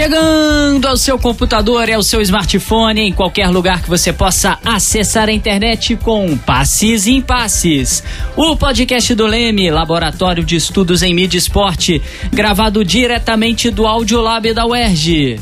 [0.00, 5.28] Chegando ao seu computador e ao seu smartphone, em qualquer lugar que você possa acessar
[5.28, 8.02] a internet com Passes em Passes.
[8.34, 12.00] O podcast do Leme, Laboratório de Estudos em Mídia e Esporte,
[12.32, 15.38] gravado diretamente do Audiolab da UERJ.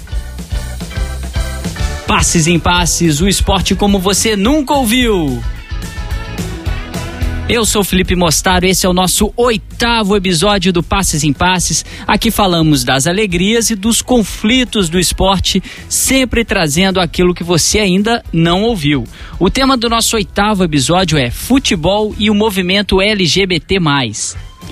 [2.09, 5.41] Passes em Passes, o esporte como você nunca ouviu.
[7.49, 11.83] Eu sou Felipe Mostaro, esse é o nosso oitavo episódio do Passes em Passes.
[12.07, 18.23] Aqui falamos das alegrias e dos conflitos do esporte, sempre trazendo aquilo que você ainda
[18.31, 19.05] não ouviu.
[19.41, 23.79] O tema do nosso oitavo episódio é futebol e o movimento LGBT+.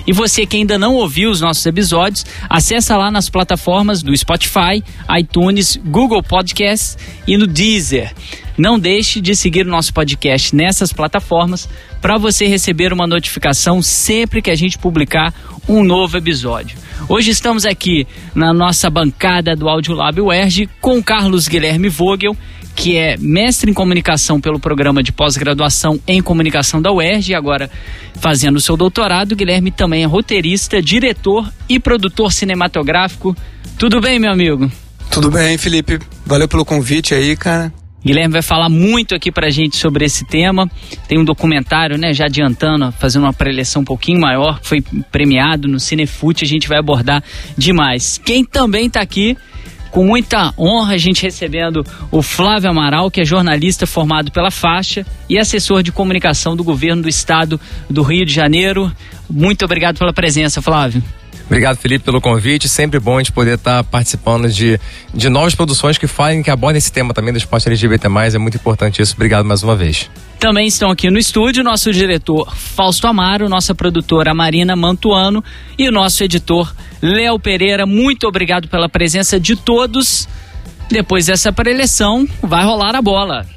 [0.05, 4.83] E você que ainda não ouviu os nossos episódios, acessa lá nas plataformas do Spotify,
[5.17, 8.13] iTunes, Google Podcasts e no Deezer.
[8.57, 11.69] Não deixe de seguir o nosso podcast nessas plataformas
[12.01, 15.33] para você receber uma notificação sempre que a gente publicar
[15.67, 16.77] um novo episódio.
[17.07, 22.35] Hoje estamos aqui na nossa bancada do Audiolab UERJ com Carlos Guilherme Vogel,
[22.77, 27.71] que é mestre em comunicação pelo programa de pós-graduação em comunicação da UERJ e agora
[28.21, 29.35] fazendo o seu doutorado.
[29.35, 33.35] Guilherme também é roteirista, diretor e produtor cinematográfico.
[33.79, 34.71] Tudo bem, meu amigo?
[35.09, 35.99] Tudo bem, Felipe.
[36.23, 37.73] Valeu pelo convite aí, cara.
[38.05, 40.69] Guilherme vai falar muito aqui pra gente sobre esse tema.
[41.07, 45.79] Tem um documentário, né, já adiantando, fazendo uma preleção um pouquinho maior, foi premiado no
[45.79, 47.23] Cinefute, a gente vai abordar
[47.57, 48.21] demais.
[48.23, 49.35] Quem também tá aqui
[49.97, 55.03] com muita honra a gente recebendo o Flávio Amaral, que é jornalista formado pela faixa
[55.27, 57.59] e assessor de comunicação do governo do estado
[57.89, 58.91] do Rio de Janeiro.
[59.27, 61.01] Muito obrigado pela presença, Flávio.
[61.47, 62.67] Obrigado, Felipe, pelo convite.
[62.67, 64.79] Sempre bom a gente poder estar participando de,
[65.13, 68.07] de novas produções que falem, que abordem esse tema também do esporte LGBT.
[68.33, 69.13] É muito importante isso.
[69.15, 70.09] Obrigado mais uma vez.
[70.39, 75.43] Também estão aqui no estúdio nosso diretor Fausto Amaro, nossa produtora Marina Mantuano
[75.77, 76.71] e o nosso editor
[77.01, 77.85] Léo Pereira.
[77.85, 80.27] Muito obrigado pela presença de todos.
[80.89, 83.56] Depois dessa preleção, vai rolar a bola.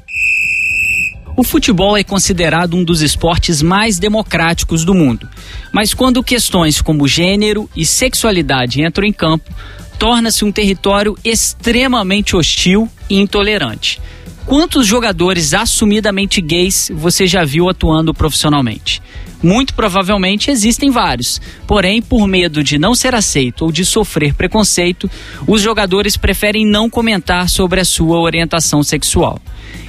[1.35, 5.29] O futebol é considerado um dos esportes mais democráticos do mundo.
[5.71, 9.49] Mas quando questões como gênero e sexualidade entram em campo,
[9.97, 14.01] torna-se um território extremamente hostil e intolerante.
[14.51, 19.01] Quantos jogadores assumidamente gays você já viu atuando profissionalmente?
[19.41, 25.09] Muito provavelmente existem vários, porém, por medo de não ser aceito ou de sofrer preconceito,
[25.47, 29.39] os jogadores preferem não comentar sobre a sua orientação sexual.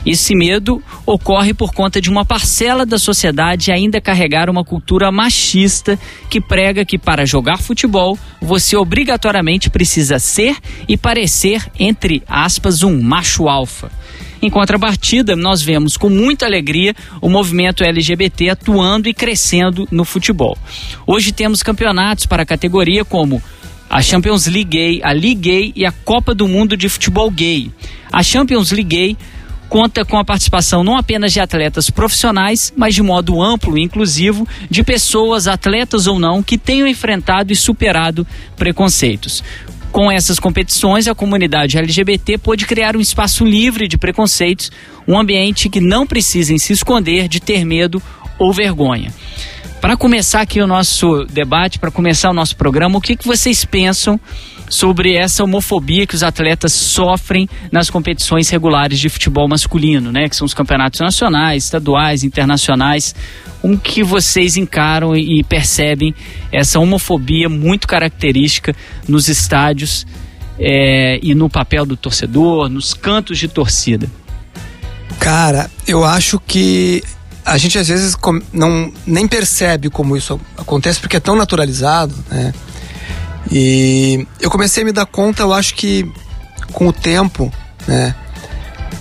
[0.06, 5.98] Esse medo ocorre por conta de uma parcela da sociedade ainda carregar uma cultura machista
[6.30, 10.56] que prega que para jogar futebol você obrigatoriamente precisa ser
[10.86, 13.90] e parecer, entre aspas, um macho alfa.
[14.40, 20.56] Em contrapartida, nós vemos com muita alegria o movimento LGBT atuando e crescendo no futebol.
[21.06, 23.42] Hoje temos campeonatos para a categoria como
[23.88, 27.70] a Champions League Gay, a League Gay e a Copa do Mundo de Futebol Gay.
[28.10, 29.16] A Champions League Gay
[29.72, 34.46] conta com a participação não apenas de atletas profissionais, mas de modo amplo e inclusivo
[34.68, 39.42] de pessoas, atletas ou não, que tenham enfrentado e superado preconceitos.
[39.92, 44.72] Com essas competições, a comunidade LGBT pôde criar um espaço livre de preconceitos,
[45.06, 48.02] um ambiente que não precisem se esconder de ter medo
[48.38, 49.12] ou vergonha.
[49.82, 53.66] Para começar aqui o nosso debate, para começar o nosso programa, o que, que vocês
[53.66, 54.18] pensam
[54.72, 60.30] sobre essa homofobia que os atletas sofrem nas competições regulares de futebol masculino, né?
[60.30, 63.14] Que são os campeonatos nacionais, estaduais, internacionais.
[63.60, 66.14] Como que vocês encaram e percebem
[66.50, 68.74] essa homofobia muito característica
[69.06, 70.06] nos estádios
[70.58, 74.10] é, e no papel do torcedor, nos cantos de torcida?
[75.20, 77.04] Cara, eu acho que
[77.44, 78.16] a gente às vezes
[78.50, 82.54] não nem percebe como isso acontece porque é tão naturalizado, né?
[83.50, 86.10] E eu comecei a me dar conta, eu acho que
[86.72, 87.52] com o tempo,
[87.86, 88.14] né?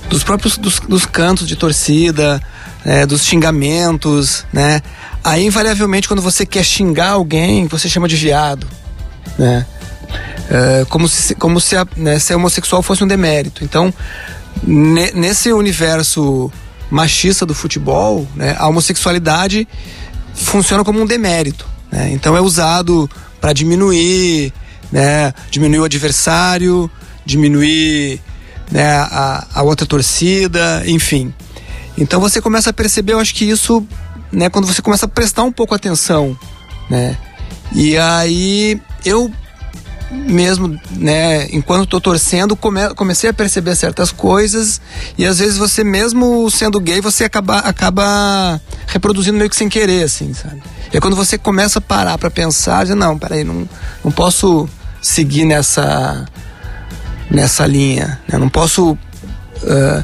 [0.10, 2.42] Dos próprios dos, dos cantos de torcida,
[2.84, 4.82] né, dos xingamentos, né?
[5.24, 8.68] Aí, invariavelmente, quando você quer xingar alguém, você chama de viado,
[9.38, 9.66] né?
[10.50, 13.64] É, como se, como se a, né, ser homossexual fosse um demérito.
[13.64, 13.94] Então,
[14.64, 16.52] ne, nesse universo
[16.90, 19.66] machista do futebol, né, a homossexualidade
[20.34, 21.66] funciona como um demérito.
[21.90, 22.10] Né?
[22.12, 23.10] Então, é usado
[23.42, 24.54] para diminuir,
[24.92, 26.90] né, diminuir o adversário,
[27.26, 28.22] diminuir
[28.72, 31.34] né, a, a outra torcida, enfim.
[31.98, 33.86] Então você começa a perceber, eu acho que isso,
[34.32, 36.38] né, quando você começa a prestar um pouco atenção,
[36.90, 37.18] né?
[37.74, 39.32] E aí eu
[40.12, 44.82] mesmo, né, enquanto estou torcendo, come, comecei a perceber certas coisas
[45.18, 50.04] e às vezes você mesmo sendo gay, você acaba, acaba reproduzindo meio que sem querer,
[50.04, 50.62] assim, sabe?
[50.94, 53.68] E é quando você começa a parar para pensar, dizer, não, peraí, não,
[54.04, 54.68] não posso
[55.02, 56.26] seguir nessa
[57.32, 58.20] nessa linha.
[58.32, 60.04] Eu não posso uh,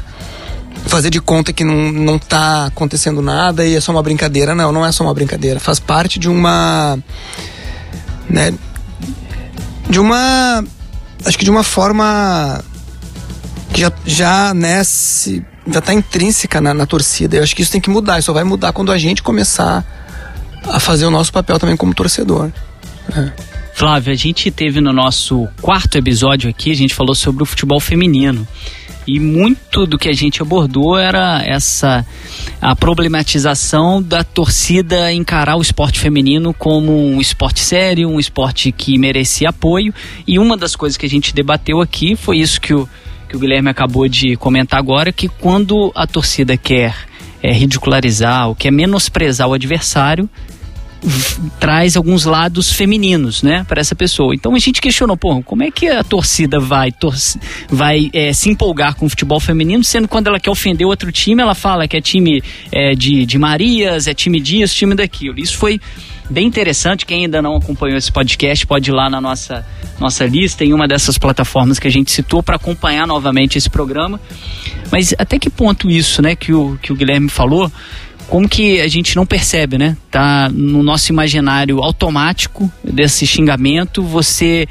[0.86, 4.54] fazer de conta que não, não tá acontecendo nada e é só uma brincadeira.
[4.54, 5.60] Não, não é só uma brincadeira.
[5.60, 6.98] Faz parte de uma.
[8.28, 8.52] Né,
[9.88, 10.64] de uma.
[11.24, 12.62] Acho que de uma forma
[13.72, 17.36] que já, já né, se, já tá intrínseca na, na torcida.
[17.36, 18.18] Eu acho que isso tem que mudar.
[18.18, 19.84] Isso só vai mudar quando a gente começar
[20.64, 22.50] a fazer o nosso papel também como torcedor.
[23.14, 23.32] Né?
[23.74, 27.78] Flávio, a gente teve no nosso quarto episódio aqui, a gente falou sobre o futebol
[27.78, 28.46] feminino.
[29.08, 32.04] E muito do que a gente abordou era essa
[32.60, 38.98] a problematização da torcida encarar o esporte feminino como um esporte sério, um esporte que
[38.98, 39.94] merecia apoio.
[40.26, 42.86] E uma das coisas que a gente debateu aqui foi isso que o,
[43.26, 46.94] que o Guilherme acabou de comentar agora, que quando a torcida quer
[47.42, 50.28] é, ridicularizar ou quer menosprezar o adversário,
[51.60, 54.34] traz alguns lados femininos, né, para essa pessoa.
[54.34, 56.92] Então a gente questionou, pô, como é que a torcida vai,
[57.68, 61.42] vai é, se empolgar com o futebol feminino, sendo quando ela quer ofender outro time,
[61.42, 62.42] ela fala que é time
[62.72, 65.38] é, de, de Marias, é time disso, time daquilo.
[65.38, 65.80] Isso foi
[66.30, 67.06] bem interessante.
[67.06, 69.64] Quem ainda não acompanhou esse podcast pode ir lá na nossa,
[69.98, 74.20] nossa lista, em uma dessas plataformas que a gente citou, para acompanhar novamente esse programa.
[74.90, 77.70] Mas até que ponto isso, né, que o, que o Guilherme falou,
[78.28, 79.96] como que a gente não percebe, né?
[80.10, 84.68] Tá no nosso imaginário automático desse xingamento, você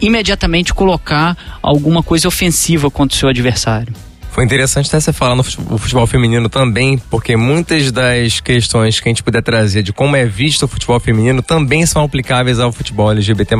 [0.00, 3.92] imediatamente colocar alguma coisa ofensiva contra o seu adversário.
[4.30, 9.10] Foi interessante até você falar no futebol feminino também, porque muitas das questões que a
[9.10, 13.10] gente puder trazer de como é visto o futebol feminino também são aplicáveis ao futebol
[13.10, 13.56] LGBT.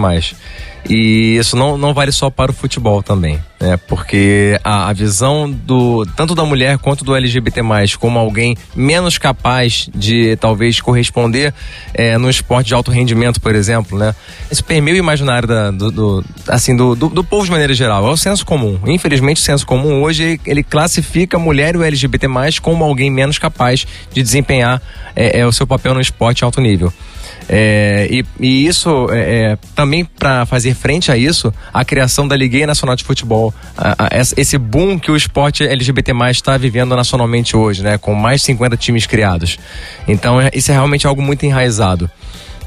[0.89, 3.77] E isso não, não vale só para o futebol também, né?
[3.89, 7.61] Porque a, a visão do tanto da mulher quanto do LGBT
[7.99, 11.53] como alguém menos capaz de talvez corresponder
[11.93, 14.15] é, no esporte de alto rendimento, por exemplo, né?
[14.51, 18.07] Isso permeia o imaginário da, do, do, assim, do, do, do, povo de maneira geral.
[18.07, 18.79] É o senso comum.
[18.87, 22.27] Infelizmente, o senso comum hoje ele classifica a mulher e o LGBT
[22.63, 24.81] como alguém menos capaz de desempenhar
[25.15, 26.93] é, é, o seu papel no esporte de alto nível.
[27.53, 32.37] É, e, e, isso, é, é também para fazer frente a isso, a criação da
[32.37, 37.57] Liga Nacional de Futebol, a, a, esse boom que o esporte LGBT está vivendo nacionalmente
[37.57, 39.59] hoje, né, com mais de 50 times criados.
[40.07, 42.09] Então, é, isso é realmente algo muito enraizado.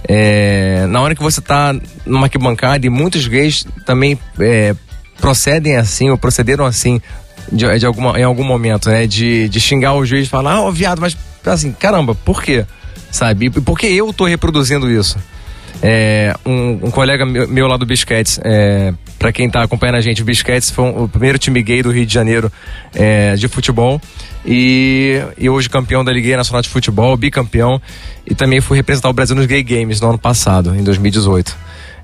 [0.05, 1.73] É, na hora que você está
[2.05, 4.75] numa arquibancada e muitos gays também é,
[5.17, 7.01] procedem assim ou procederam assim
[7.49, 9.07] de, de, alguma, em algum momento, né?
[9.07, 11.15] De, de xingar o juiz e falar, ah, oh, viado, mas
[11.45, 12.65] assim, caramba, por quê?
[13.13, 13.45] Sabe?
[13.45, 15.17] E por que eu tô reproduzindo isso?
[15.81, 20.01] É, um, um, colega meu, meu, lá do Bisquetes, é, para quem tá acompanhando a
[20.01, 22.51] gente, o Bisquetes foi um, o primeiro time gay do Rio de Janeiro
[22.93, 24.01] é, de futebol
[24.45, 27.81] e, e, hoje campeão da Liga Nacional de Futebol, bicampeão
[28.25, 31.55] e também fui representar o Brasil nos Gay Games no ano passado, em 2018.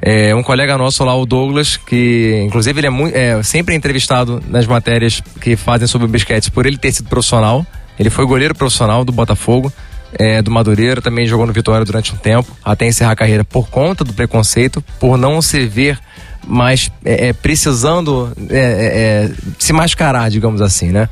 [0.02, 4.42] É, um colega nosso lá, o Douglas, que inclusive ele é, muito, é sempre entrevistado
[4.48, 7.66] nas matérias que fazem sobre o Bisquetes por ele ter sido profissional.
[7.98, 9.72] Ele foi goleiro profissional do Botafogo,
[10.14, 13.70] é, do Madureira, também jogou no Vitória durante um tempo, até encerrar a carreira por
[13.70, 16.00] conta do preconceito, por não se ver
[16.48, 21.10] mais é, é precisando é, é, se mascarar, digamos assim, né?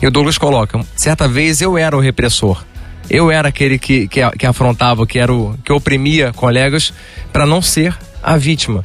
[0.00, 2.64] E o Douglas coloca: certa vez eu era o repressor.
[3.10, 6.92] Eu era aquele que, que, que afrontava, que era o que oprimia colegas
[7.32, 8.84] para não ser a vítima.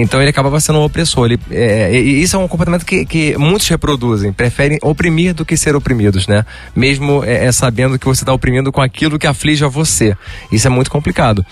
[0.00, 1.26] Então ele acabava sendo um opressor.
[1.26, 5.56] Ele, é, e isso é um comportamento que, que muitos reproduzem, preferem oprimir do que
[5.56, 6.44] ser oprimidos, né?
[6.74, 10.16] Mesmo é, é sabendo que você está oprimindo com aquilo que aflige a você.
[10.52, 11.44] Isso é muito complicado.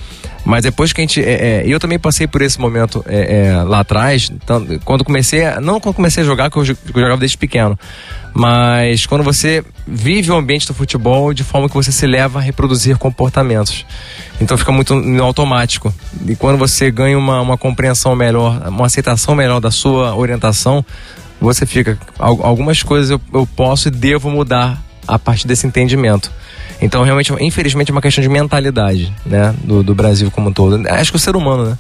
[0.44, 1.22] Mas depois que a gente.
[1.22, 4.30] É, é eu também passei por esse momento é, é, lá atrás,
[4.84, 5.42] quando comecei.
[5.60, 7.78] Não quando comecei a jogar, que eu, eu jogava desde pequeno.
[8.34, 12.42] Mas quando você vive o ambiente do futebol de forma que você se leva a
[12.42, 13.86] reproduzir comportamentos.
[14.44, 15.92] Então fica muito no automático.
[16.28, 20.84] E quando você ganha uma, uma compreensão melhor, uma aceitação melhor da sua orientação,
[21.40, 21.98] você fica.
[22.18, 26.30] Algumas coisas eu, eu posso e devo mudar a partir desse entendimento.
[26.80, 29.54] Então, realmente, infelizmente, é uma questão de mentalidade, né?
[29.64, 30.86] Do, do Brasil como um todo.
[30.88, 31.78] Acho que o ser humano, né?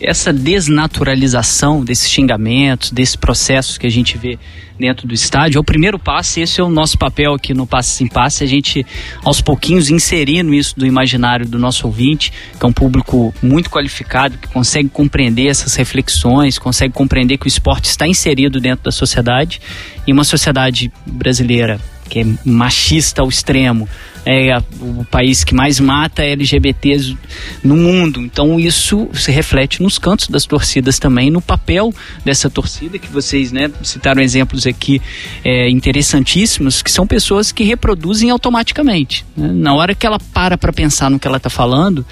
[0.00, 4.38] Essa desnaturalização desses xingamentos, desses processos que a gente vê
[4.78, 7.66] dentro do estádio, é o primeiro passo, e esse é o nosso papel aqui no
[7.66, 8.84] Passe Sem Passe, a gente
[9.24, 14.36] aos pouquinhos inserindo isso do imaginário do nosso ouvinte, que é um público muito qualificado,
[14.36, 19.60] que consegue compreender essas reflexões, consegue compreender que o esporte está inserido dentro da sociedade,
[20.06, 23.88] e uma sociedade brasileira que é machista ao extremo,
[24.26, 27.16] é o país que mais mata LGBTs
[27.62, 28.20] no mundo.
[28.20, 33.52] Então isso se reflete nos cantos das torcidas também, no papel dessa torcida que vocês
[33.52, 35.00] né, citaram exemplos aqui
[35.44, 39.24] é, interessantíssimos, que são pessoas que reproduzem automaticamente.
[39.36, 39.48] Né?
[39.52, 42.04] Na hora que ela para para pensar no que ela está falando,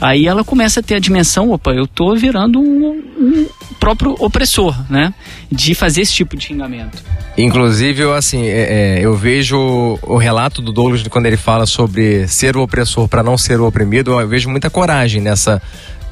[0.00, 3.46] aí ela começa a ter a dimensão, opa, eu tô virando um, um
[3.78, 5.12] próprio opressor, né?
[5.50, 7.02] De fazer esse tipo de xingamento.
[7.36, 9.56] Inclusive, eu, assim, é, é, eu vejo
[10.02, 13.66] o relato do Douglas quando ele fala sobre ser o opressor para não ser o
[13.66, 15.62] oprimido, eu vejo muita coragem nessa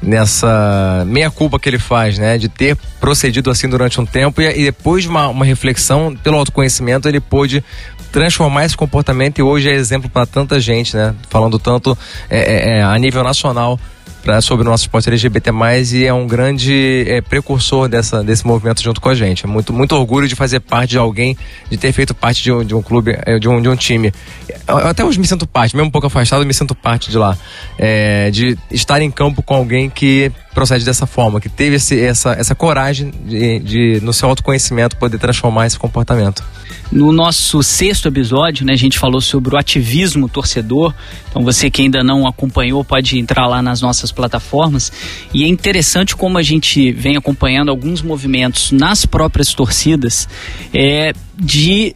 [0.01, 4.61] nessa meia culpa que ele faz, né, de ter procedido assim durante um tempo e,
[4.61, 7.63] e depois de uma, uma, reflexão pelo autoconhecimento ele pôde
[8.11, 11.97] transformar esse comportamento e hoje é exemplo para tanta gente, né, falando tanto
[12.29, 13.79] é, é, é a nível nacional
[14.27, 15.51] pra, sobre o nosso esporte LGBT+,
[15.93, 19.45] e é um grande é, precursor dessa, desse movimento junto com a gente.
[19.45, 21.37] É muito, muito orgulho de fazer parte de alguém,
[21.69, 24.11] de ter feito parte de um, de um clube, é, de um, de um time.
[24.67, 27.37] Eu, até hoje me sinto parte, mesmo um pouco afastado, me sinto parte de lá.
[27.77, 32.31] É, de estar em campo com alguém que procede dessa forma, que teve esse, essa,
[32.31, 36.43] essa coragem de, de, no seu autoconhecimento, poder transformar esse comportamento.
[36.91, 40.95] No nosso sexto episódio, né, a gente falou sobre o ativismo torcedor.
[41.29, 44.91] Então você que ainda não acompanhou pode entrar lá nas nossas plataformas.
[45.31, 50.27] E é interessante como a gente vem acompanhando alguns movimentos nas próprias torcidas
[50.73, 51.93] é, de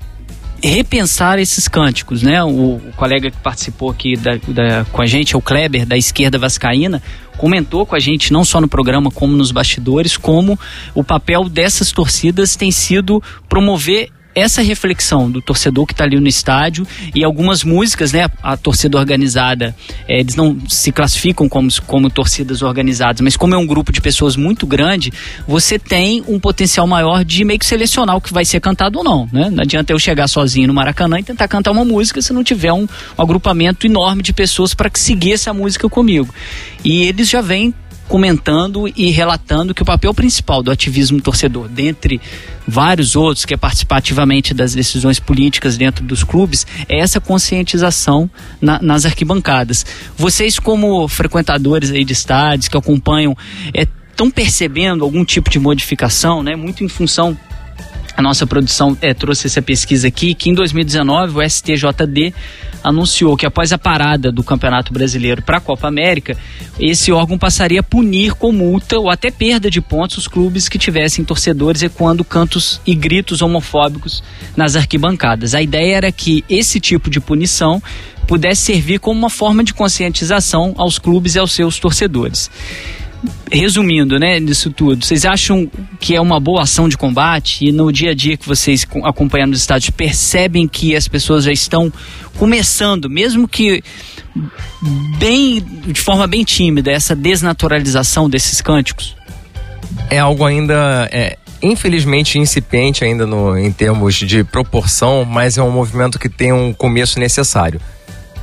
[0.64, 2.44] repensar esses cânticos, né?
[2.44, 6.38] O, o colega que participou aqui da, da, com a gente, o Kleber, da esquerda
[6.38, 7.02] vascaína,
[7.38, 10.60] comentou com a gente, não só no programa, como nos bastidores, como
[10.94, 16.28] o papel dessas torcidas tem sido promover essa reflexão do torcedor que está ali no
[16.28, 18.30] estádio e algumas músicas, né?
[18.42, 19.76] A torcida organizada,
[20.08, 24.02] é, eles não se classificam como, como torcidas organizadas, mas como é um grupo de
[24.02, 25.12] pessoas muito grande,
[25.48, 29.04] você tem um potencial maior de meio que selecionar o que vai ser cantado ou
[29.04, 29.50] não, né?
[29.50, 32.74] Não adianta eu chegar sozinho no Maracanã e tentar cantar uma música se não tiver
[32.74, 36.34] um, um agrupamento enorme de pessoas para seguir essa música comigo.
[36.84, 37.74] E eles já vêm
[38.12, 42.20] comentando e relatando que o papel principal do ativismo torcedor, dentre
[42.68, 48.30] vários outros, que é participar ativamente das decisões políticas dentro dos clubes, é essa conscientização
[48.60, 49.86] na, nas arquibancadas.
[50.18, 53.34] Vocês, como frequentadores aí de estádios, que acompanham,
[53.74, 56.54] estão é, percebendo algum tipo de modificação, né?
[56.54, 57.38] Muito em função
[58.16, 62.34] a nossa produção é, trouxe essa pesquisa aqui, que em 2019 o STJD
[62.84, 66.36] anunciou que após a parada do Campeonato Brasileiro para a Copa América,
[66.80, 70.80] esse órgão passaria a punir com multa ou até perda de pontos os clubes que
[70.80, 74.24] tivessem torcedores ecoando cantos e gritos homofóbicos
[74.56, 75.54] nas arquibancadas.
[75.54, 77.82] A ideia era que esse tipo de punição
[78.28, 82.50] pudesse servir como uma forma de conscientização aos clubes e aos seus torcedores
[83.52, 87.92] resumindo, né, nisso tudo, vocês acham que é uma boa ação de combate e no
[87.92, 91.92] dia a dia que vocês acompanhando os estádios percebem que as pessoas já estão
[92.38, 93.84] começando, mesmo que
[95.20, 99.16] bem de forma bem tímida, essa desnaturalização desses cânticos?
[100.10, 105.72] É algo ainda é, infelizmente incipiente ainda no, em termos de proporção, mas é um
[105.72, 107.80] movimento que tem um começo necessário.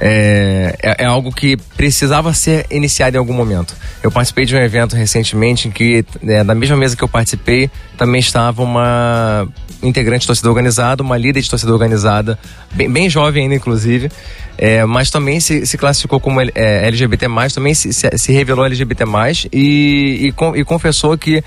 [0.00, 3.74] É, é, é, algo que precisava ser iniciado em algum momento.
[4.00, 7.68] Eu participei de um evento recentemente em que, é, na mesma mesa que eu participei,
[7.96, 9.48] também estava uma
[9.82, 12.38] integrante de torcida organizada, uma líder de torcida organizada,
[12.72, 14.10] bem, bem jovem ainda, inclusive,
[14.56, 16.48] é, mas também se, se classificou como é,
[16.86, 19.04] LGBT, também se, se, revelou LGBT,
[19.52, 21.42] e, e, e confessou que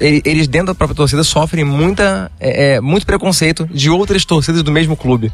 [0.00, 4.72] eles, dentro da própria torcida, sofrem muita, é, é, muito preconceito de outras torcidas do
[4.72, 5.30] mesmo clube.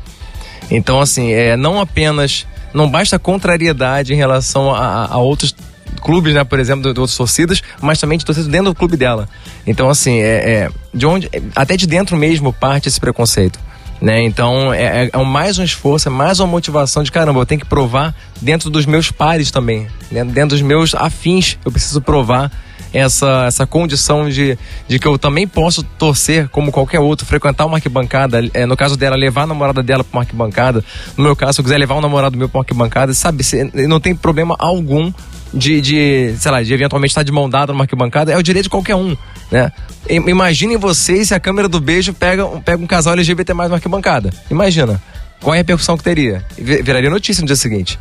[0.71, 5.55] Então, assim, é, não apenas não basta contrariedade em relação a, a outros
[6.03, 9.29] clubes, né, por exemplo, de, outras torcidas, mas também de torcidas dentro do clube dela.
[9.67, 13.59] Então, assim, é, é de onde, até de dentro mesmo parte esse preconceito.
[14.01, 14.23] Né?
[14.23, 17.61] Então é, é, é mais um esforço, é mais uma motivação de caramba, eu tenho
[17.61, 20.25] que provar dentro dos meus pares também, né?
[20.25, 22.51] dentro dos meus afins, eu preciso provar
[22.93, 24.59] essa, essa condição de,
[24.89, 28.97] de que eu também posso torcer como qualquer outro, frequentar uma arquibancada, é, no caso
[28.97, 30.85] dela, levar a namorada dela para uma arquibancada,
[31.17, 33.45] no meu caso, se eu quiser levar o namorado meu para uma arquibancada, sabe,
[33.89, 35.13] não tem problema algum
[35.53, 38.65] de, de, sei lá, de eventualmente estar de mão dada numa arquibancada, é o direito
[38.65, 39.17] de qualquer um,
[39.51, 39.73] né?
[40.09, 44.31] Imaginem vocês se a câmera do beijo pega, pega um casal LGBT mais numa arquibancada.
[44.51, 45.01] Imagina.
[45.41, 46.45] Qual é a repercussão que teria?
[46.59, 47.99] Viraria notícia no dia seguinte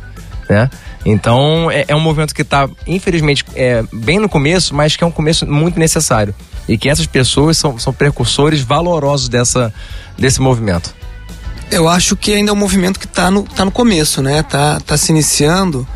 [0.50, 0.68] né?
[1.06, 5.06] Então é, é um movimento que está, infelizmente, é, bem no começo, mas que é
[5.06, 6.34] um começo muito necessário.
[6.68, 9.72] E que essas pessoas são, são precursores valorosos dessa,
[10.18, 10.92] desse movimento.
[11.70, 14.42] Eu acho que ainda é um movimento que está no, tá no começo, né?
[14.42, 15.86] Tá, tá se iniciando,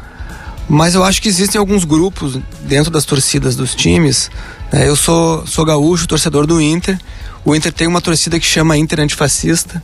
[0.68, 4.30] mas eu acho que existem alguns grupos dentro das torcidas dos times.
[4.72, 4.88] Né?
[4.88, 6.96] Eu sou, sou gaúcho, torcedor do Inter.
[7.44, 9.82] O Inter tem uma torcida que chama Inter Antifascista,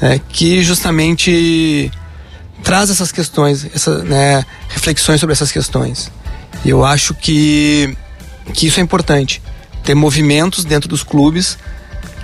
[0.00, 0.20] né?
[0.28, 1.90] que justamente
[2.62, 6.10] traz essas questões, essa, né, reflexões sobre essas questões.
[6.64, 7.96] E eu acho que,
[8.54, 9.42] que isso é importante.
[9.82, 11.58] Ter movimentos dentro dos clubes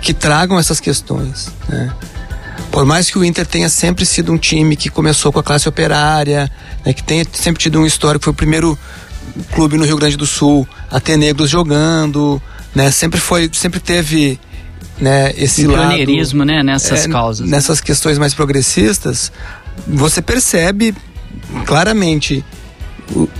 [0.01, 1.49] que tragam essas questões.
[1.67, 1.91] Né?
[2.71, 5.67] Por mais que o Inter tenha sempre sido um time que começou com a classe
[5.67, 6.51] operária,
[6.85, 8.77] né, que tenha sempre tido um histórico, foi o primeiro
[9.53, 12.41] clube no Rio Grande do Sul a ter negros jogando,
[12.73, 12.91] né?
[12.91, 14.39] Sempre foi, sempre teve
[14.99, 17.47] né, esse pioneirismo, lado, né, nessas é, causas.
[17.47, 19.31] Nessas questões mais progressistas,
[19.87, 20.95] você percebe
[21.65, 22.43] claramente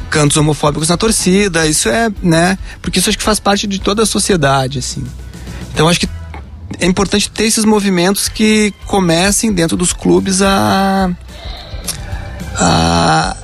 [0.10, 4.03] cantos homofóbicos na torcida, isso é, né, porque isso acho que faz parte de toda
[4.03, 5.06] a sociedade, assim.
[5.74, 6.10] Então acho que
[6.79, 11.10] é importante ter esses movimentos que comecem dentro dos clubes a
[12.60, 13.38] a,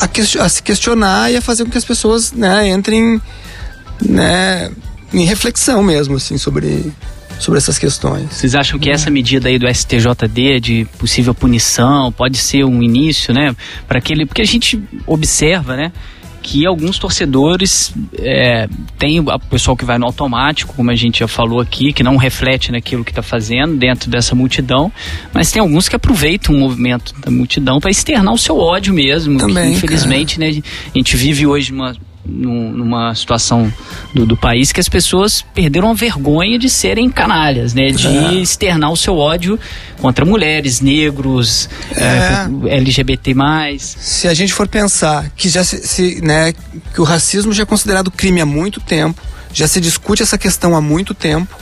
[0.00, 3.20] a, a se questionar e a fazer com que as pessoas né, entrem
[4.00, 4.70] né,
[5.12, 6.92] em reflexão mesmo assim sobre
[7.38, 8.32] sobre essas questões.
[8.32, 13.34] Vocês acham que essa medida aí do STJD de possível punição pode ser um início,
[13.34, 13.54] né,
[13.86, 15.92] para aquele porque a gente observa, né,
[16.42, 21.28] que alguns torcedores é, tem o pessoal que vai no automático, como a gente já
[21.28, 24.92] falou aqui, que não reflete naquilo que está fazendo dentro dessa multidão,
[25.32, 29.38] mas tem alguns que aproveitam o movimento da multidão para externar o seu ódio mesmo.
[29.38, 33.72] Também, que, infelizmente, né, a gente vive hoje uma numa situação
[34.14, 37.90] do, do, país que as pessoas perderam a vergonha de serem canalhas, né?
[37.90, 38.34] De é.
[38.34, 39.58] externar o seu ódio
[40.00, 42.70] contra mulheres, negros, é.
[42.70, 43.34] é, LGBT+.
[43.78, 46.52] Se a gente for pensar que já se, se, né,
[46.94, 49.20] que o racismo já é considerado crime há muito tempo,
[49.52, 51.58] já se discute essa questão há muito tempo,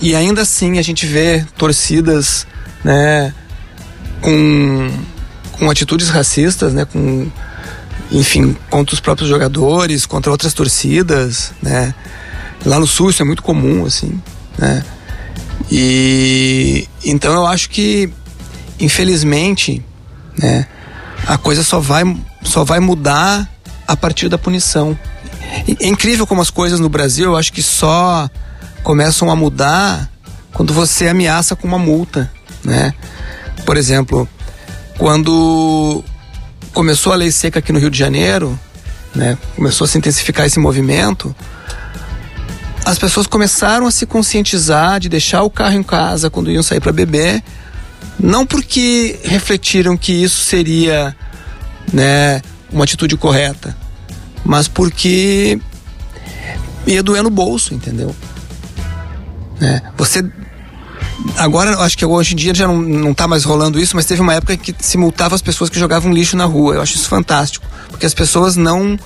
[0.00, 2.46] e ainda assim a gente vê torcidas,
[2.82, 3.32] né,
[4.20, 4.90] com,
[5.52, 7.30] com atitudes racistas, né, com
[8.10, 11.94] enfim, contra os próprios jogadores, contra outras torcidas, né?
[12.64, 14.20] Lá no sul isso é muito comum, assim,
[14.58, 14.84] né?
[15.70, 18.10] E então eu acho que,
[18.78, 19.84] infelizmente,
[20.38, 20.66] né,
[21.26, 22.02] a coisa só vai,
[22.42, 23.48] só vai mudar
[23.86, 24.98] a partir da punição.
[25.80, 28.28] É incrível como as coisas no Brasil, eu acho que só
[28.82, 30.10] começam a mudar
[30.52, 32.30] quando você ameaça com uma multa,
[32.62, 32.92] né?
[33.64, 34.28] Por exemplo,
[34.98, 36.04] quando
[36.74, 38.58] começou a lei seca aqui no Rio de Janeiro,
[39.14, 41.34] né, começou a se intensificar esse movimento,
[42.84, 46.80] as pessoas começaram a se conscientizar de deixar o carro em casa quando iam sair
[46.80, 47.42] para beber,
[48.18, 51.16] não porque refletiram que isso seria
[51.92, 53.74] né, uma atitude correta,
[54.44, 55.58] mas porque
[56.86, 58.14] ia doer no bolso, entendeu?
[59.58, 59.80] Né?
[59.96, 60.22] Você
[61.36, 64.20] Agora, acho que hoje em dia já não, não tá mais rolando isso, mas teve
[64.20, 66.74] uma época que se multava as pessoas que jogavam lixo na rua.
[66.74, 67.66] Eu acho isso fantástico.
[67.88, 68.98] Porque as pessoas não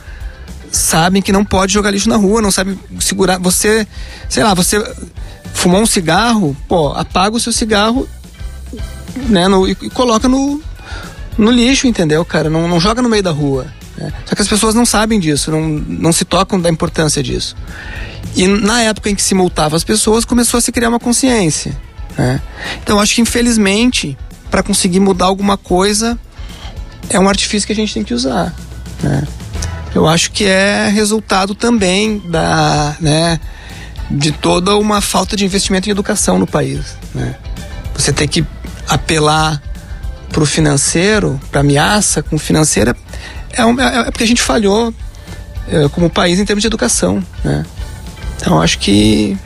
[0.70, 3.38] sabem que não pode jogar lixo na rua, não sabem segurar.
[3.38, 3.86] Você,
[4.28, 4.82] sei lá, você
[5.54, 8.08] fumou um cigarro, pô, apaga o seu cigarro
[9.28, 10.60] né, no, e, e, coloca no,
[11.36, 12.48] no lixo, entendeu, cara?
[12.48, 13.66] Não, não joga no meio da rua.
[13.96, 14.12] Né?
[14.26, 17.56] Só que as pessoas não sabem disso, não, não se tocam da importância disso.
[18.36, 21.76] E na época em que se multava as pessoas, começou a se criar uma consciência.
[22.16, 22.40] Né?
[22.82, 24.16] Então acho que infelizmente
[24.50, 26.18] para conseguir mudar alguma coisa
[27.10, 28.54] é um artifício que a gente tem que usar.
[29.02, 29.26] Né?
[29.94, 33.40] Eu acho que é resultado também da, né,
[34.10, 36.96] de toda uma falta de investimento em educação no país.
[37.14, 37.34] Né?
[37.94, 38.44] Você tem que
[38.88, 39.62] apelar
[40.30, 42.94] para o financeiro, para ameaça com financeira,
[43.52, 44.92] é, um, é, é, porque a gente falhou
[45.68, 47.24] é, como país em termos de educação.
[47.42, 47.64] Né?
[48.36, 49.36] Então acho que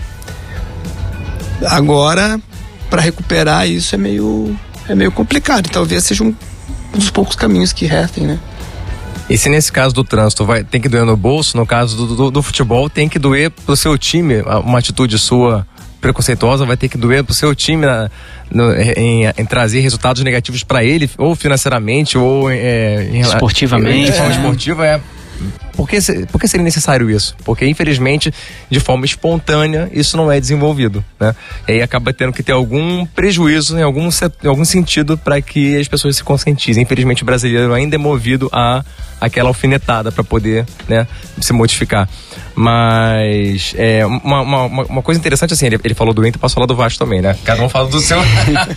[1.67, 2.41] agora
[2.93, 4.55] para recuperar isso é meio,
[4.87, 5.71] é meio complicado.
[5.71, 6.37] Talvez seja um,
[6.95, 8.39] um dos poucos caminhos que restem, né?
[9.31, 12.15] E se nesse caso do trânsito vai, tem que doer no bolso, no caso do,
[12.15, 15.67] do, do futebol, tem que doer pro seu time, uma atitude sua
[16.03, 18.11] preconceituosa vai ter que doer pro seu time na,
[18.51, 24.11] no, em, em, trazer resultados negativos para ele, ou financeiramente, ou é, em, esportivamente.
[24.11, 24.37] De forma é.
[24.37, 25.01] esportiva, é
[25.77, 25.99] por que,
[26.31, 27.37] por que seria necessário isso?
[27.45, 28.33] Porque, infelizmente,
[28.71, 31.05] de forma espontânea, isso não é desenvolvido.
[31.19, 31.35] Né?
[31.69, 35.79] E aí acaba tendo que ter algum prejuízo em algum, em algum sentido para que
[35.79, 36.83] as pessoas se conscientizem.
[36.83, 38.85] Infelizmente, o brasileiro ainda é movido a
[39.23, 41.07] aquela alfinetada para poder né,
[41.41, 42.09] se modificar.
[42.55, 46.67] Mas é, uma, uma, uma, coisa interessante, assim, ele, ele falou do Inter, posso falar
[46.67, 47.35] do Vasco também, né?
[47.45, 48.19] Cada um fala do seu.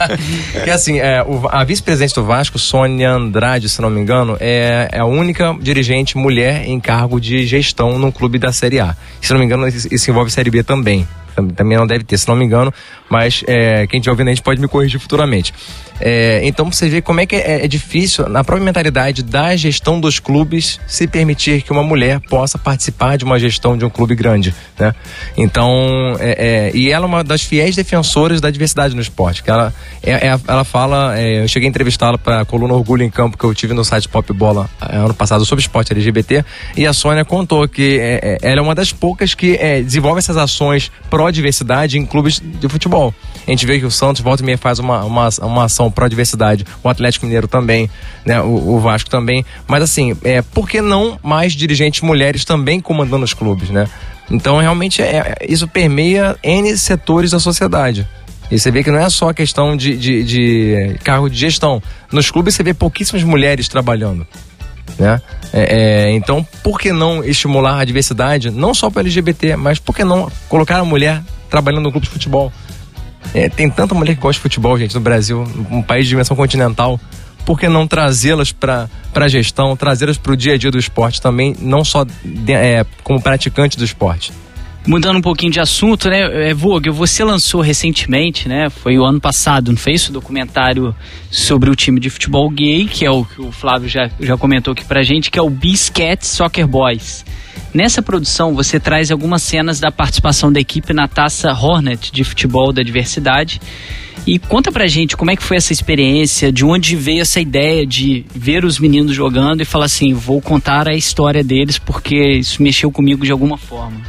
[0.63, 4.87] que assim, é, o, a vice-presidente do Vasco, Sônia Andrade, se não me engano, é,
[4.91, 8.95] é a única dirigente mulher em cargo de gestão num clube da Série A.
[9.19, 12.35] Se não me engano, isso, envolve Série B também também não deve ter, se não
[12.35, 12.73] me engano,
[13.09, 15.53] mas é, quem estiver ouvindo a gente pode me corrigir futuramente.
[15.99, 19.99] É, então você vê como é que é, é, difícil, na própria mentalidade da gestão
[19.99, 24.15] dos clubes, se permitir que uma mulher possa participar de uma gestão de um clube
[24.15, 24.53] grande.
[24.77, 24.93] Né?
[25.37, 29.41] Então, é, é, e ela é uma das fiéis defensoras da diversidade no esporte.
[29.41, 33.37] Que ela, é, ela fala, eu cheguei a entrevistá-la para a coluna Orgulho em Campo,
[33.37, 36.43] que eu tive no site Pop Bola ano passado sobre esporte LGBT,
[36.75, 37.99] e a Sônia contou que
[38.41, 43.13] ela é uma das poucas que desenvolve essas ações pró pró-diversidade em clubes de futebol.
[43.47, 46.65] A gente vê que o Santos volta e meia faz uma, uma, uma ação pró-diversidade,
[46.83, 47.89] o Atlético Mineiro também,
[48.25, 48.39] né?
[48.41, 49.43] O, o, Vasco também.
[49.67, 53.87] Mas assim, é, por que não mais dirigentes mulheres também comandando os clubes, né?
[54.29, 58.07] Então realmente é, é isso permeia N setores da sociedade.
[58.51, 61.81] E você vê que não é só questão de, de, de cargo de gestão.
[62.11, 64.27] Nos clubes você vê pouquíssimas mulheres trabalhando.
[64.97, 65.21] Né?
[65.51, 69.95] É, é, então, por que não estimular a diversidade, não só para LGBT, mas por
[69.95, 72.51] que não colocar a mulher trabalhando no clube de futebol?
[73.33, 76.35] É, tem tanta mulher que gosta de futebol, gente, no Brasil, um país de dimensão
[76.35, 76.99] continental.
[77.45, 81.21] Por que não trazê-las para a gestão, trazê-las para o dia a dia do esporte
[81.21, 84.31] também, não só de, é, como praticante do esporte?
[84.87, 89.19] Mudando um pouquinho de assunto, né, é, Vogue, você lançou recentemente, né, foi o ano
[89.19, 90.07] passado, não fez?
[90.07, 90.95] O documentário
[91.31, 94.73] sobre o time de futebol gay, que é o que o Flávio já, já comentou
[94.73, 97.25] aqui pra gente, que é o Biscat Soccer Boys.
[97.73, 102.71] Nessa produção, você traz algumas cenas da participação da equipe na taça Hornet de futebol
[102.71, 103.59] da diversidade.
[104.27, 107.85] E conta pra gente como é que foi essa experiência, de onde veio essa ideia
[107.85, 112.63] de ver os meninos jogando e falar assim, vou contar a história deles porque isso
[112.63, 114.01] mexeu comigo de alguma forma.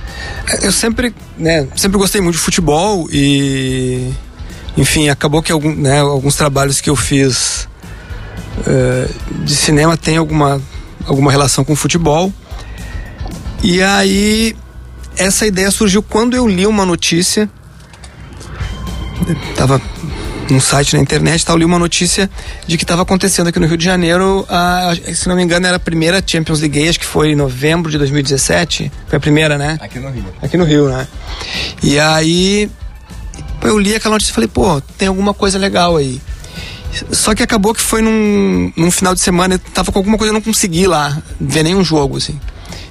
[0.63, 4.11] Eu sempre, né, sempre gostei muito de futebol e
[4.77, 7.69] enfim, acabou que algum, né, alguns trabalhos que eu fiz
[8.61, 10.63] uh, de cinema tem alguma,
[11.07, 12.33] alguma relação com futebol.
[13.63, 14.57] E aí
[15.17, 17.51] essa ideia surgiu quando eu li uma notícia
[19.57, 19.81] tava
[20.51, 22.31] num site na internet, tal, li uma notícia
[22.67, 25.77] de que estava acontecendo aqui no Rio de Janeiro, a, se não me engano, era
[25.77, 28.93] a primeira Champions League, acho que foi em novembro de 2017.
[29.09, 29.79] Foi a primeira, né?
[29.81, 30.25] Aqui no Rio.
[30.41, 31.07] Aqui no Rio, né?
[31.83, 32.71] E aí
[33.63, 36.21] eu li aquela notícia e falei, pô, tem alguma coisa legal aí.
[37.11, 40.31] Só que acabou que foi num, num final de semana, eu tava com alguma coisa,
[40.31, 42.39] eu não consegui lá ver nenhum jogo, assim.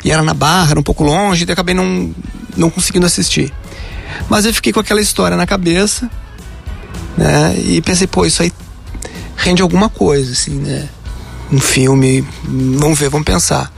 [0.04, 2.14] E era na Barra, era um pouco longe, e acabei não,
[2.56, 3.52] não conseguindo assistir.
[4.30, 6.10] Mas eu fiquei com aquela história na cabeça
[7.18, 7.56] né?
[7.58, 8.52] E pensei, pô, isso aí
[9.36, 10.88] rende alguma coisa, assim, né?
[11.52, 13.72] Um filme, vamos ver, vamos pensar.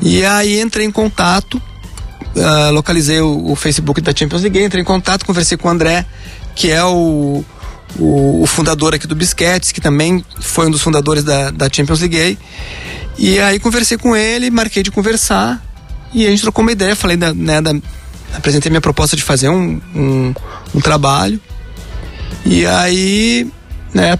[0.00, 1.60] E aí entrei em contato,
[2.36, 6.06] uh, localizei o, o, Facebook da Champions League, entrei em contato, conversei com o André,
[6.54, 7.44] que é o,
[7.98, 12.00] o, o, fundador aqui do Bisquetes, que também foi um dos fundadores da, da Champions
[12.00, 12.38] League.
[13.18, 15.62] E aí conversei com ele, marquei de conversar,
[16.12, 17.74] e a gente trocou uma ideia, falei da, né, da
[18.34, 20.34] apresentei minha proposta de fazer um, um,
[20.74, 21.40] um trabalho
[22.46, 23.50] e aí,
[23.92, 24.18] né,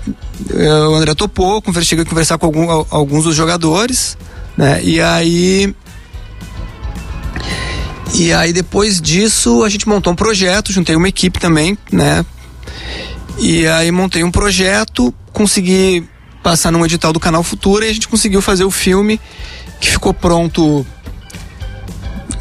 [0.89, 4.17] o André topou, cheguei a conversar com algum, alguns dos jogadores,
[4.57, 5.75] né, e aí.
[8.15, 12.25] E aí depois disso a gente montou um projeto, juntei uma equipe também, né?
[13.39, 16.09] E aí montei um projeto, consegui
[16.43, 19.21] passar num edital do canal Futura e a gente conseguiu fazer o filme
[19.81, 20.87] que ficou pronto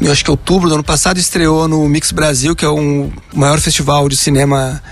[0.00, 3.60] eu acho que outubro do ano passado estreou no Mix Brasil, que é um maior
[3.60, 4.82] festival de cinema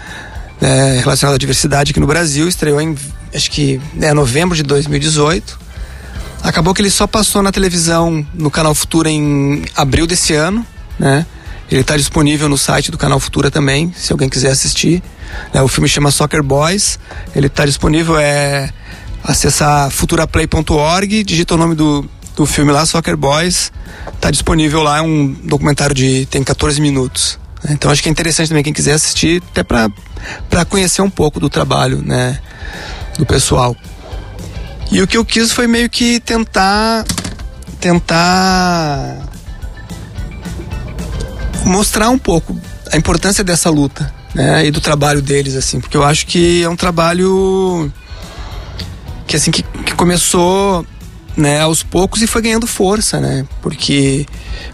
[0.61, 2.97] é, relacionado à diversidade aqui no Brasil, estreou em
[3.35, 5.59] acho que é novembro de 2018.
[6.43, 10.67] Acabou que ele só passou na televisão no Canal Futura em abril desse ano,
[10.99, 11.25] né?
[11.71, 15.03] Ele está disponível no site do Canal Futura também, se alguém quiser assistir.
[15.55, 16.99] É, o filme chama Soccer Boys.
[17.35, 18.71] Ele está disponível, é
[19.25, 23.73] acessar futuraplay.org, digita o nome do, do filme lá, Soccer Boys.
[24.15, 27.39] Está disponível lá, é um documentário de tem 14 minutos.
[27.69, 31.49] Então acho que é interessante também quem quiser assistir, até para conhecer um pouco do
[31.49, 32.41] trabalho, né,
[33.19, 33.77] do pessoal.
[34.91, 37.05] E o que eu quis foi meio que tentar
[37.81, 39.19] tentar
[41.65, 42.57] mostrar um pouco
[42.93, 46.69] a importância dessa luta, né, e do trabalho deles assim, porque eu acho que é
[46.69, 47.91] um trabalho
[49.27, 50.85] que assim que, que começou
[51.37, 53.45] né, aos poucos e foi ganhando força, né?
[53.61, 54.27] Porque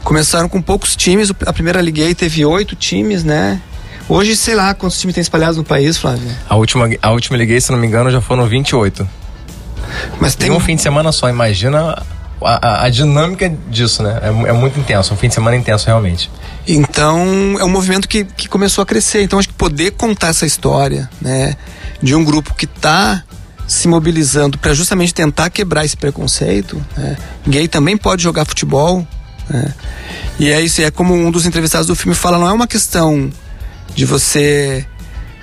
[0.03, 3.61] começaram com poucos times, a primeira liguei teve oito times, né?
[4.09, 6.31] Hoje, sei lá quantos times tem espalhados no país, Flávio.
[6.49, 9.07] A última, a última liguei, se não me engano, já foram 28.
[10.19, 12.03] Mas tem um fim de semana só, imagina
[12.43, 14.19] a, a, a dinâmica disso, né?
[14.23, 16.31] É, é, muito intenso, um fim de semana intenso realmente.
[16.67, 19.23] Então, é um movimento que, que começou a crescer.
[19.23, 21.57] Então, acho que poder contar essa história, né?
[22.03, 23.23] De um grupo que está
[23.69, 26.83] se mobilizando para justamente tentar quebrar esse preconceito.
[26.97, 27.19] Né?
[27.47, 29.07] Gay também pode jogar futebol.
[29.49, 29.75] Né?
[30.41, 33.31] E é isso, é como um dos entrevistados do filme fala, não é uma questão
[33.95, 34.87] de você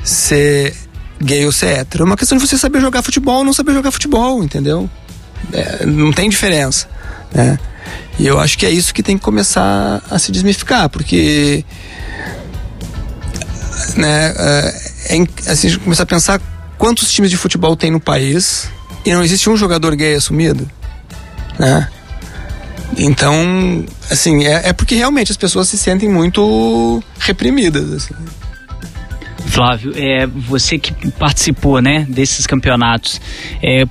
[0.04, 0.76] ser
[1.22, 3.74] gay ou ser hétero, é uma questão de você saber jogar futebol ou não saber
[3.74, 4.90] jogar futebol, entendeu?
[5.54, 6.88] É, não tem diferença.
[7.34, 7.60] Né?
[8.18, 11.64] E eu acho que é isso que tem que começar a se desmificar, porque
[13.96, 16.42] né, é, é, assim, começar a pensar
[16.78, 18.70] quantos times de futebol tem no país
[19.06, 20.70] e não existe um jogador gay assumido,
[21.58, 21.90] né?
[22.98, 27.92] Então, assim, é, é porque realmente as pessoas se sentem muito reprimidas.
[27.92, 28.14] Assim.
[29.48, 33.20] Flávio, é, você que participou né, desses campeonatos,
[33.62, 33.86] é,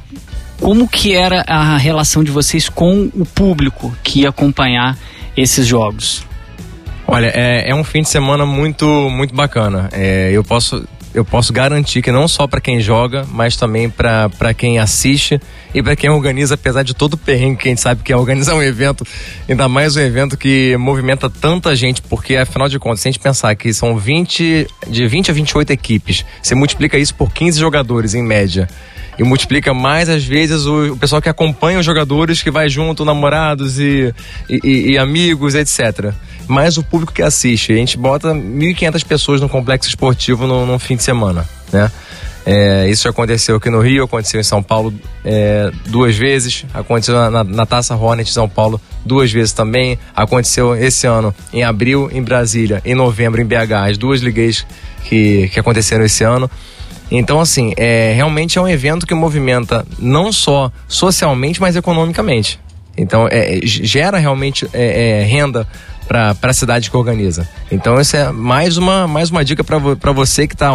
[0.61, 4.97] como que era a relação de vocês com o público que ia acompanhar
[5.37, 6.25] esses jogos?
[7.07, 9.89] Olha, é, é um fim de semana muito, muito bacana.
[9.93, 14.53] É, eu posso eu posso garantir que não só para quem joga, mas também para
[14.53, 15.41] quem assiste
[15.73, 18.17] e para quem organiza, apesar de todo o perrengue que a gente sabe que é
[18.17, 19.07] organizar um evento,
[19.49, 23.21] ainda mais um evento que movimenta tanta gente, porque afinal de contas, se a gente
[23.21, 28.15] pensar que são 20, de 20 a 28 equipes, você multiplica isso por 15 jogadores
[28.15, 28.69] em média
[29.19, 33.05] e multiplica mais às vezes o, o, pessoal que acompanha os jogadores, que vai junto,
[33.05, 34.15] namorados e,
[34.49, 36.13] e, e amigos, etc
[36.47, 37.73] mais o público que assiste.
[37.73, 41.91] A gente bota 1.500 pessoas no complexo esportivo no, no fim de semana, né?
[42.47, 44.93] É, isso aconteceu aqui no Rio, aconteceu em São Paulo
[45.25, 51.07] é, duas vezes, aconteceu na, na, Taça Hornet São Paulo duas vezes também, aconteceu esse
[51.07, 54.67] ano em abril em Brasília, em novembro em BH, as duas ligues
[55.05, 56.51] que, que aconteceram esse ano.
[57.17, 62.59] Então, assim, é, realmente é um evento que movimenta não só socialmente, mas economicamente.
[62.97, 65.67] Então, é, gera realmente é, é renda
[66.07, 67.49] para a cidade que organiza.
[67.71, 70.71] Então essa é mais uma, mais uma dica para você que está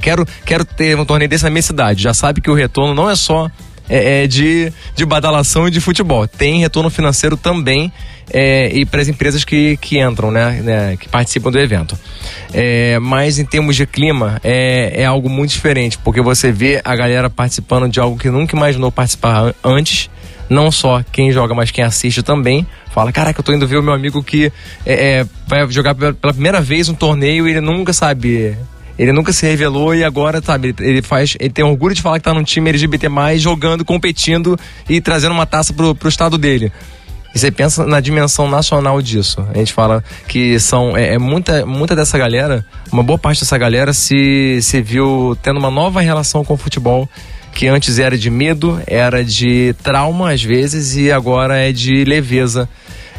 [0.00, 2.02] quero, quero ter um torneio desse na minha cidade.
[2.02, 3.48] Já sabe que o retorno não é só
[3.90, 6.26] é, é de, de badalação e de futebol.
[6.26, 7.92] Tem retorno financeiro também
[8.32, 11.98] é, e para as empresas que, que entram, né, né, que participam do evento.
[12.54, 16.94] É, mas em termos de clima, é, é algo muito diferente, porque você vê a
[16.94, 20.08] galera participando de algo que nunca imaginou participar antes
[20.48, 23.82] não só quem joga, mas quem assiste também, fala: Caraca, eu tô indo ver o
[23.82, 24.52] meu amigo que
[24.84, 28.56] é, é, vai jogar pela primeira vez um torneio e ele nunca sabe.
[28.98, 31.36] Ele nunca se revelou e agora, sabe, ele faz.
[31.40, 35.46] Ele tem orgulho de falar que tá num time LGBT, jogando, competindo e trazendo uma
[35.46, 36.72] taça pro, pro estado dele.
[37.34, 39.46] E você pensa na dimensão nacional disso.
[39.54, 43.56] A gente fala que são é, é, muita, muita dessa galera, uma boa parte dessa
[43.56, 47.08] galera se, se viu tendo uma nova relação com o futebol
[47.52, 52.68] que antes era de medo, era de trauma às vezes e agora é de leveza.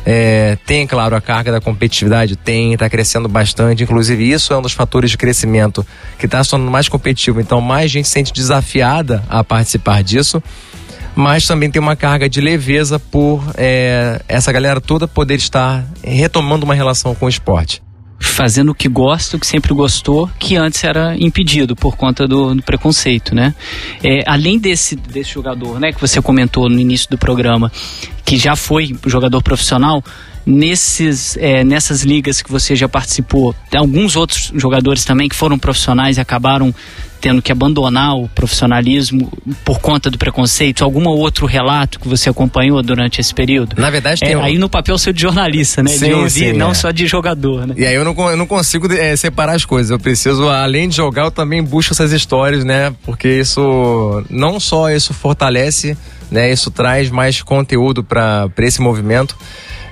[0.05, 3.83] É, tem, claro, a carga da competitividade, tem, está crescendo bastante.
[3.83, 5.85] Inclusive, isso é um dos fatores de crescimento
[6.17, 7.39] que está se tornando mais competitivo.
[7.39, 10.41] Então, mais gente se sente desafiada a participar disso.
[11.13, 16.63] Mas também tem uma carga de leveza por é, essa galera toda poder estar retomando
[16.63, 17.81] uma relação com o esporte
[18.21, 22.53] fazendo o que gosta, o que sempre gostou, que antes era impedido por conta do,
[22.53, 23.53] do preconceito, né?
[24.03, 27.71] É, além desse, desse jogador, né, que você comentou no início do programa,
[28.23, 30.03] que já foi jogador profissional,
[30.45, 35.57] nesses, é, nessas ligas que você já participou, tem alguns outros jogadores também que foram
[35.57, 36.73] profissionais e acabaram
[37.21, 39.31] tendo que abandonar o profissionalismo
[39.63, 40.83] por conta do preconceito?
[40.83, 43.79] Algum outro relato que você acompanhou durante esse período?
[43.79, 44.41] Na verdade, é, um...
[44.43, 45.91] aí no papel seu de jornalista, né?
[45.91, 46.73] Sim, de ouvir, sim, não é.
[46.73, 47.75] só de jogador, né?
[47.77, 49.91] E aí eu não, eu não consigo é, separar as coisas.
[49.91, 52.93] Eu preciso, além de jogar, eu também busco essas histórias, né?
[53.03, 55.95] Porque isso não só isso fortalece,
[56.31, 56.51] né?
[56.51, 59.37] Isso traz mais conteúdo para esse movimento.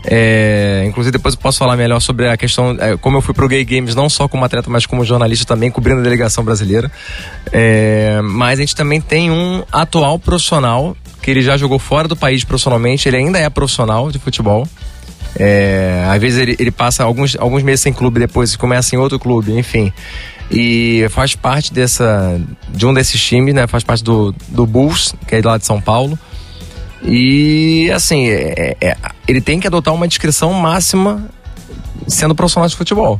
[0.05, 3.47] É, inclusive, depois eu posso falar melhor sobre a questão, é, como eu fui pro
[3.47, 6.91] Gay Games, não só como atleta, mas como jornalista também, cobrindo a delegação brasileira.
[7.51, 12.15] É, mas a gente também tem um atual profissional, que ele já jogou fora do
[12.15, 14.67] país profissionalmente, ele ainda é profissional de futebol.
[15.35, 19.19] É, às vezes ele, ele passa alguns, alguns meses sem clube, depois começa em outro
[19.19, 19.91] clube, enfim.
[20.51, 23.67] E faz parte dessa, de um desses times, né?
[23.67, 26.17] Faz parte do, do Bulls, que é lá de São Paulo.
[27.03, 31.29] E assim, é, é, ele tem que adotar uma descrição máxima
[32.07, 33.19] sendo profissional de futebol.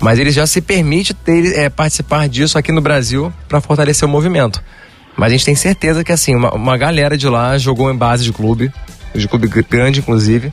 [0.00, 4.10] Mas ele já se permite ter, é, participar disso aqui no Brasil para fortalecer o
[4.10, 4.62] movimento.
[5.16, 8.24] Mas a gente tem certeza que assim, uma, uma galera de lá jogou em base
[8.24, 8.72] de clube,
[9.14, 10.52] de clube grande inclusive.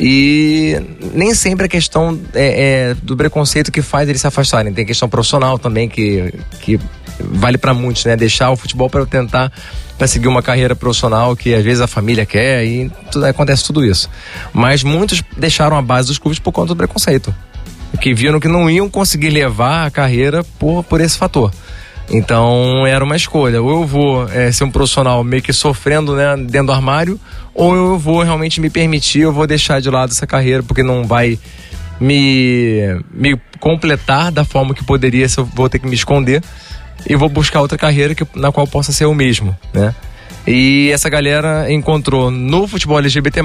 [0.00, 0.80] E
[1.12, 4.72] nem sempre a questão é, é, do preconceito que faz eles se afastarem.
[4.72, 6.78] Tem questão profissional também que, que
[7.18, 8.16] vale para muitos, né?
[8.16, 9.52] Deixar o futebol para tentar
[9.98, 13.84] para seguir uma carreira profissional que às vezes a família quer e tudo, acontece tudo
[13.84, 14.08] isso.
[14.52, 17.34] Mas muitos deixaram a base dos clubes por conta do preconceito.
[18.00, 21.52] Que viram que não iam conseguir levar a carreira por, por esse fator.
[22.08, 23.60] Então era uma escolha.
[23.60, 27.18] Ou eu vou é, ser um profissional meio que sofrendo né, dentro do armário,
[27.52, 31.04] ou eu vou realmente me permitir, eu vou deixar de lado essa carreira, porque não
[31.04, 31.38] vai
[32.00, 36.42] me, me completar da forma que poderia se eu vou ter que me esconder.
[37.06, 39.94] E vou buscar outra carreira que, na qual possa ser o mesmo, né?
[40.46, 43.42] E essa galera encontrou no futebol LGBT+,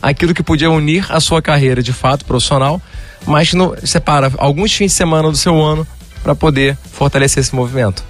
[0.00, 2.80] aquilo que podia unir a sua carreira de fato profissional,
[3.26, 5.86] mas no, separa alguns fins de semana do seu ano
[6.22, 8.02] para poder fortalecer esse movimento.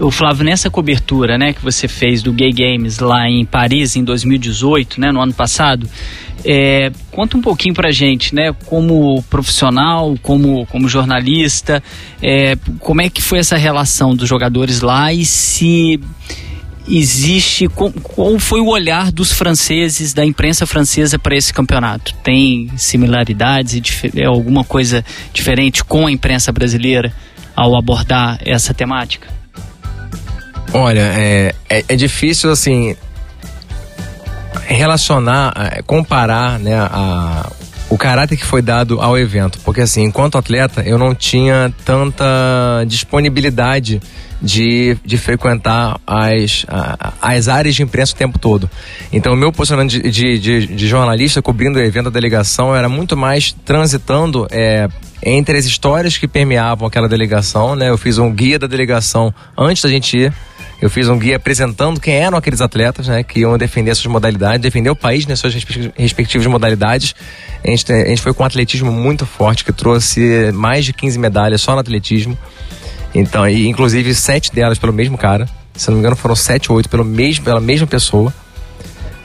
[0.00, 4.04] O Flávio, nessa cobertura, né, que você fez do Gay Games lá em Paris em
[4.04, 5.88] 2018, né, no ano passado,
[6.44, 11.82] é, conta um pouquinho pra gente, né, como profissional, como, como jornalista,
[12.22, 16.00] é, como é que foi essa relação dos jogadores lá e se
[16.88, 22.14] existe qual, foi o olhar dos franceses da imprensa francesa para esse campeonato?
[22.22, 27.12] Tem similaridades e alguma coisa diferente com a imprensa brasileira
[27.54, 29.38] ao abordar essa temática
[30.72, 32.96] olha é, é, é difícil assim
[34.66, 37.50] relacionar é, comparar né a
[37.90, 42.84] o caráter que foi dado ao evento, porque assim, enquanto atleta, eu não tinha tanta
[42.86, 44.00] disponibilidade
[44.40, 46.66] de, de frequentar as,
[47.20, 48.70] as áreas de imprensa o tempo todo.
[49.12, 52.88] Então, o meu posicionamento de, de, de, de jornalista cobrindo o evento da delegação era
[52.88, 54.88] muito mais transitando é,
[55.22, 57.88] entre as histórias que permeavam aquela delegação, né?
[57.88, 60.32] Eu fiz um guia da delegação antes da gente ir.
[60.80, 64.60] Eu fiz um guia apresentando quem eram aqueles atletas, né, que iam defender suas modalidades,
[64.60, 65.52] defender o país nas suas
[65.96, 67.16] respectivas modalidades.
[67.64, 71.18] A gente, a gente foi com um atletismo muito forte, que trouxe mais de 15
[71.18, 72.38] medalhas só no atletismo.
[73.12, 75.48] Então, e, inclusive sete delas pelo mesmo cara.
[75.74, 78.32] Se não me engano, foram sete ou oito pelo mesmo, pela mesma pessoa.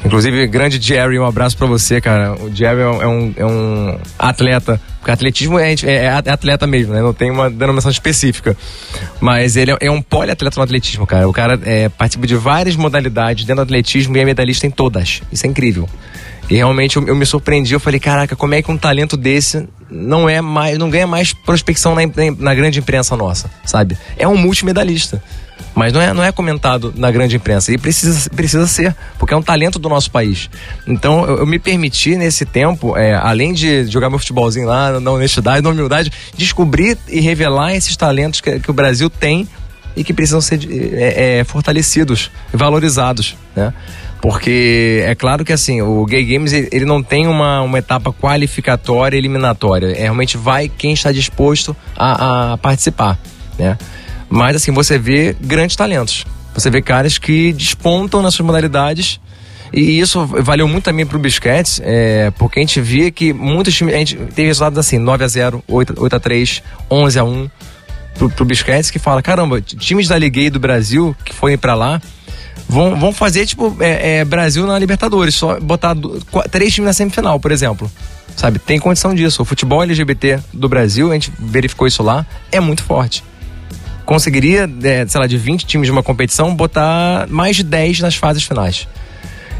[0.05, 2.33] Inclusive, grande Jerry, um abraço para você, cara.
[2.33, 6.93] O Jerry é um, é um é atleta, porque atletismo é, é, é, atleta mesmo,
[6.93, 7.01] né?
[7.01, 8.55] Não tem uma denominação específica.
[9.21, 11.27] Mas ele é, é um poliatleta no atletismo, cara.
[11.27, 15.21] O cara é, participa de várias modalidades dentro do atletismo e é medalhista em todas.
[15.31, 15.87] Isso é incrível.
[16.49, 19.67] E realmente eu, eu, me surpreendi, eu falei, caraca, como é que um talento desse
[19.89, 22.01] não é mais, não ganha mais prospecção na,
[22.37, 23.97] na grande imprensa nossa, sabe?
[24.17, 25.23] É um multimedalista.
[25.75, 27.73] Mas não é, não é comentado na grande imprensa.
[27.73, 30.49] E precisa, precisa ser, porque é um talento do nosso país.
[30.87, 35.11] Então eu, eu me permiti nesse tempo, é, além de jogar meu futebolzinho lá, na
[35.11, 39.47] honestidade, na humildade, descobrir e revelar esses talentos que, que o Brasil tem
[39.95, 40.59] e que precisam ser
[40.93, 43.73] é, é, fortalecidos, valorizados, né?
[44.21, 49.17] Porque é claro que assim, o Gay Games ele não tem uma, uma etapa qualificatória
[49.17, 49.87] eliminatória.
[49.87, 53.19] É, realmente vai quem está disposto a, a participar,
[53.59, 53.77] né?
[54.33, 56.25] Mas assim, você vê grandes talentos.
[56.55, 59.19] Você vê caras que despontam nas suas modalidades.
[59.71, 63.93] E isso valeu muito também pro Bisquets, é, porque a gente via que muitos times.
[63.93, 67.49] A gente teve resultados assim, 9 a 0 8, 8 a 3 11 a 1
[68.15, 72.01] pro, pro Bisquets, que fala: caramba, times da Liga do Brasil que foram para lá
[72.67, 75.95] vão, vão fazer, tipo, é, é, Brasil na Libertadores, só botar
[76.31, 77.91] quatro, três times na semifinal, por exemplo.
[78.35, 79.43] Sabe, tem condição disso.
[79.43, 83.23] O futebol LGBT do Brasil, a gente verificou isso lá, é muito forte.
[84.05, 88.15] Conseguiria, é, sei lá, de 20 times de uma competição, botar mais de 10 nas
[88.15, 88.87] fases finais.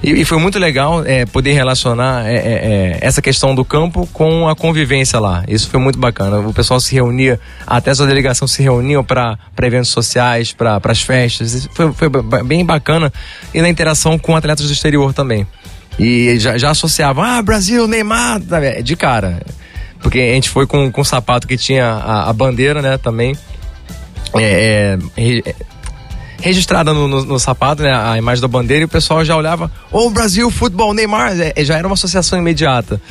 [0.03, 4.06] E, e foi muito legal é, poder relacionar é, é, é, essa questão do campo
[4.12, 5.45] com a convivência lá.
[5.47, 6.39] Isso foi muito bacana.
[6.39, 11.01] O pessoal se reunia, até a sua delegação se reuniam para eventos sociais, para as
[11.01, 11.69] festas.
[11.73, 12.10] Foi, foi
[12.43, 13.12] bem bacana.
[13.53, 15.47] E na interação com atletas do exterior também.
[15.97, 18.41] E já, já associavam, ah, Brasil, Neymar,
[18.84, 19.41] de cara.
[20.01, 23.38] Porque a gente foi com, um sapato que tinha a, a bandeira, né, também.
[24.36, 25.56] É, é,
[26.43, 29.72] registrada no, no, no, sapato, né, a imagem da bandeira, e o pessoal já olhava,
[29.89, 33.02] ô oh, Brasil, futebol, Neymar, é, já era uma associação imediata.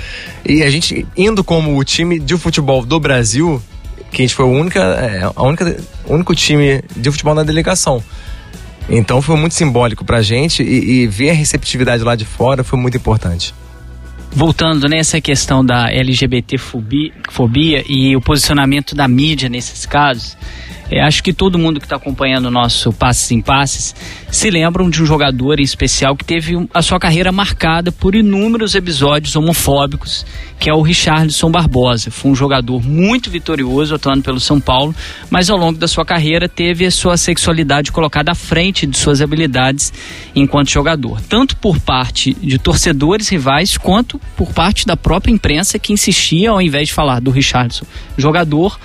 [0.45, 3.63] E a gente indo como o time de futebol do Brasil,
[4.11, 7.43] que a gente foi a única, é, a única, o único time de futebol na
[7.43, 8.05] delegação.
[8.91, 12.79] Então foi muito simbólico pra gente e, e ver a receptividade lá de fora foi
[12.79, 13.55] muito importante
[14.35, 20.37] voltando nessa questão da LGBT fobia, e o posicionamento da mídia nesses casos,
[20.92, 23.94] é, acho que todo mundo que está acompanhando o nosso Passes em Passes
[24.31, 28.74] se lembram de um jogador em especial que teve a sua carreira marcada por inúmeros
[28.74, 30.26] episódios homofóbicos,
[30.59, 32.11] que é o Richardson Barbosa.
[32.11, 34.94] Foi um jogador muito vitorioso atuando pelo São Paulo,
[35.31, 39.22] mas ao longo da sua carreira teve a sua sexualidade colocada à frente de suas
[39.22, 39.92] habilidades
[40.35, 45.92] enquanto jogador, tanto por parte de torcedores rivais quanto por parte da própria imprensa que
[45.92, 47.87] insistia ao invés de falar do Richardson
[48.18, 48.78] jogador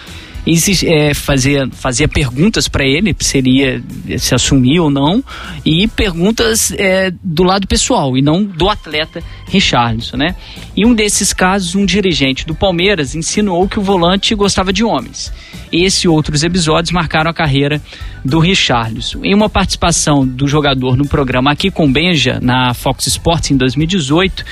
[0.86, 1.68] é, fazia,
[2.08, 3.84] perguntas para ele se ele ia
[4.18, 5.24] se assumir ou não
[5.66, 10.36] e perguntas é, do lado pessoal e não do atleta Richarlison, né?
[10.76, 15.32] Em um desses casos, um dirigente do Palmeiras insinuou que o volante gostava de homens.
[15.72, 17.82] Esse e outros episódios marcaram a carreira
[18.24, 19.24] do Richarlison.
[19.24, 24.46] Em uma participação do jogador no programa Aqui com Benja, na Fox Sports em 2018,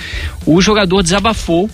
[0.45, 1.69] o jogador desabafou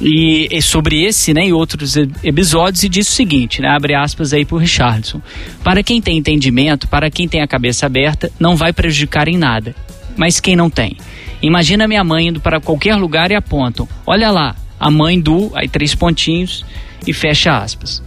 [0.00, 4.32] e, e, sobre esse né, e outros episódios e disse o seguinte, né, abre aspas
[4.32, 5.20] aí para o Richardson.
[5.64, 9.74] Para quem tem entendimento, para quem tem a cabeça aberta, não vai prejudicar em nada.
[10.16, 10.96] Mas quem não tem?
[11.42, 15.68] Imagina minha mãe indo para qualquer lugar e apontam, olha lá, a mãe do, aí
[15.68, 16.64] três pontinhos
[17.06, 18.02] e fecha aspas.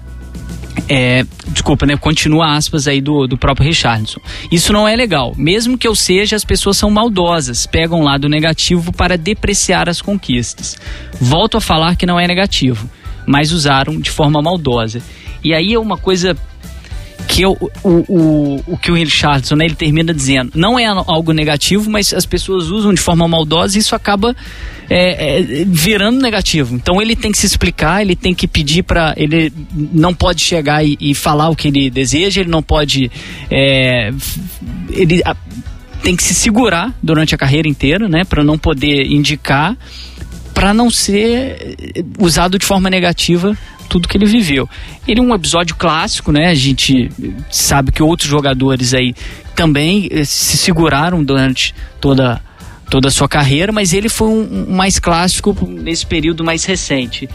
[0.88, 1.98] é, desculpa, né?
[1.98, 4.20] Continua aspas aí do, do próprio Richardson.
[4.52, 5.34] Isso não é legal.
[5.38, 10.78] Mesmo que eu seja, as pessoas são maldosas, pegam lado negativo para depreciar as conquistas.
[11.20, 12.90] Volto a falar que não é negativo,
[13.26, 15.02] mas usaram de forma maldosa.
[15.44, 16.36] E aí é uma coisa
[17.30, 21.32] que eu, o, o, o que o Richardson né, ele termina dizendo não é algo
[21.32, 24.36] negativo, mas as pessoas usam de forma maldosa e isso acaba
[24.90, 26.74] é, é, virando negativo.
[26.74, 29.14] Então ele tem que se explicar, ele tem que pedir para.
[29.16, 33.12] Ele não pode chegar e, e, falar o que ele deseja, ele não pode.
[33.52, 34.12] É,
[34.90, 35.36] ele a,
[36.02, 39.78] tem que se segurar durante a carreira inteira, né, para não poder indicar,
[40.52, 41.76] para não ser
[42.18, 43.56] usado de forma negativa
[43.90, 44.70] tudo que ele viveu.
[45.08, 46.48] Ele é um episódio clássico, né?
[46.50, 47.12] A gente
[47.50, 49.14] sabe que outros jogadores aí
[49.56, 52.42] também eh, se seguraram durante toda
[52.90, 57.30] toda a sua carreira, mas ele foi um, um mais clássico nesse período mais recente.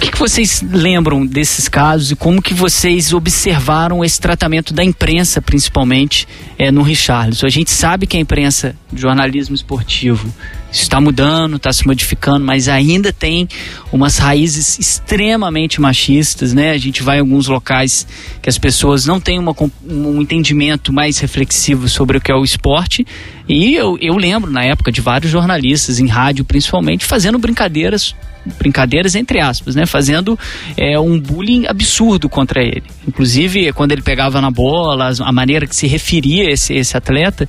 [0.00, 5.42] Que, que, vocês lembram desses casos e como que vocês observaram esse tratamento da imprensa,
[5.42, 6.26] principalmente,
[6.58, 7.46] é, no Richarlison?
[7.46, 10.32] A gente sabe que a imprensa, jornalismo esportivo,
[10.72, 13.46] está mudando, está se modificando, mas ainda tem
[13.92, 16.70] umas raízes extremamente machistas, né?
[16.70, 18.06] A gente vai em alguns locais
[18.40, 19.54] que as pessoas não têm uma,
[19.86, 23.06] um entendimento mais reflexivo sobre o que é o esporte.
[23.46, 28.14] E eu, eu lembro, na época, de vários jornalistas, em rádio principalmente, fazendo brincadeiras
[28.58, 29.86] brincadeiras entre aspas, né?
[29.86, 30.38] Fazendo
[30.76, 32.84] é, um bullying absurdo contra ele.
[33.06, 37.48] Inclusive, quando ele pegava na bola, a maneira que se referia esse, esse atleta,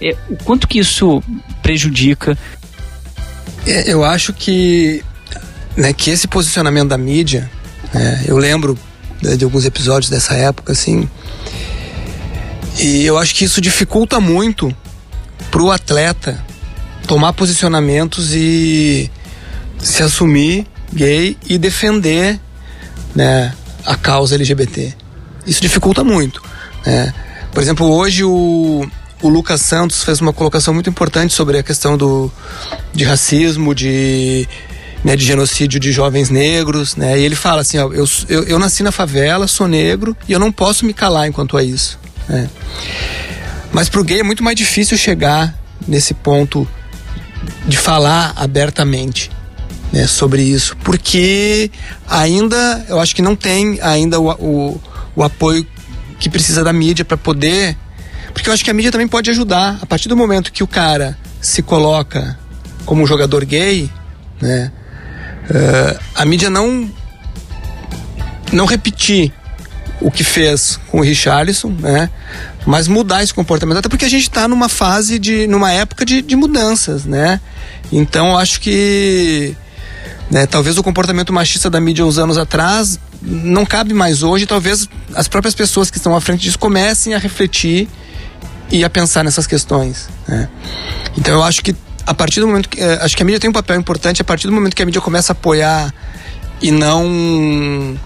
[0.00, 1.22] é, o quanto que isso
[1.62, 2.38] prejudica
[3.66, 5.02] é, eu acho que,
[5.76, 7.50] né, que esse posicionamento da mídia,
[7.92, 8.78] né, eu lembro
[9.20, 11.08] de, de alguns episódios dessa época, assim,
[12.78, 14.74] e eu acho que isso dificulta muito
[15.50, 16.42] pro atleta
[17.06, 19.10] tomar posicionamentos e
[19.80, 22.40] se assumir gay e defender
[23.14, 23.52] né,
[23.84, 24.94] a causa LGBT.
[25.46, 26.42] Isso dificulta muito.
[26.84, 27.12] Né?
[27.52, 28.86] Por exemplo, hoje o,
[29.22, 32.30] o Lucas Santos fez uma colocação muito importante sobre a questão do,
[32.92, 34.46] de racismo, de,
[35.02, 37.18] né, de genocídio de jovens negros, né?
[37.18, 40.38] E ele fala assim, ó, eu, eu, eu nasci na favela, sou negro e eu
[40.38, 41.98] não posso me calar enquanto a isso.
[42.28, 42.48] Né?
[43.72, 45.54] Mas o gay é muito mais difícil chegar
[45.86, 46.68] nesse ponto
[47.66, 49.30] de falar abertamente
[49.92, 51.70] né, sobre isso, porque
[52.08, 54.80] ainda eu acho que não tem ainda o, o,
[55.16, 55.66] o apoio
[56.18, 57.76] que precisa da mídia para poder
[58.38, 59.78] porque eu acho que a mídia também pode ajudar.
[59.82, 62.38] A partir do momento que o cara se coloca
[62.84, 63.90] como um jogador gay,
[64.40, 64.70] né?
[65.50, 66.88] Uh, a mídia não
[68.52, 69.32] não repetir
[70.00, 72.08] o que fez com o Richarlison, né?
[72.64, 76.22] Mas mudar esse comportamento, até porque a gente está numa fase de, numa época de,
[76.22, 77.40] de mudanças, né?
[77.90, 79.56] Então acho que
[80.30, 84.46] né, talvez o comportamento machista da mídia uns anos atrás não cabe mais hoje.
[84.46, 87.88] Talvez as próprias pessoas que estão à frente disso comecem a refletir
[88.70, 90.08] e a pensar nessas questões.
[90.26, 90.48] Né?
[91.16, 91.74] Então eu acho que
[92.06, 94.24] a partir do momento que eh, acho que a mídia tem um papel importante a
[94.24, 95.92] partir do momento que a mídia começa a apoiar
[96.60, 97.98] e não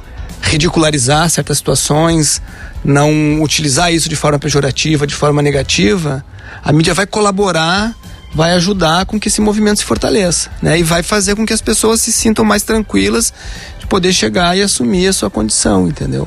[0.42, 2.42] ridicularizar certas situações,
[2.84, 6.24] não utilizar isso de forma pejorativa, de forma negativa,
[6.62, 7.94] a mídia vai colaborar,
[8.34, 10.78] vai ajudar com que esse movimento se fortaleça, né?
[10.78, 13.32] E vai fazer com que as pessoas se sintam mais tranquilas
[13.78, 16.26] de poder chegar e assumir a sua condição, entendeu?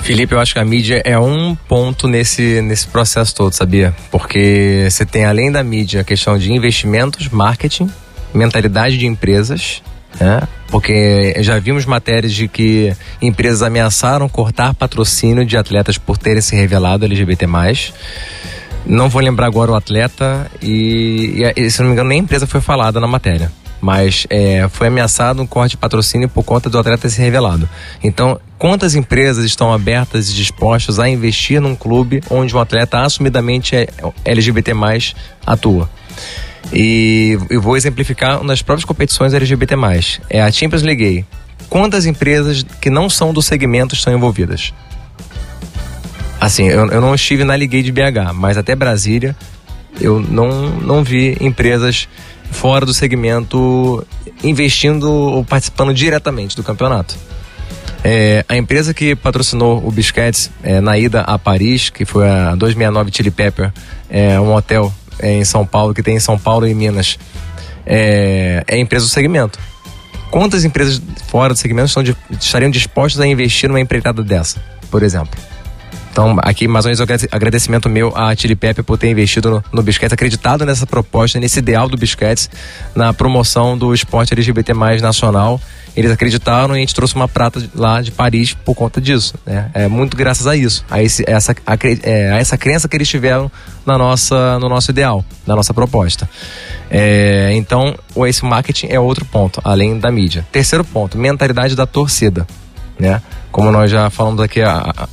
[0.00, 3.94] Felipe, eu acho que a mídia é um ponto nesse, nesse processo todo, sabia?
[4.10, 7.90] Porque você tem, além da mídia, a questão de investimentos, marketing,
[8.32, 9.82] mentalidade de empresas,
[10.18, 10.40] né?
[10.68, 16.56] Porque já vimos matérias de que empresas ameaçaram cortar patrocínio de atletas por terem se
[16.56, 17.46] revelado LGBT+.
[18.86, 22.46] Não vou lembrar agora o atleta e, e se não me engano nem a empresa
[22.46, 23.50] foi falada na matéria
[23.80, 27.68] mas é, foi ameaçado um corte de patrocínio por conta do atleta se revelado.
[28.02, 33.76] Então, quantas empresas estão abertas e dispostas a investir num clube onde um atleta assumidamente
[33.76, 33.88] é
[34.24, 34.72] LGBT+,
[35.46, 35.88] atua?
[36.72, 39.74] E eu vou exemplificar nas próprias competições LGBT+.
[40.28, 41.24] É a Champions League.
[41.70, 44.72] Quantas empresas que não são do segmento estão envolvidas?
[46.40, 49.34] Assim, eu, eu não estive na Ligue de BH, mas até Brasília
[50.00, 52.08] eu não, não vi empresas
[52.50, 54.06] fora do segmento
[54.42, 57.16] investindo ou participando diretamente do campeonato.
[58.04, 62.54] É, a empresa que patrocinou o Biscuits é, na ida a Paris, que foi a
[62.54, 63.72] 269 Chili Pepper,
[64.08, 67.18] é um hotel é, em São Paulo, que tem em São Paulo e Minas,
[67.84, 69.58] é, é empresa do segmento.
[70.30, 75.02] Quantas empresas fora do segmento estão de, estariam dispostas a investir numa empreitada dessa, por
[75.02, 75.30] exemplo?
[76.18, 76.98] Então, aqui mais vez
[77.30, 81.88] agradecimento meu a Chili Pepe por ter investido no, no acreditado nessa proposta, nesse ideal
[81.88, 82.50] do Bisquets,
[82.92, 85.60] na promoção do esporte LGBT mais nacional.
[85.96, 89.36] Eles acreditaram e a gente trouxe uma prata lá de Paris por conta disso.
[89.46, 89.70] Né?
[89.72, 93.08] É muito graças a isso, a, esse, essa, a, é, a essa crença que eles
[93.08, 93.48] tiveram
[93.86, 96.28] na nossa, no nosso ideal, na nossa proposta.
[96.90, 97.96] É, então,
[98.26, 100.44] esse marketing é outro ponto, além da mídia.
[100.50, 102.44] Terceiro ponto, mentalidade da torcida.
[102.98, 103.22] Né?
[103.50, 104.60] Como nós já falamos aqui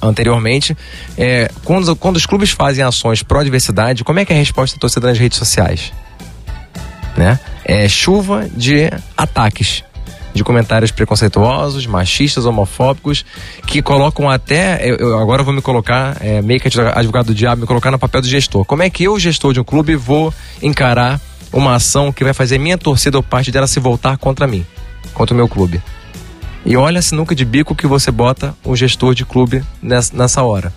[0.01, 0.75] anteriormente,
[1.17, 4.79] é, quando, quando os clubes fazem ações pró-diversidade, como é que é a resposta da
[4.79, 5.93] torcida nas redes sociais?
[7.15, 7.39] Né?
[7.63, 9.83] É chuva de ataques
[10.35, 13.25] de comentários preconceituosos, machistas, homofóbicos,
[13.65, 14.81] que colocam até.
[14.83, 17.97] Eu, eu agora vou me colocar, é, meio que advogado do diabo, me colocar no
[17.97, 18.65] papel do gestor.
[18.65, 21.21] Como é que eu, gestor de um clube, vou encarar
[21.53, 24.65] uma ação que vai fazer minha torcida ou parte dela se voltar contra mim,
[25.13, 25.81] contra o meu clube?
[26.65, 30.43] E olha a sinuca de bico que você bota um gestor de clube nessa, nessa
[30.43, 30.73] hora.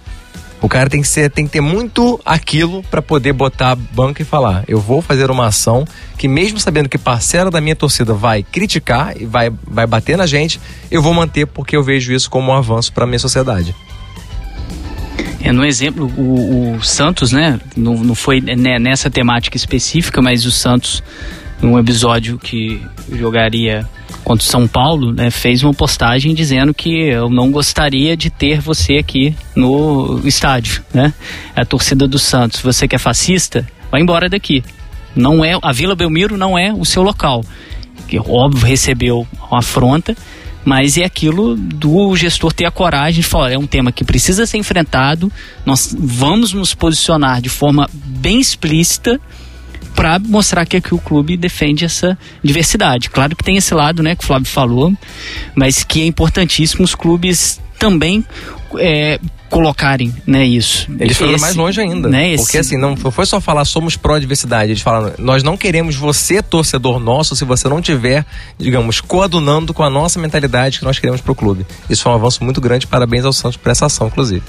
[0.60, 4.20] O cara tem que, ser, tem que ter muito aquilo para poder botar a banca
[4.20, 5.86] e falar: eu vou fazer uma ação
[6.16, 10.26] que, mesmo sabendo que parcela da minha torcida vai criticar e vai, vai bater na
[10.26, 10.60] gente,
[10.90, 13.74] eu vou manter porque eu vejo isso como um avanço para minha sociedade.
[15.40, 17.60] É, no exemplo, o, o Santos, né?
[17.76, 21.02] Não, não foi nessa temática específica, mas o Santos,
[21.60, 22.80] num episódio que
[23.10, 23.88] jogaria
[24.24, 28.60] contra o São Paulo, né, fez uma postagem dizendo que eu não gostaria de ter
[28.60, 31.12] você aqui no estádio, né?
[31.56, 34.62] A torcida do Santos, você que é fascista, vai embora daqui.
[35.16, 37.42] Não é a Vila Belmiro não é o seu local.
[38.06, 40.16] Que óbvio recebeu uma afronta,
[40.64, 44.46] mas é aquilo do gestor ter a coragem de falar, é um tema que precisa
[44.46, 45.32] ser enfrentado,
[45.64, 49.20] nós vamos nos posicionar de forma bem explícita
[49.94, 53.10] para mostrar que aqui o clube defende essa diversidade.
[53.10, 54.92] Claro que tem esse lado, né, que o Flávio falou,
[55.54, 58.24] mas que é importantíssimo os clubes também
[58.76, 59.18] é,
[59.48, 60.86] colocarem né, isso.
[60.98, 62.08] Eles foram mais longe ainda.
[62.08, 62.44] Né, esse...
[62.44, 64.70] Porque assim, não foi só falar somos pró-diversidade.
[64.72, 68.24] Eles falaram, nós não queremos você, torcedor nosso, se você não tiver,
[68.58, 71.66] digamos, coadunando com a nossa mentalidade que nós queremos para o clube.
[71.88, 72.86] Isso foi um avanço muito grande.
[72.86, 74.42] Parabéns ao Santos por essa ação, inclusive.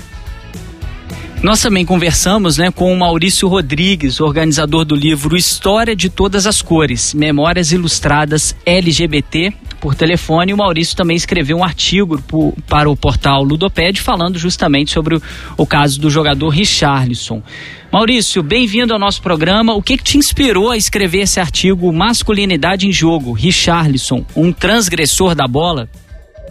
[1.42, 6.62] Nós também conversamos né, com o Maurício Rodrigues, organizador do livro História de Todas as
[6.62, 10.54] Cores, Memórias Ilustradas LGBT, por telefone.
[10.54, 15.22] O Maurício também escreveu um artigo por, para o portal Ludoped falando justamente sobre o,
[15.56, 17.42] o caso do jogador Richarlison.
[17.90, 19.74] Maurício, bem-vindo ao nosso programa.
[19.74, 25.34] O que, que, te inspirou a escrever esse artigo Masculinidade em Jogo, Richarlison, um transgressor
[25.34, 25.90] da bola?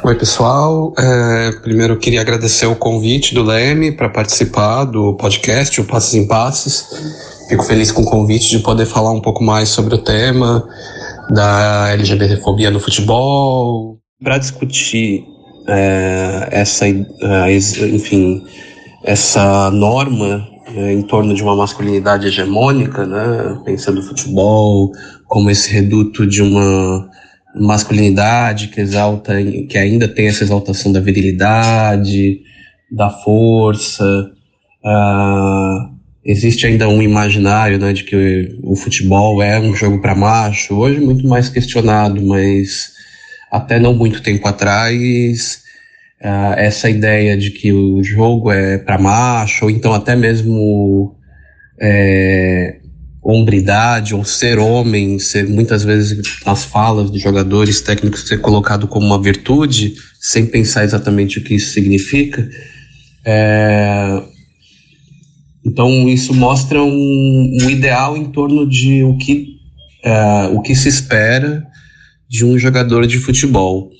[0.08, 0.94] Oi, pessoal.
[0.98, 6.14] É, primeiro eu queria agradecer o convite do Leme para participar do podcast, o Passos
[6.14, 6.86] em Passes.
[7.46, 10.66] Fico feliz com o convite de poder falar um pouco mais sobre o tema
[11.28, 13.98] da LGBTfobia no futebol.
[14.24, 15.26] Para discutir
[15.68, 17.54] é, essa, é,
[17.92, 18.46] enfim,
[19.04, 24.90] essa norma é, em torno de uma masculinidade hegemônica, né, pensando o futebol
[25.26, 27.10] como esse reduto de uma
[27.54, 29.34] masculinidade que exalta,
[29.68, 32.40] que ainda tem essa exaltação da virilidade,
[32.90, 34.30] da força.
[34.84, 40.74] Uh, existe ainda um imaginário né, de que o futebol é um jogo para macho,
[40.74, 42.92] hoje muito mais questionado, mas
[43.50, 45.62] até não muito tempo atrás,
[46.22, 51.16] uh, essa ideia de que o jogo é para macho, ou então até mesmo
[51.80, 52.77] é,
[53.22, 59.06] hombridade ou ser homem, ser muitas vezes nas falas de jogadores técnicos ser colocado como
[59.06, 62.48] uma virtude, sem pensar exatamente o que isso significa.
[63.24, 64.22] É...
[65.64, 69.58] Então isso mostra um, um, ideal em torno de o que,
[70.02, 71.66] é, o que se espera
[72.28, 73.90] de um jogador de futebol.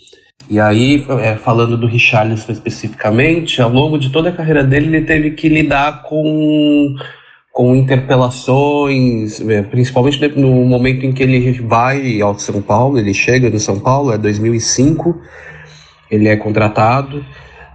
[0.51, 5.05] E aí, é, falando do Richarlison especificamente, ao longo de toda a carreira dele, ele
[5.05, 6.95] teve que lidar com
[7.59, 13.51] com interpelações, é, principalmente no momento em que ele vai ao São Paulo, ele chega
[13.51, 15.21] no São Paulo, é 2005,
[16.09, 17.27] ele é contratado.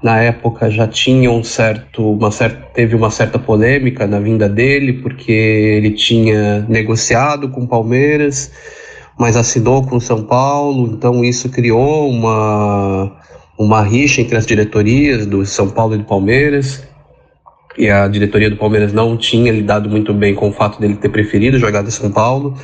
[0.02, 4.94] Na época já tinha um certo, uma certa, teve uma certa polêmica na vinda dele,
[4.94, 8.54] porque ele tinha negociado com o Palmeiras,
[9.20, 13.12] mas assinou com o São Paulo, então isso criou uma,
[13.60, 16.93] uma rixa entre as diretorias do São Paulo e do Palmeiras
[17.78, 21.10] e a diretoria do Palmeiras não tinha lidado muito bem com o fato dele ter
[21.10, 22.56] preferido jogar em São Paulo.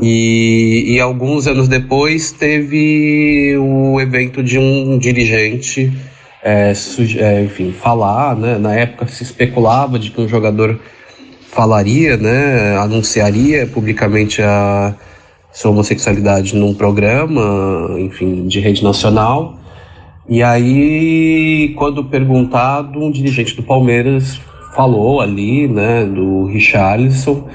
[0.00, 5.92] E, e, alguns anos depois teve o evento de um dirigente,
[6.42, 6.72] é,
[7.18, 8.58] é, enfim, falar, né?
[8.58, 10.80] Na época se especulava de que um jogador
[11.48, 12.76] falaria, né?
[12.78, 14.94] Anunciaria publicamente a
[15.52, 19.56] sua homossexualidade num programa, enfim, de rede nacional.
[20.28, 24.40] E aí, quando perguntado, um dirigente do Palmeiras
[24.74, 27.48] falou ali, né, do Richarlison,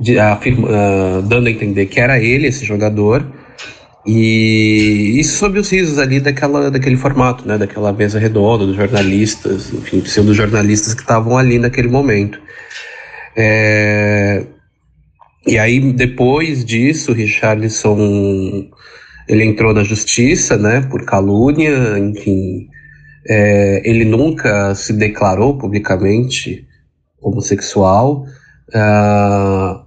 [0.00, 3.24] de, afirma, uh, dando a entender que era ele esse jogador.
[4.06, 9.72] E isso sob os risos ali daquela, daquele formato, né, daquela mesa redonda dos jornalistas,
[9.72, 12.40] enfim, pseudo-jornalistas que estavam ali naquele momento.
[13.36, 14.46] É...
[15.46, 18.68] E aí, depois disso, o Richarlison
[19.28, 22.68] ele entrou na justiça, né, por calúnia, enfim.
[23.28, 26.64] É, ele nunca se declarou publicamente
[27.20, 28.24] homossexual.
[28.68, 29.86] Uh,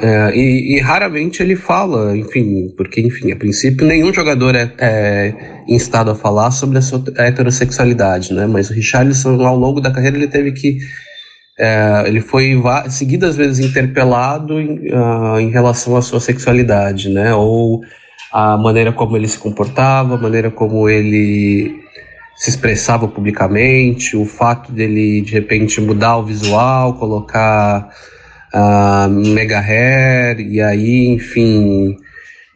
[0.00, 5.34] é, e, e, raramente ele fala, enfim, porque, enfim, a princípio nenhum jogador é, é
[5.68, 8.46] instado a falar sobre a sua heterossexualidade, né?
[8.46, 10.78] Mas o Richarlison, ao longo da carreira, ele teve que.
[11.58, 17.34] É, ele foi seguidas vezes interpelado em, uh, em relação à sua sexualidade, né?
[17.34, 17.80] Ou
[18.34, 21.84] a maneira como ele se comportava, a maneira como ele
[22.34, 27.90] se expressava publicamente, o fato dele de repente mudar o visual, colocar
[28.52, 31.96] uh, mega hair, e aí, enfim,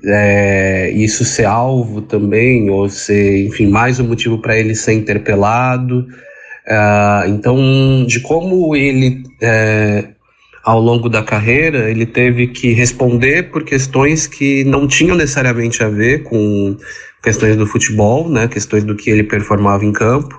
[0.04, 6.08] é, isso ser alvo também, ou ser, enfim, mais um motivo para ele ser interpelado.
[6.66, 10.08] Uh, então, de como ele, é,
[10.68, 15.88] ao longo da carreira, ele teve que responder por questões que não tinham necessariamente a
[15.88, 16.76] ver com
[17.22, 20.38] questões do futebol, né, questões do que ele performava em campo,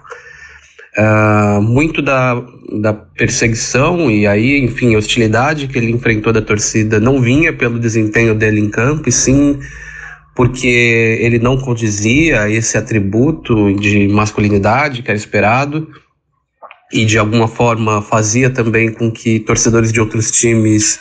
[0.97, 2.43] Uh, muito da,
[2.81, 8.33] da perseguição e aí, enfim, hostilidade que ele enfrentou da torcida não vinha pelo desempenho
[8.33, 9.59] dele em campo, e sim
[10.35, 15.87] porque ele não condizia esse atributo de masculinidade que era esperado
[16.91, 20.99] e de alguma forma fazia também com que torcedores de outros times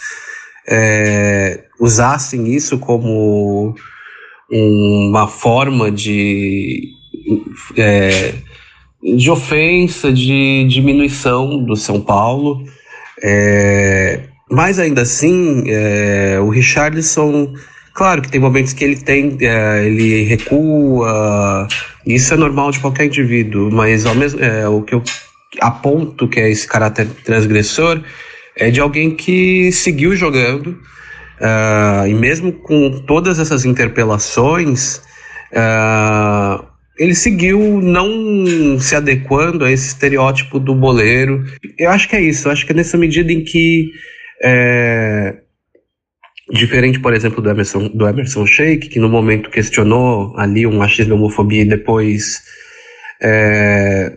[0.69, 3.75] é, usassem isso como
[4.51, 6.93] uma forma de
[7.77, 8.35] é,
[9.03, 12.65] de ofensa, de diminuição do São Paulo.
[13.23, 14.21] É,
[14.51, 17.55] mas ainda assim, é, o Richardson,
[17.95, 21.69] claro que tem momentos que ele tem, é, ele recua,
[22.07, 25.03] isso é normal de qualquer indivíduo, mas ao mesmo, é, o que eu
[25.61, 28.03] aponto que é esse caráter transgressor
[28.57, 30.71] é de alguém que seguiu jogando,
[31.41, 34.97] uh, e mesmo com todas essas interpelações,
[35.53, 36.67] uh,
[36.99, 41.45] ele seguiu não se adequando a esse estereótipo do boleiro.
[41.79, 43.91] Eu acho que é isso, eu acho que é nessa medida em que.
[44.43, 45.37] É,
[46.51, 51.15] diferente, por exemplo, do Emerson, do Emerson Sheik, que no momento questionou ali um machismo
[51.15, 52.41] homofobia e depois
[53.23, 54.17] é,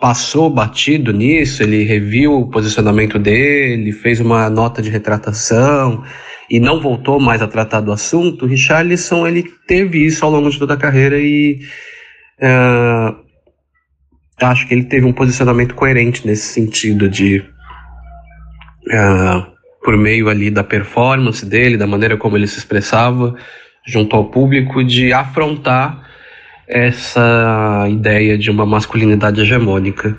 [0.00, 6.04] passou batido nisso, ele reviu o posicionamento dele, fez uma nota de retratação
[6.48, 10.58] e não voltou mais a tratar do assunto, Richarlison ele teve isso ao longo de
[10.58, 11.60] toda a carreira e
[12.40, 13.16] Uh,
[14.40, 17.40] acho que ele teve um posicionamento coerente nesse sentido de
[18.86, 19.44] uh,
[19.82, 23.34] por meio ali da performance dele, da maneira como ele se expressava
[23.84, 26.07] junto ao público, de afrontar
[26.68, 30.16] essa ideia de uma masculinidade hegemônica.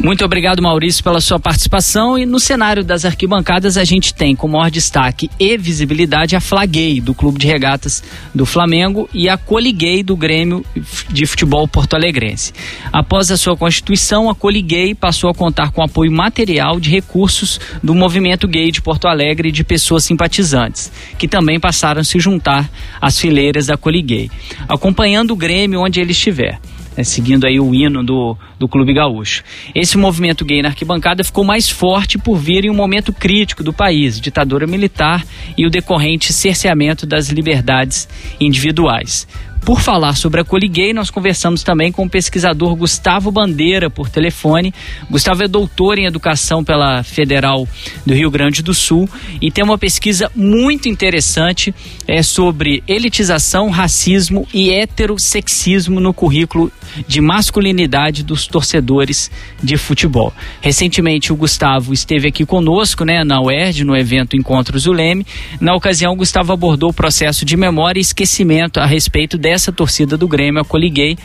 [0.00, 2.18] Muito obrigado, Maurício, pela sua participação.
[2.18, 7.00] E no cenário das arquibancadas, a gente tem como maior destaque e visibilidade a Flaguei,
[7.00, 8.02] do Clube de Regatas
[8.34, 10.64] do Flamengo, e a Coliguei, do Grêmio
[11.08, 12.52] de Futebol Porto Alegrense.
[12.92, 17.94] Após a sua constituição, a Coliguei passou a contar com apoio material de recursos do
[17.94, 22.68] movimento gay de Porto Alegre e de pessoas simpatizantes, que também passaram a se juntar
[23.00, 24.30] às fileiras da Coliguei,
[24.68, 26.58] acompanhando o Grêmio onde ele estiver
[26.96, 29.42] né, seguindo aí o hino do, do Clube Gaúcho.
[29.74, 33.72] Esse movimento gay na arquibancada ficou mais forte por vir em um momento crítico do
[33.72, 35.24] país, ditadura militar
[35.56, 38.08] e o decorrente cerceamento das liberdades
[38.40, 39.26] individuais.
[39.64, 44.74] Por falar sobre a Coliguei, nós conversamos também com o pesquisador Gustavo Bandeira por telefone.
[45.08, 47.68] Gustavo é doutor em educação pela Federal
[48.04, 49.08] do Rio Grande do Sul
[49.40, 51.72] e tem uma pesquisa muito interessante
[52.08, 56.72] é, sobre elitização, racismo e heterossexismo no currículo
[57.06, 59.30] de masculinidade dos torcedores
[59.62, 60.32] de futebol.
[60.60, 65.26] Recentemente o Gustavo esteve aqui conosco, né, na UERJ, no evento Encontros do Leme.
[65.60, 70.16] Na ocasião, o Gustavo abordou o processo de memória e esquecimento a respeito dessa torcida
[70.16, 71.16] do Grêmio, a Coliguei.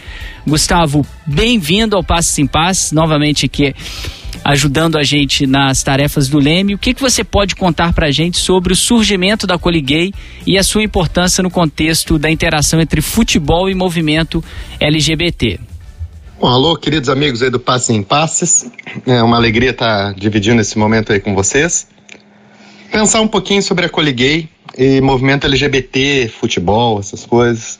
[0.45, 3.73] Gustavo, bem-vindo ao Passos em Paz, novamente aqui
[4.47, 6.73] ajudando a gente nas tarefas do Leme.
[6.73, 10.13] O que, que você pode contar para a gente sobre o surgimento da Coliguei
[10.45, 14.41] e a sua importância no contexto da interação entre futebol e movimento
[14.79, 15.59] LGBT?
[16.39, 18.71] Bom, alô, queridos amigos aí do Passe em Passes.
[19.05, 21.85] É uma alegria estar dividindo esse momento aí com vocês.
[22.89, 27.77] Pensar um pouquinho sobre a Coliguei e movimento LGBT, futebol, essas coisas.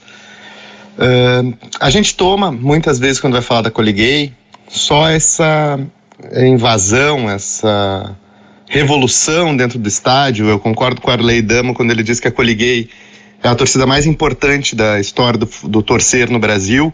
[0.98, 4.34] Uh, a gente toma, muitas vezes, quando vai falar da Coliguei,
[4.68, 5.80] só essa
[6.34, 8.16] invasão, essa
[8.70, 10.48] revolução dentro do estádio.
[10.48, 12.90] Eu concordo com o Arley Damo quando ele diz que a Coliguei
[13.44, 16.94] é a torcida mais importante da história do, do torcer no Brasil.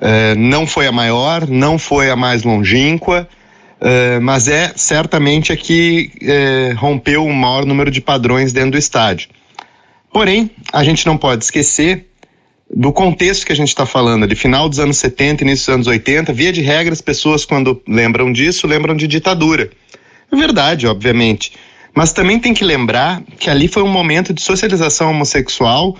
[0.00, 3.28] Uh, não foi a maior, não foi a mais longínqua,
[3.80, 8.78] uh, mas é certamente a que uh, rompeu o maior número de padrões dentro do
[8.78, 9.28] estádio.
[10.12, 12.09] Porém, a gente não pode esquecer
[12.72, 15.86] do contexto que a gente está falando, de final dos anos 70, início dos anos
[15.88, 19.70] 80, via de regra, as pessoas, quando lembram disso, lembram de ditadura.
[20.30, 21.52] É verdade, obviamente.
[21.94, 25.96] Mas também tem que lembrar que ali foi um momento de socialização homossexual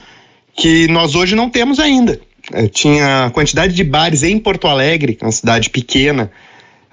[0.57, 2.21] que nós hoje não temos ainda.
[2.53, 6.31] É, tinha a quantidade de bares em Porto Alegre, uma cidade pequena,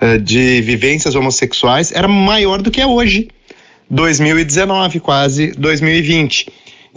[0.02, 3.28] é, de vivências homossexuais, era maior do que é hoje.
[3.90, 6.48] 2019, quase 2020.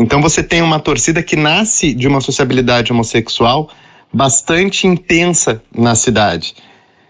[0.01, 3.69] Então você tem uma torcida que nasce de uma sociabilidade homossexual
[4.11, 6.55] bastante intensa na cidade.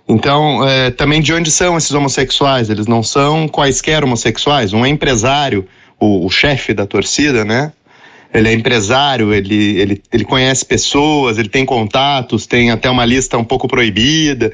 [0.09, 2.69] Então, é, também de onde são esses homossexuais?
[2.69, 4.73] Eles não são quaisquer homossexuais.
[4.73, 5.69] Um é empresário,
[6.01, 7.73] o, o chefe da torcida, né?
[8.35, 13.39] Ele é empresário, ele, ele, ele conhece pessoas, ele tem contatos, tem até uma lista
[13.39, 14.53] um pouco proibida.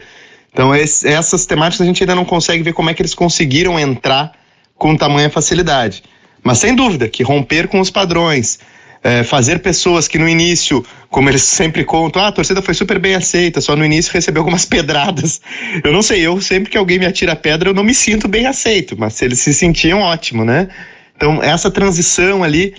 [0.53, 3.80] Então, esse, essas temáticas a gente ainda não consegue ver como é que eles conseguiram
[3.80, 4.32] entrar
[4.76, 6.03] com tamanha facilidade.
[6.47, 8.61] Mas sem dúvida que romper com os padrões,
[9.03, 13.01] é, fazer pessoas que no início, como eles sempre contam, ah, a torcida foi super
[13.01, 15.40] bem aceita, só no início recebeu algumas pedradas.
[15.82, 18.47] Eu não sei, eu sempre que alguém me atira pedra, eu não me sinto bem
[18.47, 20.68] aceito, mas eles se sentiam, ótimo, né?
[21.16, 22.74] Então, essa transição ali,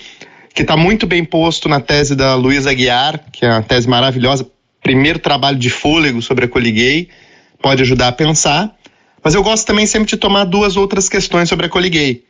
[0.53, 4.49] que está muito bem posto na tese da Luísa Aguiar, que é uma tese maravilhosa,
[4.81, 7.09] primeiro trabalho de fôlego sobre a coliguei,
[7.61, 8.73] pode ajudar a pensar.
[9.21, 12.26] Mas eu gosto também sempre de tomar duas outras questões sobre a coliguei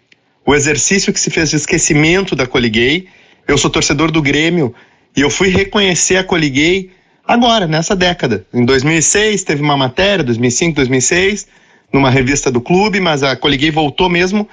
[0.48, 3.10] o exercício que se fez de esquecimento da Coliguei.
[3.46, 4.74] Eu sou torcedor do Grêmio
[5.16, 6.90] e eu fui reconhecer a Coliguei
[7.28, 8.48] agora, nessa década.
[8.54, 11.48] Em 2006 teve uma matéria, 2005, 2006,
[11.92, 14.48] numa revista do clube, mas a Coliguei voltou mesmo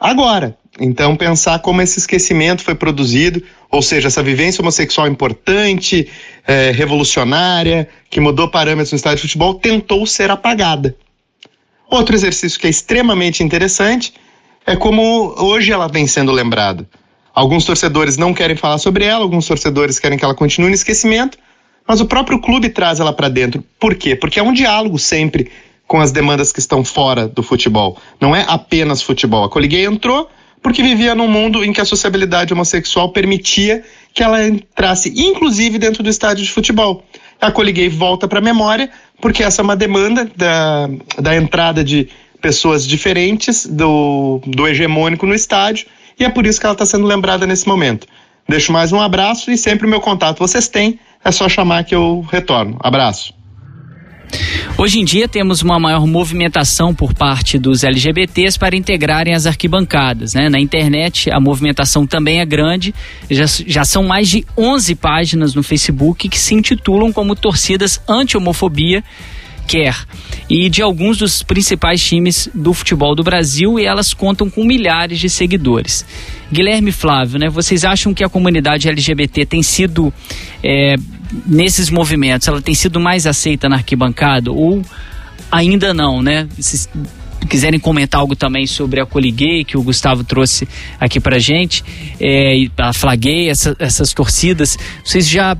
[0.00, 0.56] agora.
[0.80, 6.08] Então, pensar como esse esquecimento foi produzido, ou seja, essa vivência homossexual importante,
[6.46, 10.96] é, revolucionária, que mudou parâmetros no estádio de futebol, tentou ser apagada.
[11.90, 14.14] Outro exercício que é extremamente interessante
[14.66, 16.86] é como hoje ela vem sendo lembrada.
[17.32, 21.38] Alguns torcedores não querem falar sobre ela, alguns torcedores querem que ela continue no esquecimento,
[21.86, 23.62] mas o próprio clube traz ela para dentro.
[23.78, 24.16] Por quê?
[24.16, 25.50] Porque é um diálogo sempre
[25.86, 27.96] com as demandas que estão fora do futebol.
[28.20, 29.44] Não é apenas futebol.
[29.44, 30.28] A Coliguei entrou
[30.62, 36.02] porque vivia num mundo em que a sociabilidade homossexual permitia que ela entrasse, inclusive, dentro
[36.02, 37.04] do estádio de futebol.
[37.40, 38.90] A Coliguei volta para a memória
[39.20, 40.88] porque essa é uma demanda da,
[41.18, 42.08] da entrada de
[42.40, 45.86] pessoas diferentes do, do hegemônico no estádio
[46.18, 48.06] e é por isso que ela está sendo lembrada nesse momento.
[48.48, 51.94] Deixo mais um abraço e sempre o meu contato vocês têm, é só chamar que
[51.94, 52.76] eu retorno.
[52.80, 53.34] Abraço.
[54.78, 60.34] Hoje em dia temos uma maior movimentação por parte dos LGBTs para integrarem as arquibancadas.
[60.34, 60.48] Né?
[60.48, 62.94] Na internet a movimentação também é grande,
[63.30, 69.02] já, já são mais de 11 páginas no Facebook que se intitulam como torcidas anti-homofobia
[70.48, 75.18] e de alguns dos principais times do futebol do Brasil e elas contam com milhares
[75.18, 76.04] de seguidores.
[76.52, 77.48] Guilherme Flávio, né?
[77.48, 80.12] Vocês acham que a comunidade LGBT tem sido
[80.62, 80.94] é,
[81.44, 84.82] nesses movimentos, ela tem sido mais aceita na arquibancada ou
[85.50, 86.46] ainda não, né?
[87.46, 90.68] Quiserem comentar algo também sobre a Coliguei, que o Gustavo trouxe
[90.98, 91.84] aqui pra gente,
[92.20, 95.56] é, a Flaguei, essa, essas torcidas, vocês já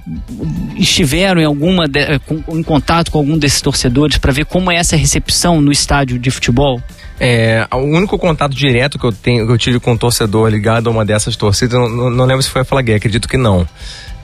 [0.77, 2.01] estiveram em alguma de,
[2.49, 6.31] em contato com algum desses torcedores para ver como é essa recepção no estádio de
[6.31, 6.81] futebol?
[7.19, 10.89] É, o único contato direto que eu, tenho, que eu tive com um torcedor ligado
[10.89, 13.67] a uma dessas torcidas, não, não lembro se foi a Flaguei, acredito que não.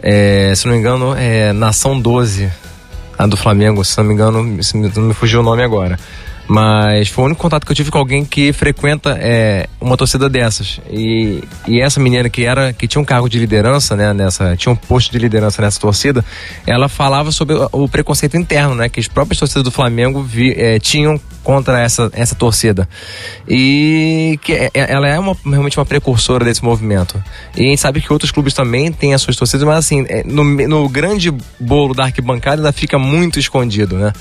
[0.02, 2.50] É, se não me engano, é Nação 12,
[3.16, 5.98] a do Flamengo, se não me engano, não me fugiu o nome agora.
[6.52, 10.28] Mas foi o único contato que eu tive com alguém que frequenta é, uma torcida
[10.28, 10.82] dessas.
[10.90, 14.70] E, e essa menina que era que tinha um cargo de liderança, né, nessa, tinha
[14.70, 16.22] um posto de liderança nessa torcida,
[16.66, 20.78] ela falava sobre o preconceito interno, né, que as próprias torcidas do Flamengo vi, é,
[20.78, 22.88] tinham contra essa, essa torcida.
[23.48, 27.22] E que é, é, ela é uma, realmente uma precursora desse movimento.
[27.56, 30.22] E a gente sabe que outros clubes também têm as suas torcidas, mas assim, é,
[30.24, 34.12] no, no grande bolo da arquibancada ainda fica muito escondido, né?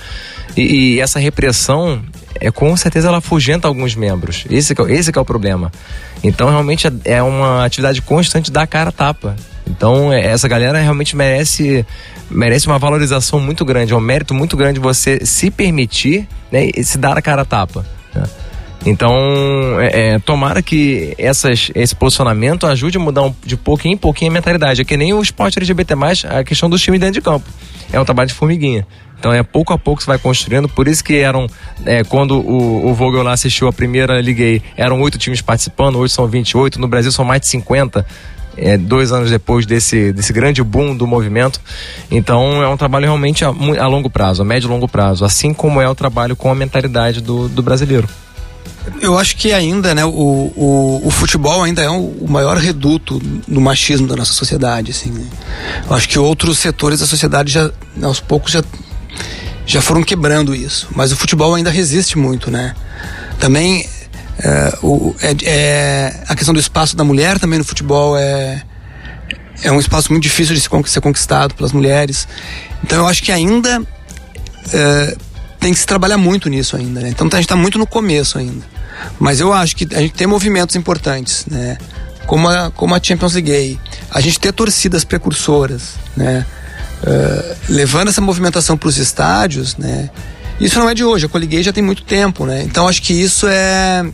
[0.56, 2.04] E, e, essa repressão,
[2.36, 4.46] é com certeza ela afugenta alguns membros.
[4.50, 5.72] Esse, esse é o problema.
[6.24, 9.36] Então, realmente é uma atividade constante da cara tapa.
[9.72, 11.86] Então, é, essa galera realmente merece
[12.30, 16.84] merece uma valorização muito grande, é um mérito muito grande você se permitir né, e
[16.84, 17.86] se dar a cara a tapa.
[18.14, 18.24] Né?
[18.86, 19.14] Então,
[19.80, 24.32] é, é, tomara que essas, esse posicionamento ajude a mudar um, de pouquinho em pouquinho
[24.32, 24.82] a mentalidade.
[24.82, 25.94] É que nem o esporte LGBT,
[26.28, 27.48] a questão dos times dentro de campo.
[27.94, 28.88] É um trabalho de formiguinha.
[29.20, 30.68] Então é pouco a pouco você vai construindo.
[30.68, 31.48] Por isso que eram,
[31.86, 36.12] é, quando o, o Vogel lá assistiu a primeira Liguei, eram oito times participando, hoje
[36.12, 38.04] são 28, no Brasil são mais de 50.
[38.58, 41.60] É, dois anos depois desse, desse grande boom do movimento.
[42.10, 45.54] Então é um trabalho realmente a, a longo prazo, a médio e longo prazo, assim
[45.54, 48.08] como é o trabalho com a mentalidade do, do brasileiro.
[49.00, 53.62] Eu acho que ainda, né, o, o, o futebol ainda é o, maior reduto do
[53.62, 55.12] machismo da nossa sociedade, assim.
[55.12, 55.24] Né?
[55.88, 57.72] Eu acho que outros setores da sociedade já,
[58.02, 58.64] aos poucos, já,
[59.66, 60.88] já foram quebrando isso.
[60.96, 62.76] Mas o futebol ainda resiste muito, né?
[63.40, 63.88] Também
[64.44, 64.74] é,
[65.22, 68.64] é, é, a questão do espaço da mulher também no futebol é,
[69.64, 72.28] é um espaço muito difícil de ser conquistado pelas mulheres.
[72.84, 73.82] Então eu acho que ainda
[74.74, 75.18] é,
[75.60, 77.10] tem que se trabalhar muito nisso ainda, né?
[77.10, 78.66] Então a gente está muito no começo ainda.
[79.20, 81.78] Mas eu acho que a gente tem movimentos importantes, né?
[82.26, 83.80] Como a, como a Champions League,
[84.10, 86.46] a gente ter torcidas precursoras, né?
[87.04, 90.10] Uh, levando essa movimentação para os estádios, né?
[90.60, 92.64] Isso não é de hoje, a Coliguei já tem muito tempo, né?
[92.64, 94.06] Então acho que isso é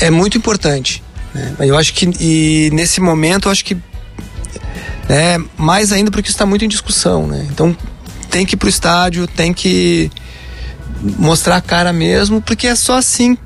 [0.00, 1.02] é muito importante.
[1.34, 1.54] Né?
[1.60, 3.76] Eu acho que e nesse momento eu acho que
[5.08, 7.46] é mais ainda porque está muito em discussão, né?
[7.50, 7.76] Então
[8.30, 10.10] tem que ir pro estádio, tem que
[11.00, 13.36] mostrar a cara mesmo, porque é só assim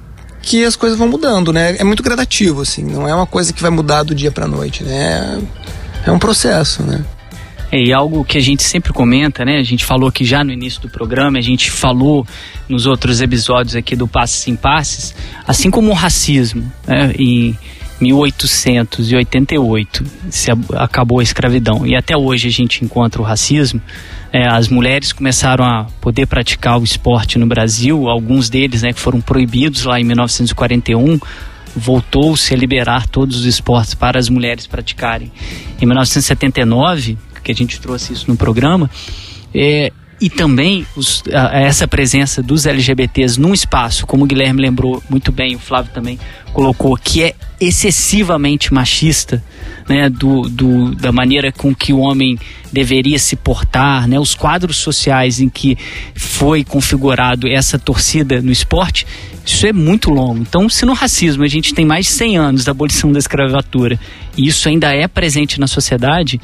[0.42, 1.76] que as coisas vão mudando, né?
[1.78, 4.82] É muito gradativo, assim, não é uma coisa que vai mudar do dia pra noite,
[4.82, 5.40] né?
[6.06, 7.04] É um processo, né?
[7.72, 9.58] É, e algo que a gente sempre comenta, né?
[9.58, 12.26] A gente falou aqui já no início do programa, a gente falou
[12.68, 15.14] nos outros episódios aqui do Passes em Passes,
[15.46, 17.12] assim como o racismo, né?
[17.18, 17.56] Em
[18.00, 23.82] 1888 se acabou a escravidão e até hoje a gente encontra o racismo
[24.32, 29.00] é, as mulheres começaram a poder praticar o esporte no Brasil, alguns deles né, que
[29.00, 31.18] foram proibidos lá em 1941,
[31.74, 35.32] voltou-se a liberar todos os esportes para as mulheres praticarem.
[35.80, 38.90] Em 1979, que a gente trouxe isso no programa,
[39.54, 45.02] é, e também os, a, essa presença dos LGBTs num espaço, como o Guilherme lembrou
[45.08, 46.18] muito bem, o Flávio também
[46.52, 49.42] colocou, que é excessivamente machista,
[49.88, 52.38] né, do, do, da maneira com que o homem
[52.70, 55.76] deveria se portar, né, os quadros sociais em que
[56.14, 59.06] foi configurado essa torcida no esporte,
[59.44, 60.38] isso é muito longo.
[60.38, 63.98] Então, se no racismo a gente tem mais de 100 anos da abolição da escravatura
[64.36, 66.40] e isso ainda é presente na sociedade,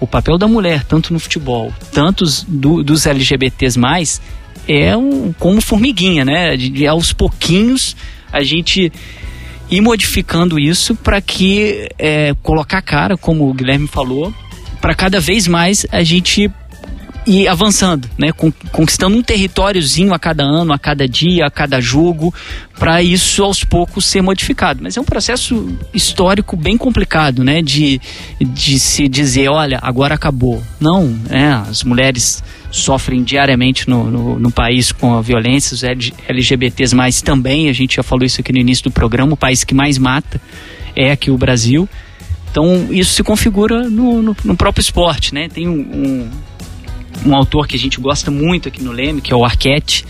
[0.00, 4.20] o papel da mulher, tanto no futebol, tantos do, dos LGBTs mais,
[4.68, 6.56] é um, como formiguinha, né?
[6.56, 7.96] De, de, aos pouquinhos
[8.32, 8.92] a gente
[9.70, 14.32] ir modificando isso para que é, colocar a cara, como o Guilherme falou,
[14.80, 16.50] para cada vez mais a gente
[17.26, 18.30] ir avançando, né?
[18.70, 22.32] Conquistando um territóriozinho a cada ano, a cada dia, a cada jogo,
[22.78, 24.80] para isso aos poucos ser modificado.
[24.82, 27.60] Mas é um processo histórico bem complicado, né?
[27.60, 28.00] De,
[28.40, 30.62] de se dizer, olha, agora acabou.
[30.80, 31.64] Não, né?
[31.68, 37.68] As mulheres sofrem diariamente no, no, no, país com a violência, os LGBTs mais também,
[37.68, 40.40] a gente já falou isso aqui no início do programa, o país que mais mata
[40.94, 41.88] é aqui o Brasil.
[42.50, 45.48] Então isso se configura no, no, no próprio esporte, né?
[45.48, 46.30] Tem um, um
[47.24, 50.04] um autor que a gente gosta muito aqui no Leme, que é o Arquette.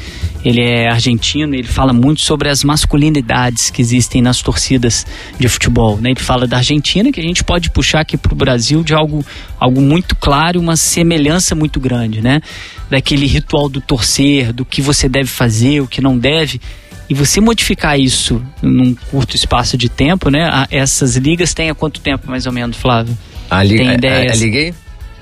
[0.44, 5.04] Ele é argentino, ele fala muito sobre as masculinidades que existem nas torcidas
[5.38, 5.96] de futebol.
[5.96, 6.10] Né?
[6.10, 9.24] Ele fala da Argentina, que a gente pode puxar aqui para o Brasil de algo,
[9.58, 12.40] algo muito claro, uma semelhança muito grande, né?
[12.88, 16.60] Daquele ritual do torcer, do que você deve fazer, o que não deve.
[17.08, 20.66] E você modificar isso num curto espaço de tempo, né?
[20.70, 23.16] Essas ligas têm há quanto tempo, mais ou menos, Flávio?
[23.50, 24.30] A, li Tem ideia?
[24.30, 24.74] A, a, a liguei?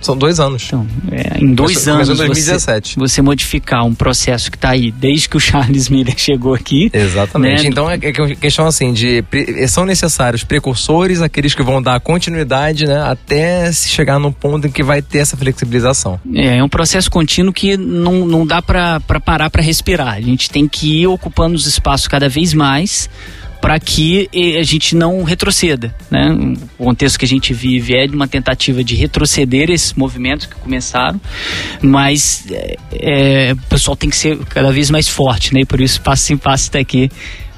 [0.05, 0.65] São dois anos.
[0.67, 2.11] Então, é, em dois Começou, anos.
[2.11, 2.95] Em 2017.
[2.95, 6.91] Você, você, modificar um processo que está aí desde que o Charles Miller chegou aqui.
[6.93, 7.63] Exatamente.
[7.63, 7.69] Né?
[7.69, 9.25] Então é, é questão assim de
[9.67, 14.71] são necessários precursores, aqueles que vão dar continuidade, né, até se chegar no ponto em
[14.71, 16.21] que vai ter essa flexibilização.
[16.35, 20.15] É, é um processo contínuo que não, não dá para parar para respirar.
[20.15, 23.09] A gente tem que ir ocupando os espaços cada vez mais
[23.65, 24.29] para que
[24.61, 25.95] a gente não retroceda.
[26.11, 26.55] Né?
[26.79, 30.55] O contexto que a gente vive é de uma tentativa de retroceder esses movimentos que
[30.57, 31.19] começaram,
[31.81, 35.61] mas é, é, o pessoal tem que ser cada vez mais forte, né?
[35.61, 37.09] e por isso passo em passo está aqui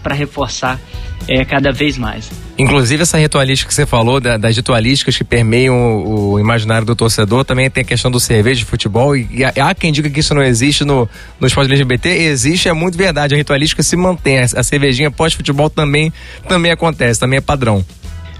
[0.06, 0.78] para reforçar
[1.26, 2.30] é, cada vez mais.
[2.56, 6.94] Inclusive, essa ritualística que você falou, da, das ritualísticas que permeiam o, o, imaginário do
[6.94, 9.16] torcedor, também tem a questão do cerveja de futebol.
[9.16, 11.08] E, e há quem diga que isso não existe no,
[11.40, 12.08] no esporte LGBT.
[12.08, 13.34] Existe, é muito verdade.
[13.34, 14.38] A ritualística se mantém.
[14.38, 16.12] A, a cervejinha pós-futebol também,
[16.48, 17.84] também acontece, também é padrão.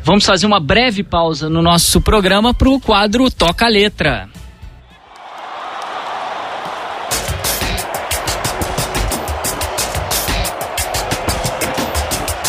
[0.05, 4.29] Vamos fazer uma breve pausa no nosso programa para o quadro Toca a Letra.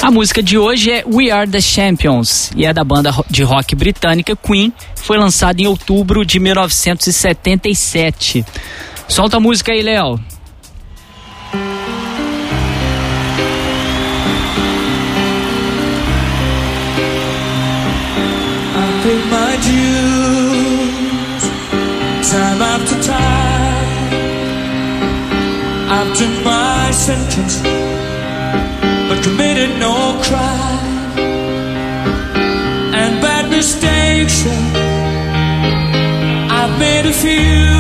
[0.08, 3.76] A música de hoje é We Are the Champions e é da banda de rock
[3.76, 4.72] britânica Queen.
[4.96, 8.46] Foi lançada em outubro de 1977.
[9.06, 10.18] Solta a música aí, Léo.
[22.22, 23.48] time after time.
[26.18, 27.62] Done my sentence,
[29.08, 31.18] but committed no crime.
[32.94, 34.52] And bad mistakes, uh,
[36.60, 37.77] I've made a few.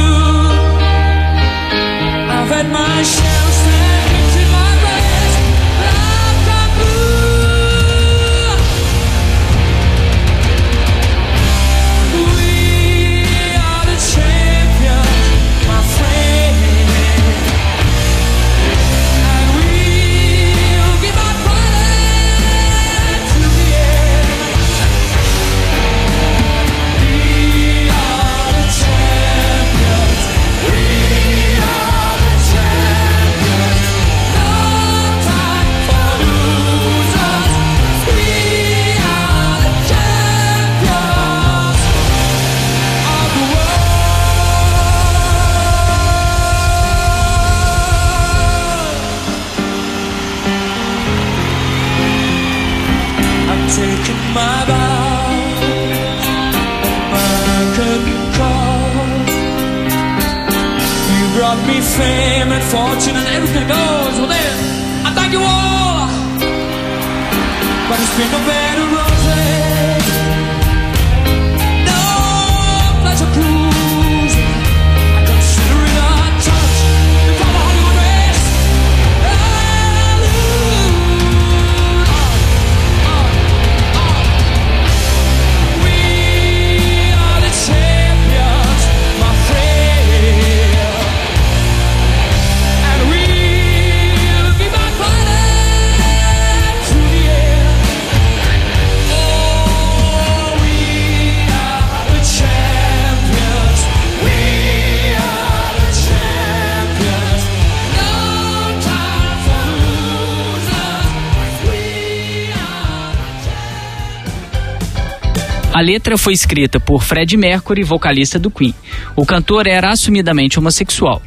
[115.88, 118.76] Letra foi escrita por Fred Mercury, vocalista do Queen.
[119.16, 121.22] O cantor era assumidamente homossexual.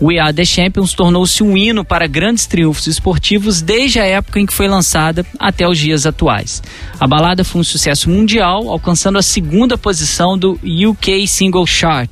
[0.00, 4.46] We Are the Champions tornou-se um hino para grandes triunfos esportivos desde a época em
[4.46, 6.62] que foi lançada até os dias atuais.
[6.98, 12.10] A balada foi um sucesso mundial, alcançando a segunda posição do UK Single Chart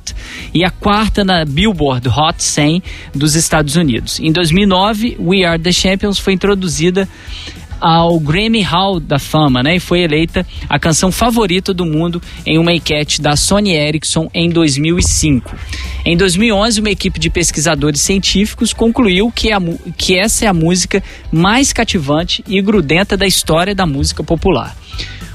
[0.53, 2.83] e a quarta na Billboard Hot 100
[3.13, 4.19] dos Estados Unidos.
[4.19, 7.07] Em 2009, We Are the Champions foi introduzida
[7.79, 9.75] ao Grammy Hall da Fama, né?
[9.75, 14.49] E foi eleita a canção favorita do mundo em uma enquete da Sony Ericsson em
[14.49, 15.55] 2005.
[16.05, 19.59] Em 2011, uma equipe de pesquisadores científicos concluiu que, a,
[19.97, 24.75] que essa é a música mais cativante e grudenta da história da música popular.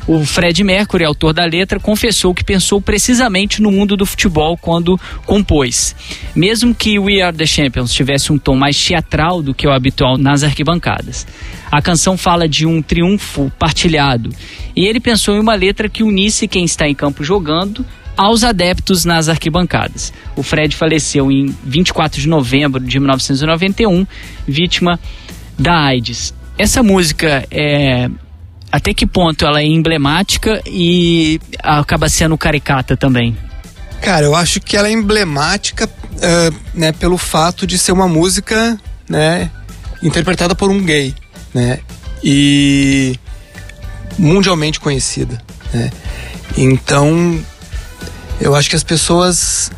[0.07, 4.99] O Fred Mercury, autor da letra, confessou que pensou precisamente no mundo do futebol quando
[5.25, 5.95] compôs.
[6.35, 10.19] Mesmo que We Are the Champions tivesse um tom mais teatral do que o habitual
[10.19, 11.27] nas arquibancadas.
[11.71, 14.31] A canção fala de um triunfo partilhado.
[14.75, 17.85] E ele pensou em uma letra que unisse quem está em campo jogando
[18.17, 20.13] aos adeptos nas arquibancadas.
[20.37, 24.07] O Fred faleceu em 24 de novembro de 1991,
[24.47, 24.99] vítima
[25.59, 26.35] da AIDS.
[26.59, 28.11] Essa música é
[28.71, 33.37] até que ponto ela é emblemática e acaba sendo caricata também?
[34.01, 38.79] Cara, eu acho que ela é emblemática uh, né, pelo fato de ser uma música
[39.09, 39.51] né,
[40.03, 41.15] interpretada por um gay
[41.53, 41.81] né,
[42.23, 43.19] e
[44.19, 45.41] mundialmente conhecida.
[45.73, 45.91] Né?
[46.57, 47.41] Então,
[48.41, 49.71] eu acho que as pessoas.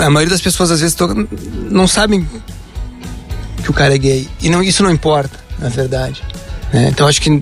[0.00, 0.96] A maioria das pessoas às vezes
[1.68, 2.28] não sabem
[3.62, 4.28] que o cara é gay.
[4.40, 6.22] E não, isso não importa, na verdade.
[6.74, 6.88] Né?
[6.88, 7.40] Então acho que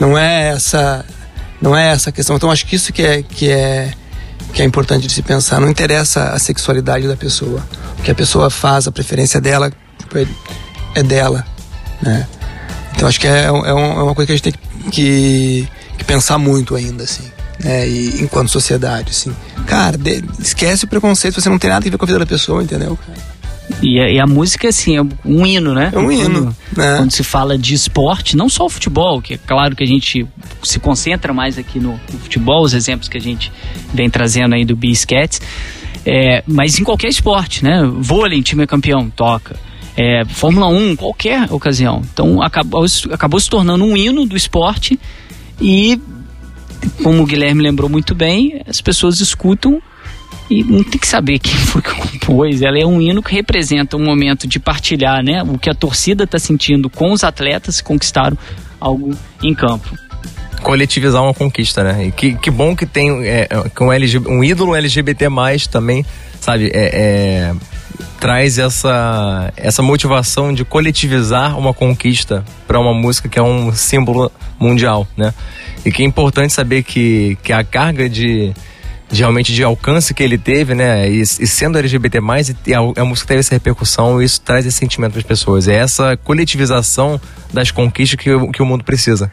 [0.00, 1.06] não é essa
[1.62, 2.34] não é essa a questão.
[2.34, 3.92] Então acho que isso que é que é
[4.52, 5.60] que é importante de se pensar.
[5.60, 7.64] Não interessa a sexualidade da pessoa.
[7.98, 9.72] O que a pessoa faz, a preferência dela
[10.94, 11.46] é dela,
[12.02, 12.26] né?
[12.94, 16.38] Então acho que é, é, é uma coisa que a gente tem que, que pensar
[16.38, 17.24] muito ainda, assim.
[17.62, 17.88] Né?
[17.88, 19.34] E, enquanto sociedade, assim.
[19.66, 22.26] Cara, de, esquece o preconceito, você não tem nada a ver com a vida da
[22.26, 22.98] pessoa, entendeu?
[23.82, 25.90] E a, e a, música, assim, é um hino, né?
[25.92, 26.30] É um hino.
[26.30, 26.96] Quando, né?
[26.98, 30.26] quando, se fala de esporte, não só o futebol, que é claro que a gente
[30.62, 33.50] se concentra mais aqui no, no futebol, os exemplos que a gente
[33.92, 35.40] vem trazendo aí do Biscats,
[36.04, 37.82] é, mas em qualquer esporte, né?
[37.98, 39.56] Vôlei, time campeão, toca.
[39.96, 42.02] é, Fórmula 1, qualquer ocasião.
[42.12, 44.98] Então acabou, acabou se tornando um hino do esporte
[45.60, 45.98] e,
[47.02, 49.80] como o Guilherme lembrou muito bem, as pessoas escutam
[50.50, 52.62] e não tem que saber quem foi que compôs.
[52.62, 56.24] Ela é um hino que representa um momento de partilhar né, o que a torcida
[56.24, 58.36] está sentindo com os atletas que conquistaram
[58.80, 59.96] algo em campo
[60.62, 62.06] coletivizar uma conquista, né?
[62.06, 63.46] E que, que bom que tem é,
[63.78, 65.26] um, LG, um ídolo LGBT
[65.70, 66.04] também,
[66.40, 66.70] sabe?
[66.72, 67.54] É, é,
[68.18, 74.32] traz essa, essa motivação de coletivizar uma conquista para uma música que é um símbolo
[74.58, 75.34] mundial, né?
[75.84, 78.54] E que é importante saber que, que a carga de,
[79.20, 81.08] realmente de alcance que ele teve, né?
[81.08, 82.18] E, e sendo LGBT+,
[82.66, 85.68] e a, a, música teve essa repercussão, isso traz esse sentimento para as pessoas.
[85.68, 87.20] É essa coletivização
[87.52, 89.30] das conquistas que, que o mundo precisa.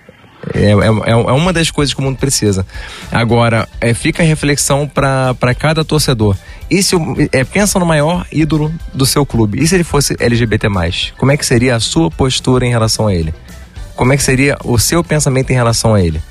[0.54, 2.66] É, é, é, é, uma das coisas que o mundo precisa.
[3.12, 6.36] Agora, é, fica a reflexão para cada torcedor.
[6.70, 6.96] E se
[7.32, 9.62] é, pensa no maior ídolo do seu clube.
[9.62, 10.68] E se ele fosse LGBT?
[11.18, 13.34] Como é que seria a sua postura em relação a ele?
[13.96, 16.22] Como é que seria o seu pensamento em relação a ele?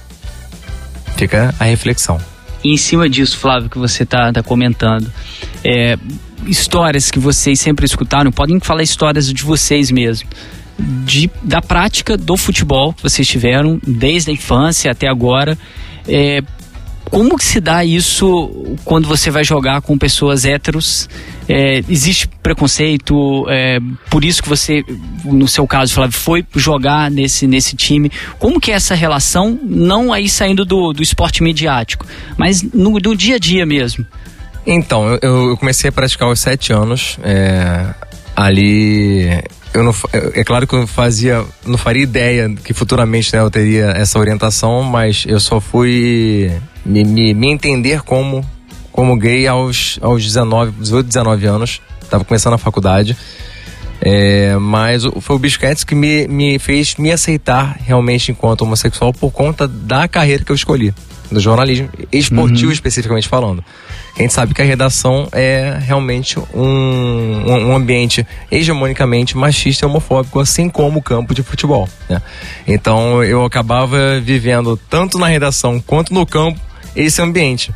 [1.17, 2.19] Fica a reflexão.
[2.63, 5.11] E em cima disso, Flávio, que você está tá comentando,
[5.65, 5.97] é,
[6.47, 10.29] histórias que vocês sempre escutaram, podem falar histórias de vocês mesmo
[11.05, 15.57] de, da prática do futebol que vocês tiveram desde a infância até agora.
[16.09, 16.41] É,
[17.11, 21.09] como que se dá isso quando você vai jogar com pessoas héteros?
[21.49, 23.45] É, existe preconceito?
[23.49, 24.85] É, por isso que você,
[25.25, 28.11] no seu caso, Flávio, foi jogar nesse, nesse time.
[28.39, 32.07] Como que é essa relação, não aí saindo do, do esporte midiático,
[32.37, 34.07] mas no, no dia a dia mesmo?
[34.65, 37.19] Então, eu, eu comecei a praticar aos sete anos.
[37.25, 37.93] É,
[38.37, 39.43] ali
[39.73, 39.95] eu não,
[40.35, 44.83] é claro que eu fazia, não faria ideia que futuramente né, eu teria essa orientação,
[44.83, 46.51] mas eu só fui
[46.85, 48.45] me, me, me entender como,
[48.93, 51.81] como gay aos, aos 19, 18, 19 anos.
[52.09, 53.17] Tava começando a faculdade.
[54.01, 59.31] É, mas foi o Bisquetes que me, me fez me aceitar realmente enquanto homossexual por
[59.31, 60.95] conta da carreira que eu escolhi,
[61.31, 62.73] do jornalismo esportivo uhum.
[62.73, 63.63] especificamente falando
[64.17, 70.41] a gente sabe que a redação é realmente um, um ambiente hegemonicamente machista e homofóbico,
[70.41, 71.89] assim como o campo de futebol.
[72.09, 72.21] Né?
[72.67, 76.61] Então eu acabava vivendo tanto na redação quanto no campo
[76.95, 77.73] esse ambiente.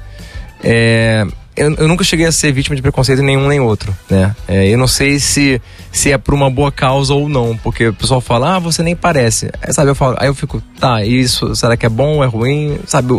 [0.62, 4.34] É, eu, eu, nunca cheguei a ser vítima de preconceito nenhum nem outro, né?
[4.48, 5.60] É, eu não sei se,
[5.92, 8.96] se é por uma boa causa ou não, porque o pessoal fala, ah, você nem
[8.96, 9.50] parece.
[9.62, 12.78] Aí, sabe, eu falo, aí eu fico, tá, isso, será que é bom, é ruim?
[12.86, 13.12] Sabe,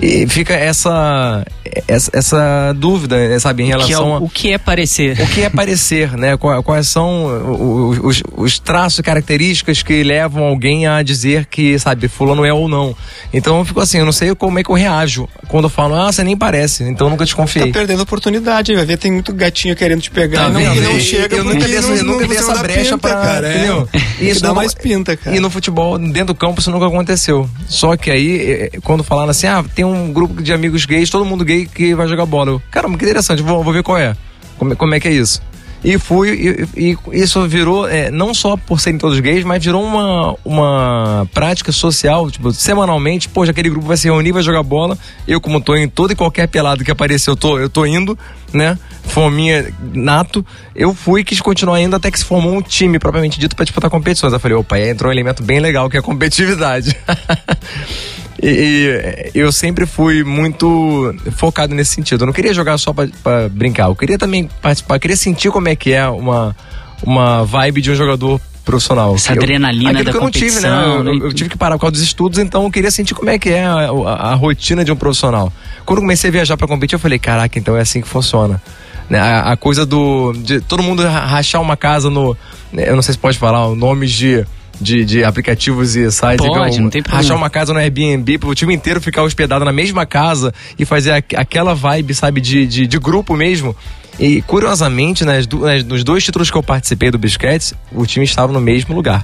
[0.00, 1.44] e fica essa,
[1.86, 5.20] essa, essa dúvida, né, sabe, em relação que é o, a, o que é parecer.
[5.20, 6.36] O que é parecer, né?
[6.36, 12.44] Quais são os, os, os traços, características que levam alguém a dizer que, sabe, fulano
[12.44, 12.94] é ou não.
[13.32, 15.94] Então eu fico assim, eu não sei como é que eu reajo quando eu falo,
[15.94, 17.66] ah, você nem parece, então eu nunca desconfiei.
[17.66, 20.74] Tá perdendo a oportunidade, vai ver, tem muito gatinho querendo te pegar tá e, não,
[20.76, 23.56] e não, chega eu nunca dei, eu nunca dei essa brecha pinta, pra, cara, é.
[23.56, 23.88] entendeu?
[23.92, 24.24] É.
[24.24, 25.36] Isso dá mais pinta, cara.
[25.36, 27.48] E no futebol, dentro do campo, isso nunca aconteceu.
[27.68, 31.44] Só que aí, quando falaram assim, ah, tem um grupo de amigos gays, todo mundo
[31.44, 32.50] gay que vai jogar bola.
[32.50, 34.16] Eu, Caramba, que interessante, vou, vou ver qual é.
[34.58, 35.40] Como, como é que é isso?
[35.82, 39.84] E fui, e, e isso virou, é, não só por serem todos gays, mas virou
[39.84, 44.98] uma, uma prática social, tipo, semanalmente, poxa, aquele grupo vai se reunir, vai jogar bola.
[45.26, 48.18] Eu, como tô em todo e qualquer pelado que aparecer, eu tô, eu tô indo,
[48.52, 48.76] né?
[49.04, 50.44] Fominha nato.
[50.74, 53.64] Eu fui e quis continuar indo até que se formou um time propriamente dito para
[53.64, 54.32] disputar competições.
[54.32, 56.96] Eu falei, opa, aí entrou um elemento bem legal que é a competitividade.
[58.40, 62.22] E, e, eu sempre fui muito focado nesse sentido.
[62.22, 63.88] Eu não queria jogar só para brincar.
[63.88, 64.96] Eu queria também participar.
[64.96, 66.54] Eu queria sentir como é que é uma,
[67.02, 69.14] uma vibe de um jogador profissional.
[69.14, 70.68] Essa eu, adrenalina da que eu não tive, né?
[70.68, 71.12] Eu, né?
[71.22, 73.48] eu, tive que parar por causa dos estudos, então eu queria sentir como é que
[73.48, 75.52] é a, a, a rotina de um profissional.
[75.86, 78.62] Quando eu comecei a viajar para competir, eu falei, caraca, então é assim que funciona.
[79.08, 79.18] Né?
[79.18, 82.36] A, a, coisa do de todo mundo rachar uma casa no,
[82.74, 84.44] eu não sei se pode falar, nomes de
[84.80, 86.36] de, de aplicativos e sites.
[86.36, 87.24] Pode, igual, não tem problema.
[87.24, 90.84] Achar uma casa no Airbnb para o time inteiro ficar hospedado na mesma casa e
[90.84, 93.74] fazer a, aquela vibe, sabe, de, de, de, grupo mesmo.
[94.18, 98.52] E curiosamente, nas, nas, nos dois títulos que eu participei do Biscuits, o time estava
[98.52, 99.22] no mesmo lugar.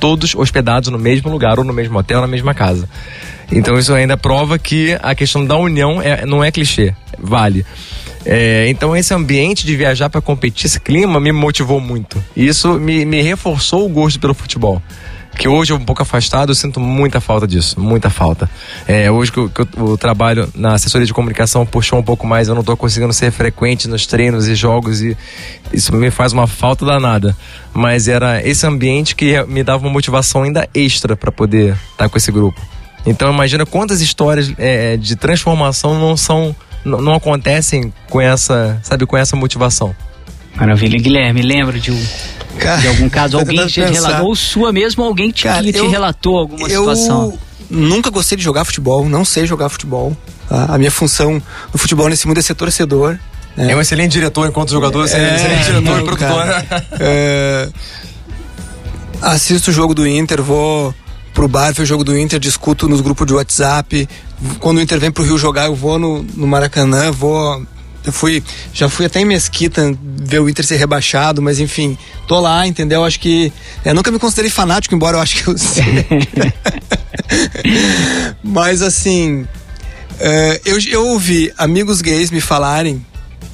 [0.00, 2.88] Todos hospedados no mesmo lugar, ou no mesmo hotel, na mesma casa.
[3.50, 7.64] Então isso ainda prova que a questão da união é, não é clichê, vale.
[8.26, 12.22] É, então esse ambiente de viajar para competir, esse clima me motivou muito.
[12.34, 14.82] E isso me, me reforçou o gosto pelo futebol
[15.36, 18.48] que hoje eu um pouco afastado, eu sinto muita falta disso, muita falta.
[18.86, 22.48] É, hoje que, eu, que eu, trabalho na assessoria de comunicação puxou um pouco mais,
[22.48, 25.16] eu não estou conseguindo ser frequente nos treinos e jogos e
[25.72, 27.36] isso me faz uma falta danada.
[27.72, 32.08] Mas era esse ambiente que me dava uma motivação ainda extra para poder estar tá
[32.08, 32.60] com esse grupo.
[33.06, 39.16] Então imagina quantas histórias é, de transformação não são não acontecem com essa, sabe, com
[39.16, 39.94] essa motivação.
[40.54, 42.06] Maravilha, Guilherme, lembro de um
[42.58, 45.90] Cara, de algum caso, alguém te relatou, ou sua mesmo, alguém te, Cara, te eu,
[45.90, 47.38] relatou alguma eu situação?
[47.68, 50.16] Nunca gostei de jogar futebol, não sei jogar futebol.
[50.48, 50.66] Tá?
[50.68, 51.42] A minha função
[51.72, 53.18] no futebol nesse mundo é ser torcedor.
[53.56, 56.44] É, é um excelente diretor enquanto jogador, é, é excelente diretor e produtor.
[57.00, 57.68] É,
[59.22, 60.94] assisto o jogo do Inter, vou
[61.34, 64.08] pro bar ver o jogo do Inter, discuto nos grupos de WhatsApp.
[64.60, 67.66] Quando o Inter vem pro Rio jogar, eu vou no, no Maracanã, vou
[68.04, 68.42] eu fui,
[68.72, 71.96] já fui até em Mesquita ver o Inter ser rebaixado, mas enfim,
[72.28, 73.02] tô lá, entendeu?
[73.02, 73.50] Acho que.
[73.82, 75.54] Eu nunca me considerei fanático, embora eu acho que eu
[78.44, 79.46] mas assim.
[80.14, 83.04] Uh, eu, eu ouvi amigos gays me falarem,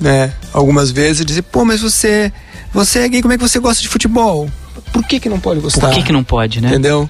[0.01, 2.33] né, algumas vezes, dizer, pô, mas você.
[2.73, 4.49] Você é gay, como é que você gosta de futebol?
[4.93, 5.89] Por que, que não pode gostar?
[5.89, 6.69] Por que, que não pode, né?
[6.69, 7.09] Entendeu?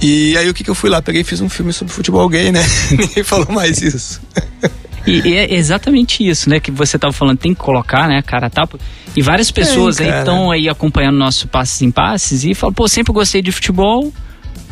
[0.00, 1.02] E aí o que, que eu fui lá?
[1.02, 2.64] Peguei e fiz um filme sobre futebol gay, né?
[2.90, 4.20] Ninguém falou mais isso.
[5.06, 6.60] E, é exatamente isso, né?
[6.60, 8.78] Que você estava falando, tem que colocar, né, cara tapa.
[9.16, 13.12] E várias pessoas aí estão aí acompanhando nosso Passes em Passes e falam, pô, sempre
[13.12, 14.12] gostei de futebol,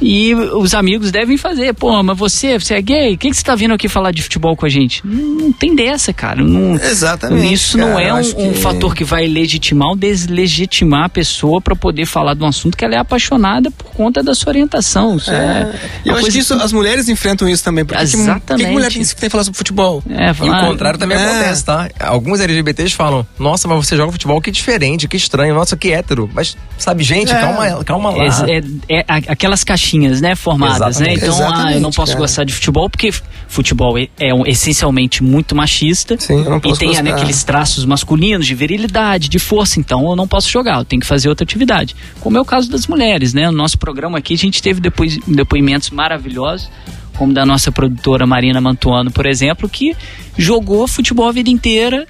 [0.00, 1.74] e os amigos devem fazer.
[1.74, 3.14] Pô, mas você, você é gay?
[3.14, 5.00] O que, que você tá vindo aqui falar de futebol com a gente?
[5.04, 6.42] Não, tem dessa, cara.
[6.42, 7.52] Não, Exatamente.
[7.52, 8.42] Isso cara, não é um, que...
[8.42, 12.76] um, fator que vai legitimar ou deslegitimar a pessoa para poder falar de um assunto
[12.76, 15.16] que ela é apaixonada por conta da sua orientação.
[15.16, 15.72] Isso é.
[16.04, 17.84] é eu acho que isso, as mulheres enfrentam isso também.
[17.84, 18.64] Porque Exatamente.
[18.64, 20.02] Que, que mulher tem que tem falar sobre futebol?
[20.08, 21.24] É, falar, e o contrário também é.
[21.24, 21.88] acontece, tá?
[22.00, 26.28] Alguns LGBTs falam: Nossa, mas você joga futebol, que diferente, que estranho, nossa, que hétero.
[26.32, 27.40] Mas, sabe, gente, é.
[27.40, 28.24] calma, calma lá.
[28.48, 29.85] É, é, aquelas caixinhas,
[30.20, 31.14] né, formadas formadas, né?
[31.14, 32.20] Então, ah, eu não posso cara.
[32.20, 33.10] gostar de futebol porque
[33.48, 37.44] futebol é, é um, essencialmente muito machista Sim, eu não posso e tem né, aqueles
[37.44, 39.78] traços masculinos de virilidade, de força.
[39.78, 41.94] Então, eu não posso jogar, eu tenho que fazer outra atividade.
[42.20, 43.50] Como é o caso das mulheres, né?
[43.50, 46.68] No nosso programa aqui, a gente teve depois, depoimentos maravilhosos
[47.16, 49.96] como da nossa produtora Marina Mantuano, por exemplo, que
[50.36, 52.06] jogou futebol a vida inteira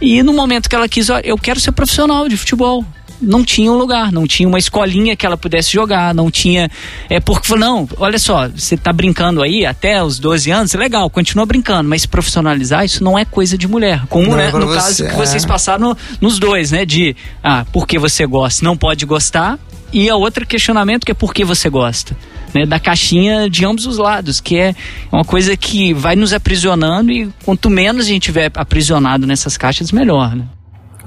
[0.00, 2.84] e no momento que ela quis, ó, eu quero ser profissional de futebol
[3.24, 6.70] não tinha um lugar, não tinha uma escolinha que ela pudesse jogar, não tinha.
[7.08, 11.08] É porque não, olha só, você tá brincando aí até os 12 anos, é legal,
[11.10, 14.02] continua brincando, mas profissionalizar isso não é coisa de mulher.
[14.08, 15.46] Como, não, né, no você, caso que vocês é.
[15.46, 16.84] passaram nos dois, né?
[16.84, 19.58] De ah, porque você gosta, não pode gostar,
[19.92, 22.16] e a outro questionamento que é por que você gosta.
[22.52, 24.76] Né, da caixinha de ambos os lados, que é
[25.10, 29.90] uma coisa que vai nos aprisionando e quanto menos a gente tiver aprisionado nessas caixas,
[29.90, 30.36] melhor.
[30.36, 30.44] Né?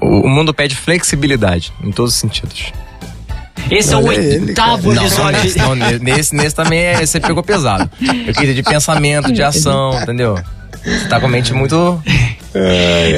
[0.00, 2.72] O mundo pede flexibilidade em todos os sentidos.
[3.70, 5.58] Esse Olha é o oitavo episódio.
[5.58, 7.90] Não, não, nesse, nesse também é, você pegou pesado.
[8.26, 10.38] Eu queria de pensamento, de ação, entendeu?
[10.84, 12.00] Você tá com a mente muito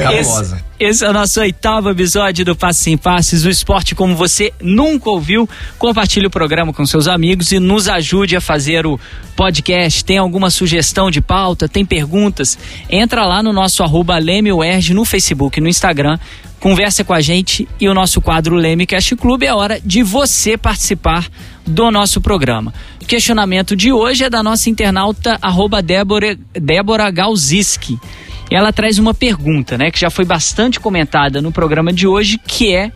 [0.03, 0.55] cabulosa.
[0.55, 4.51] Esse, esse, é o nosso oitavo episódio do Passos em Passes, o esporte como você
[4.59, 5.47] nunca ouviu.
[5.77, 8.99] Compartilhe o programa com seus amigos e nos ajude a fazer o
[9.35, 10.03] podcast.
[10.03, 11.69] Tem alguma sugestão de pauta?
[11.69, 12.57] Tem perguntas?
[12.89, 16.17] Entra lá no nosso arroba no Facebook no Instagram
[16.59, 20.55] conversa com a gente e o nosso quadro Leme Cast Club é hora de você
[20.55, 21.27] participar
[21.65, 22.71] do nosso programa.
[23.01, 27.97] O questionamento de hoje é da nossa internauta arroba Débora, Débora Galziski.
[28.51, 32.75] Ela traz uma pergunta, né, que já foi bastante comentada no programa de hoje, que
[32.75, 32.91] é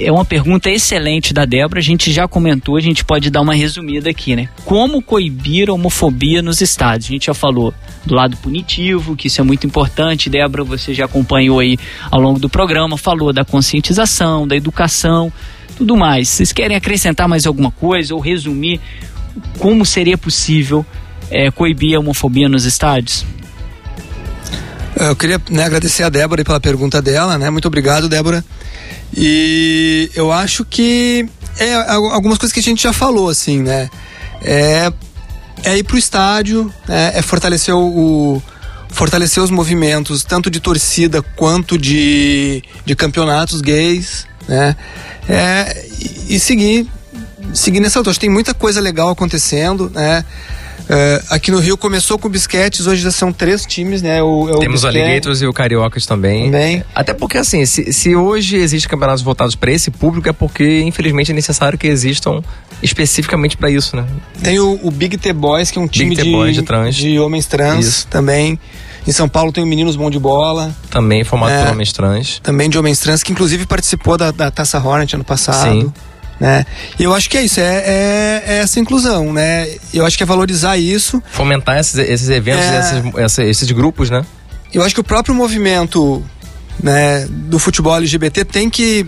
[0.00, 3.54] é uma pergunta excelente da Débora, a gente já comentou, a gente pode dar uma
[3.54, 4.48] resumida aqui, né?
[4.64, 7.10] Como coibir a homofobia nos estádios?
[7.10, 7.74] A gente já falou
[8.04, 10.30] do lado punitivo, que isso é muito importante.
[10.30, 11.76] Débora, você já acompanhou aí
[12.10, 15.32] ao longo do programa, falou da conscientização, da educação,
[15.76, 16.28] tudo mais.
[16.28, 18.80] Vocês querem acrescentar mais alguma coisa ou resumir
[19.58, 20.84] como seria possível
[21.30, 23.24] é, coibir a homofobia nos estádios?
[25.00, 27.50] Eu queria né, agradecer a Débora pela pergunta dela, né?
[27.50, 28.44] Muito obrigado, Débora.
[29.16, 33.88] E eu acho que é algumas coisas que a gente já falou, assim, né?
[34.42, 34.92] É,
[35.64, 37.12] é ir pro estádio, né?
[37.14, 38.42] é fortalecer o,
[38.88, 44.76] fortalecer os movimentos, tanto de torcida quanto de, de campeonatos gays, né?
[45.28, 45.86] É,
[46.28, 46.88] e, seguir,
[47.52, 50.24] seguir nessa que tem muita coisa legal acontecendo, né?
[50.88, 54.22] Uh, aqui no Rio começou com bisquetes, hoje já são três times, né?
[54.22, 56.46] O, é Temos o Alligators e o Cariocas também.
[56.46, 56.82] também.
[56.94, 61.30] Até porque, assim, se, se hoje existem campeonatos voltados para esse público, é porque, infelizmente,
[61.30, 62.42] é necessário que existam
[62.82, 64.06] especificamente para isso, né?
[64.42, 66.94] Tem o, o, Big T Boys, que é um time de, Boys de, trans.
[66.94, 68.06] de homens trans isso.
[68.08, 68.58] também.
[69.06, 70.74] Em São Paulo tem o Meninos Bom de Bola.
[70.90, 72.40] Também formado é, por homens trans.
[72.42, 75.70] Também de homens trans, que inclusive participou da, da Taça Hornet ano passado.
[75.70, 75.92] Sim
[76.40, 76.64] né?
[76.98, 79.68] E eu acho que é isso, é, é, é, essa inclusão, né?
[79.92, 81.22] Eu acho que é valorizar isso.
[81.30, 83.24] Fomentar esses, esses eventos, é...
[83.24, 84.24] esses, esses grupos, né?
[84.72, 86.22] Eu acho que o próprio movimento
[86.82, 89.06] né, do futebol LGBT tem que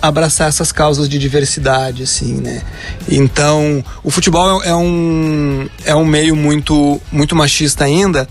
[0.00, 2.62] abraçar essas causas de diversidade, assim, né?
[3.08, 8.28] Então, o futebol é um, é um meio muito, muito machista ainda.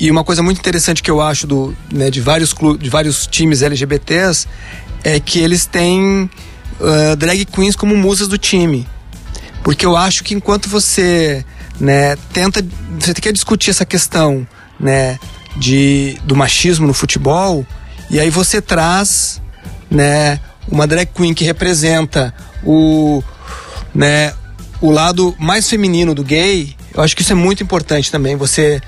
[0.00, 3.62] E uma coisa muito interessante que eu acho do, né, de, vários de vários times
[3.62, 4.48] LGBTs
[5.04, 6.28] é que eles têm
[6.82, 8.86] uh, drag queens como musas do time.
[9.62, 11.44] Porque eu acho que enquanto você
[11.80, 12.64] né, tenta.
[12.98, 14.46] Você quer discutir essa questão
[14.78, 15.18] né,
[15.56, 17.66] de, do machismo no futebol,
[18.10, 19.40] e aí você traz
[19.90, 20.38] né,
[20.68, 22.34] uma drag queen que representa
[22.64, 23.22] o,
[23.94, 24.34] né,
[24.80, 28.36] o lado mais feminino do gay, eu acho que isso é muito importante também.
[28.36, 28.80] Você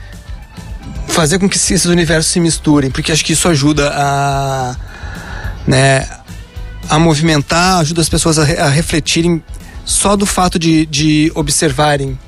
[1.09, 4.77] fazer com que esses universos se misturem, porque acho que isso ajuda a,
[5.67, 6.07] né,
[6.89, 9.43] a movimentar, ajuda as pessoas a, a refletirem
[9.85, 12.19] só do fato de, de observarem.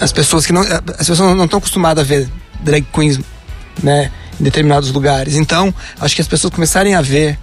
[0.00, 2.28] As pessoas que não as pessoas não estão acostumadas a ver
[2.60, 3.18] drag queens,
[3.82, 5.34] né, em determinados lugares.
[5.34, 7.38] Então, acho que as pessoas começarem a ver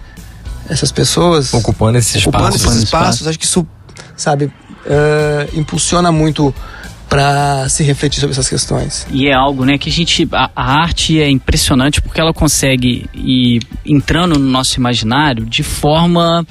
[0.68, 3.66] essas pessoas ocupando esses ocupando espaços, esses espaços, acho que isso,
[4.16, 6.54] sabe, uh, impulsiona muito
[7.08, 9.06] para se refletir sobre essas questões.
[9.10, 13.08] E é algo, né, que a gente a, a, arte é impressionante porque ela consegue
[13.14, 16.46] ir entrando no nosso imaginário de forma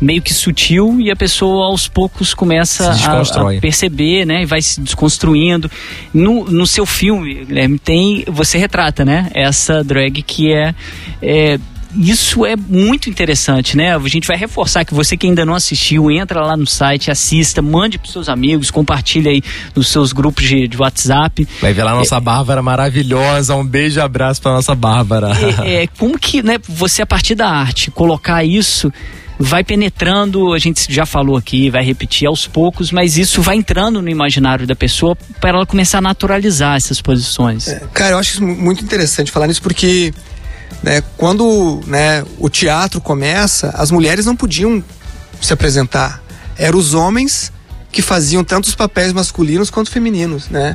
[0.00, 4.62] meio que sutil e a pessoa aos poucos começa a, a, perceber, né, e vai
[4.62, 5.70] se desconstruindo.
[6.14, 10.74] No, no seu filme, Guilherme, tem você retrata, né, essa drag que é,
[11.20, 11.58] é
[11.98, 13.96] isso é muito interessante, né?
[13.96, 17.60] A gente vai reforçar que você que ainda não assistiu, entra lá no site, assista,
[17.60, 19.42] mande para seus amigos, compartilhe aí
[19.74, 21.46] nos seus grupos de, de WhatsApp.
[21.60, 25.32] Vai ver lá a nossa é, Bárbara maravilhosa, um beijo e abraço para nossa Bárbara.
[25.64, 28.92] É, é, como que, né, você a partir da arte colocar isso
[29.38, 34.02] vai penetrando, a gente já falou aqui, vai repetir aos poucos, mas isso vai entrando
[34.02, 37.68] no imaginário da pessoa para ela começar a naturalizar essas posições.
[37.68, 40.12] É, cara, eu acho isso muito interessante falar nisso porque
[40.82, 44.82] né, quando né, o teatro começa, as mulheres não podiam
[45.40, 46.22] se apresentar.
[46.56, 47.52] Eram os homens
[47.90, 50.74] que faziam tanto os papéis masculinos quanto femininos, né?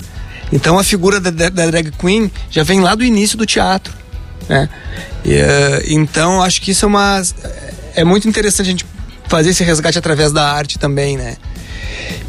[0.51, 3.93] Então a figura da, da drag queen já vem lá do início do teatro,
[4.47, 4.69] né?
[5.23, 7.21] E, uh, então acho que isso é uma
[7.95, 8.85] é muito interessante a gente
[9.27, 11.37] fazer esse resgate através da arte também, né?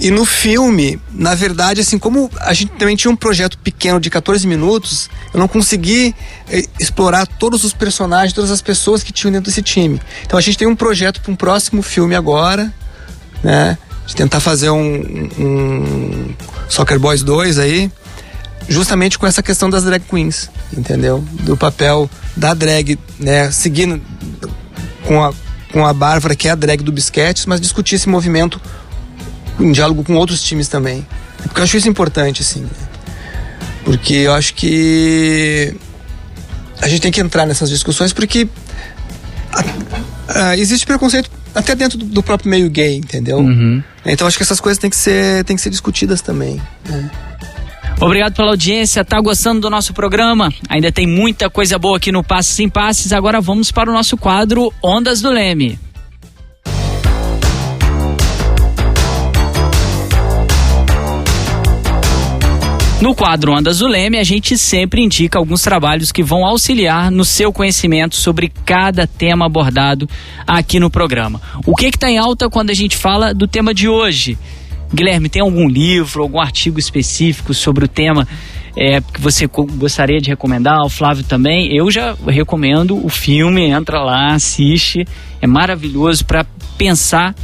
[0.01, 4.11] E no filme, na verdade, assim, como a gente também tinha um projeto pequeno de
[4.11, 6.15] 14 minutos, eu não consegui
[6.49, 10.01] eh, explorar todos os personagens, todas as pessoas que tinham dentro desse time.
[10.27, 12.73] Então a gente tem um projeto para um próximo filme agora,
[13.43, 13.79] né?
[14.07, 16.35] De tentar fazer um, um
[16.69, 17.91] Soccer Boys 2 aí,
[18.69, 21.25] justamente com essa questão das drag queens, entendeu?
[21.41, 23.51] Do papel da drag, né?
[23.51, 24.03] Seguindo
[25.07, 25.33] com a,
[25.73, 28.61] com a Bárbara, que é a drag do Bisquetes, mas discutir esse movimento
[29.59, 31.07] em diálogo com outros times também.
[31.43, 32.67] Porque eu acho isso importante, assim.
[33.85, 35.75] Porque eu acho que
[36.81, 38.49] a gente tem que entrar nessas discussões porque
[39.53, 43.39] a, a, existe preconceito até dentro do, do, próprio meio gay, entendeu?
[43.39, 43.83] Uhum.
[44.05, 46.61] Então acho que essas coisas têm que ser, têm que ser discutidas também.
[46.89, 47.11] Né?
[48.01, 49.05] Obrigado pela audiência.
[49.05, 50.53] Tá gostando do nosso programa?
[50.69, 53.13] Ainda tem muita coisa boa aqui no Passes em Passes.
[53.13, 55.79] Agora vamos para o nosso quadro Ondas do Leme.
[63.05, 67.23] No quadro Ondas do Leme, a gente sempre indica alguns trabalhos que vão auxiliar no
[67.23, 70.09] seu conhecimento sobre cada tema abordado
[70.47, 71.39] aqui no programa.
[71.67, 74.39] O que está em alta quando a gente fala do tema de hoje?
[74.91, 78.27] Guilherme, tem algum livro, algum artigo específico sobre o tema
[78.75, 80.81] é, que você gostaria de recomendar?
[80.81, 81.77] O Flávio também.
[81.77, 85.07] Eu já recomendo o filme, entra lá, assiste.
[85.43, 86.47] É maravilhoso para
[86.79, 87.35] pensar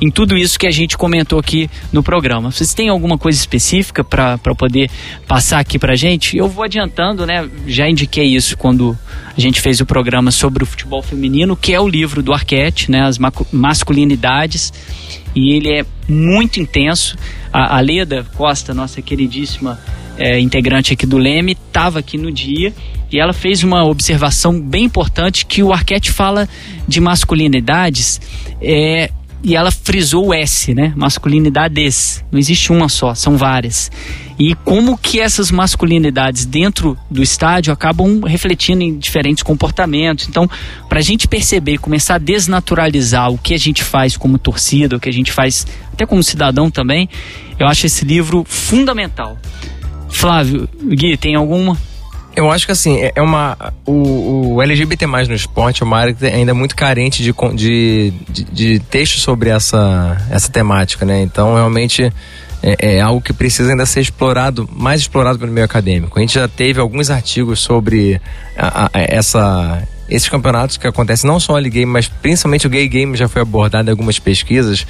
[0.00, 2.50] em tudo isso que a gente comentou aqui no programa.
[2.50, 4.90] Vocês têm alguma coisa específica para poder
[5.26, 6.36] passar aqui para gente?
[6.36, 7.48] Eu vou adiantando, né?
[7.66, 8.96] Já indiquei isso quando
[9.36, 12.90] a gente fez o programa sobre o futebol feminino, que é o livro do Arquette,
[12.90, 13.02] né?
[13.02, 13.18] As
[13.52, 14.72] masculinidades.
[15.34, 17.16] E ele é muito intenso.
[17.52, 19.80] A, a Leda Costa, nossa queridíssima
[20.16, 22.72] é, integrante aqui do Leme, estava aqui no dia
[23.10, 26.48] e ela fez uma observação bem importante que o Arquette fala
[26.86, 28.20] de masculinidades
[28.60, 29.10] é,
[29.42, 30.92] e ela frisou o S, né?
[30.96, 32.24] Masculinidades.
[32.30, 33.90] Não existe uma só, são várias.
[34.38, 40.28] E como que essas masculinidades dentro do estádio acabam refletindo em diferentes comportamentos.
[40.28, 40.48] Então,
[40.88, 44.96] para a gente perceber e começar a desnaturalizar o que a gente faz como torcida,
[44.96, 47.08] o que a gente faz até como cidadão também,
[47.58, 49.36] eu acho esse livro fundamental.
[50.08, 51.76] Flávio, Gui, tem alguma?
[52.36, 53.56] Eu acho que assim, é, é uma.
[53.84, 58.78] O, o LGBT no esporte é uma área ainda muito carente de, de, de, de
[58.78, 61.22] texto sobre essa, essa temática, né?
[61.22, 62.12] Então, realmente.
[62.60, 66.18] É, é, algo que precisa ainda ser explorado, mais explorado pelo meio acadêmico.
[66.18, 68.20] A gente já teve alguns artigos sobre
[68.56, 72.88] a, a, essa, esses campeonatos que acontecem não só o Game, mas principalmente o Gay
[72.88, 74.84] Game já foi abordado em algumas pesquisas.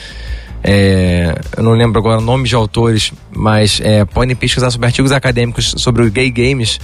[0.62, 5.74] É, eu não lembro agora nomes de autores, mas é, podem pesquisar sobre artigos acadêmicos
[5.76, 6.80] sobre o gay games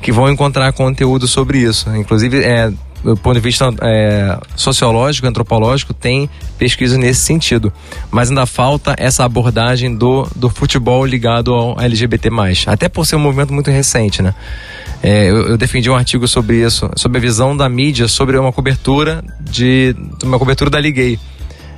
[0.00, 1.88] que vão encontrar conteúdo sobre isso.
[1.94, 2.72] Inclusive, é,
[3.02, 6.28] do ponto de vista é, sociológico, antropológico, tem
[6.58, 7.72] pesquisa nesse sentido.
[8.10, 12.28] Mas ainda falta essa abordagem do, do futebol ligado ao LGBT.
[12.66, 14.34] Até por ser um movimento muito recente, né?
[15.02, 18.52] É, eu, eu, defendi um artigo sobre isso, sobre a visão da mídia, sobre uma
[18.52, 19.94] cobertura de
[20.24, 21.18] uma cobertura da Liguei.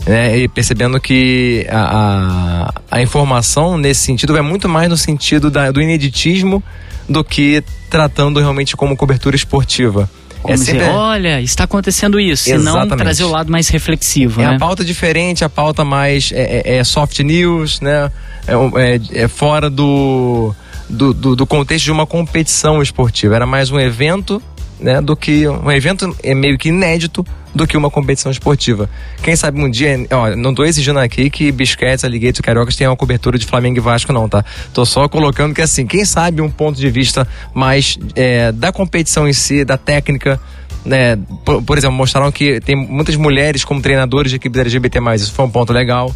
[0.07, 5.51] Né, e percebendo que a, a, a, informação nesse sentido vai muito mais no sentido
[5.51, 6.63] da, do ineditismo
[7.07, 10.09] do que tratando realmente como cobertura esportiva.
[10.43, 10.81] Como é sempre...
[10.81, 14.41] dizer, olha, está acontecendo isso, e não trazer o lado mais reflexivo.
[14.41, 14.57] É né?
[14.57, 18.11] a pauta diferente, a pauta mais é, é, é soft news, né?
[18.47, 18.55] É,
[18.95, 20.55] é, é fora do
[20.89, 23.37] do, do, do contexto de uma competição esportiva.
[23.37, 24.43] Era mais um evento
[24.81, 27.25] né, do que um evento é meio que inédito
[27.55, 28.89] do que uma competição esportiva.
[29.23, 32.91] Quem sabe um dia, ó, não tô exigindo aqui que Bisquetes, Alligators e Cariocas tenham
[32.91, 34.45] uma cobertura de Flamengo e Vasco não, tá?
[34.73, 39.29] Tô só colocando que assim, quem sabe um ponto de vista mais é, da competição
[39.29, 40.41] em si, da técnica,
[40.85, 41.19] né?
[41.45, 45.45] Por, por, exemplo, mostraram que tem muitas mulheres como treinadores de equipes LGBT+, isso foi
[45.45, 46.15] um ponto legal.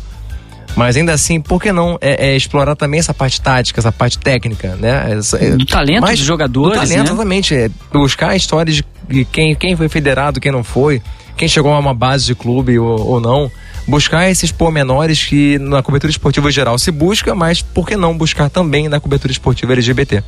[0.77, 4.19] Mas ainda assim, por que não é, é explorar também essa parte tática, essa parte
[4.19, 5.15] técnica, né?
[5.19, 7.05] Essa, é, do talento mais, dos jogadores, do talento, né?
[7.05, 7.55] exatamente.
[7.55, 11.01] É, buscar histórias de quem, quem foi federado, quem não foi,
[11.37, 13.51] quem chegou a uma base de clube ou, ou não.
[13.87, 18.49] Buscar esses pormenores que na cobertura esportiva geral se busca, mas por que não buscar
[18.49, 20.23] também na cobertura esportiva LGBT?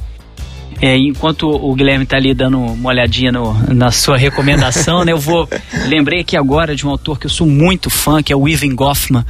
[0.81, 5.19] É, enquanto o Guilherme está ali dando uma olhadinha no, na sua recomendação, né, eu
[5.19, 5.49] vou.
[5.87, 8.74] Lembrei aqui agora de um autor que eu sou muito fã, que é o Ivan
[8.74, 9.24] Goffman,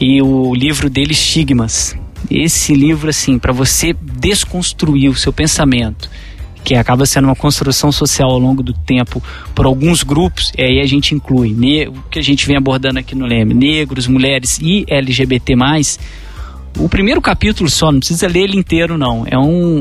[0.00, 1.96] e o livro dele, Estigmas.
[2.30, 6.08] Esse livro, assim, para você desconstruir o seu pensamento,
[6.64, 9.22] que acaba sendo uma construção social ao longo do tempo
[9.54, 11.52] por alguns grupos, e aí a gente inclui
[11.88, 15.54] o que a gente vem abordando aqui no Leme, negros, mulheres e LGBT+,
[16.78, 19.24] o primeiro capítulo só, não precisa ler ele inteiro, não.
[19.26, 19.80] É um,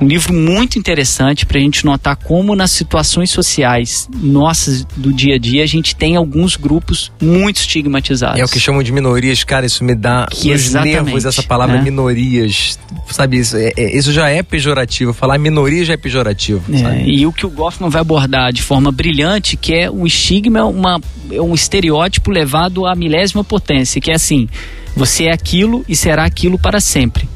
[0.00, 5.36] um livro muito interessante para a gente notar como nas situações sociais nossas do dia
[5.36, 8.38] a dia a gente tem alguns grupos muito estigmatizados.
[8.38, 11.76] É o que chamam de minorias, cara, isso me dá que os nervos essa palavra
[11.76, 11.82] né?
[11.82, 12.78] minorias.
[13.10, 15.12] Sabe, isso, é, é, isso já é pejorativo.
[15.12, 16.62] Falar minoria já é pejorativo.
[16.72, 20.64] É, e o que o Goffman vai abordar de forma brilhante, que é o estigma,
[20.64, 21.00] uma,
[21.30, 24.48] é um estereótipo levado à milésima potência, que é assim
[24.96, 27.28] você é aquilo e será aquilo para sempre.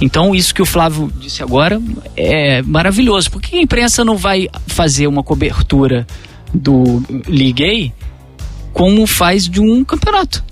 [0.00, 1.80] Então, isso que o Flávio disse agora
[2.16, 3.30] é maravilhoso.
[3.30, 6.06] Por que a imprensa não vai fazer uma cobertura
[6.52, 7.92] do Liguei
[8.72, 10.44] como faz de um campeonato?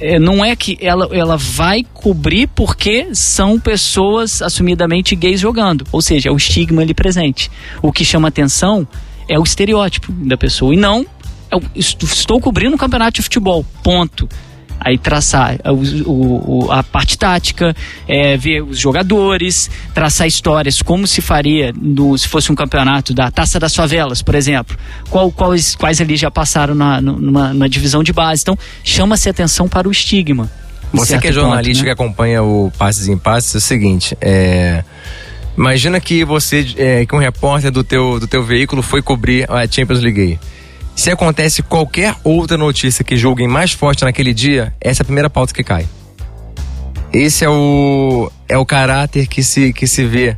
[0.00, 5.86] É, não é que ela, ela vai cobrir porque são pessoas assumidamente gays jogando.
[5.92, 7.50] Ou seja, é o estigma ali presente.
[7.82, 8.88] O que chama atenção
[9.28, 10.74] é o estereótipo da pessoa.
[10.74, 11.06] E não,
[11.50, 13.64] eu estou cobrindo um campeonato de futebol.
[13.82, 14.28] Ponto
[14.80, 17.74] aí traçar o, o, a parte tática,
[18.06, 23.30] é, ver os jogadores, traçar histórias, como se faria no, se fosse um campeonato da
[23.30, 24.76] Taça das Favelas, por exemplo.
[25.08, 28.42] Qual, quais, quais ali já passaram na, numa, numa divisão de base.
[28.42, 30.50] Então, chama-se atenção para o estigma.
[30.92, 31.94] Você que é jornalista ponto, né?
[31.94, 34.84] que acompanha o Passes em Passes, é o seguinte, é...
[35.56, 39.64] Imagina que você, é, que um repórter do teu, do teu veículo foi cobrir a
[39.70, 40.36] Champions League
[40.96, 45.28] se acontece qualquer outra notícia que julguem mais forte naquele dia, essa é a primeira
[45.28, 45.86] pauta que cai.
[47.12, 50.36] Esse é o, é o caráter que se, que se vê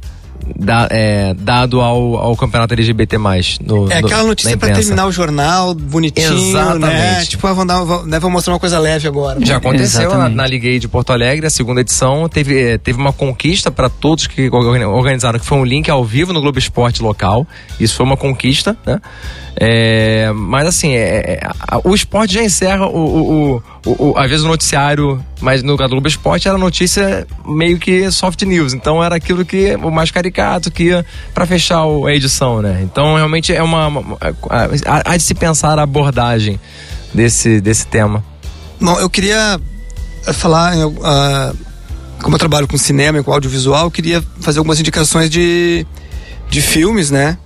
[0.55, 3.17] da, é, dado ao, ao campeonato LGBT.
[3.17, 6.49] No, é aquela notícia para terminar o jornal, bonitinho, né?
[6.49, 6.87] Exatamente.
[6.87, 7.25] né?
[7.25, 9.45] Tipo, ah, vão, dar, vão, né, vão mostrar uma coisa leve agora.
[9.45, 13.13] Já aconteceu na, na Liga de Porto Alegre, a segunda edição, teve, é, teve uma
[13.13, 17.47] conquista para todos que organizaram, que foi um link ao vivo no Globo Esporte local.
[17.81, 19.01] Isso foi uma conquista, né?
[19.59, 21.51] É, mas assim, é, é
[21.83, 26.09] o esporte já encerra o, o, o, o, às vezes o noticiário, mas no Globo
[26.09, 30.85] Esporte era notícia meio que soft news, então era aquilo que o mais caricato que
[30.85, 31.05] ia
[31.35, 32.81] para fechar a edição, né?
[32.83, 34.19] Então realmente é uma, uma
[34.85, 36.59] há de se pensar a abordagem
[37.13, 38.25] desse desse tema.
[38.81, 39.61] Bom, eu queria
[40.27, 41.57] eh, falar, uh,
[42.23, 45.87] como eu trabalho com cinema e com audiovisual, eu queria fazer algumas indicações de,
[46.51, 47.39] de filmes, né?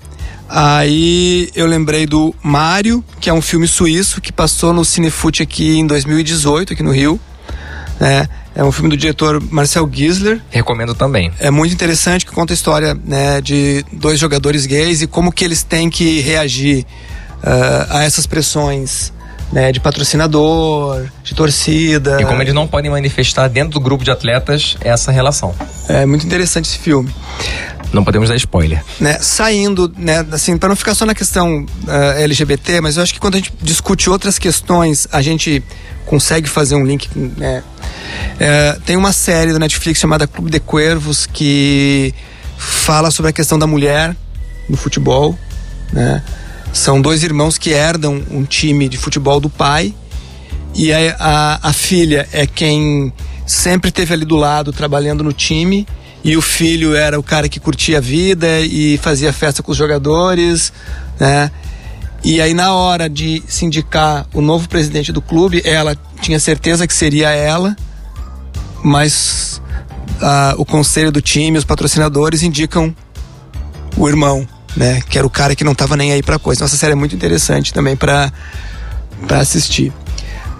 [0.48, 5.78] Aí eu lembrei do Mário, que é um filme suíço que passou no Cinefute aqui
[5.78, 7.20] em 2018, aqui no Rio.
[8.00, 8.26] Né?
[8.54, 10.40] É um filme do diretor Marcel Gisler.
[10.50, 11.30] Recomendo também.
[11.38, 15.44] É muito interessante que conta a história né, de dois jogadores gays e como que
[15.44, 16.86] eles têm que reagir
[17.44, 19.12] uh, a essas pressões
[19.52, 22.20] né, de patrocinador, de torcida.
[22.20, 25.54] E como eles não podem manifestar dentro do grupo de atletas essa relação.
[25.88, 27.12] É muito interessante esse filme.
[27.92, 28.82] Não podemos dar spoiler.
[29.00, 33.02] Né, saindo, né, assim, para não ficar só na questão uh, eh, LGBT, mas eu
[33.02, 35.62] acho que quando a gente discute outras questões, a gente
[36.06, 37.08] consegue fazer um link.
[37.16, 37.64] Né?
[38.38, 42.14] É, tem uma série da Netflix chamada Clube de Cuervos que
[42.56, 44.16] fala sobre a questão da mulher
[44.68, 45.38] no futebol,
[45.92, 46.22] né?
[46.72, 49.94] São dois irmãos que herdam um time de futebol do pai
[50.74, 53.12] e a, a, a filha é quem
[53.44, 55.86] sempre teve ali do lado trabalhando no time
[56.22, 59.76] e o filho era o cara que curtia a vida e fazia festa com os
[59.76, 60.72] jogadores,
[61.18, 61.50] né?
[62.22, 66.86] E aí na hora de se indicar o novo presidente do clube, ela tinha certeza
[66.86, 67.74] que seria ela,
[68.82, 69.60] mas
[70.20, 72.94] uh, o conselho do time, os patrocinadores indicam
[73.96, 75.00] o irmão, né?
[75.08, 76.62] Que era o cara que não estava nem aí para coisa.
[76.62, 78.30] Nossa série é muito interessante também para
[79.30, 79.92] assistir.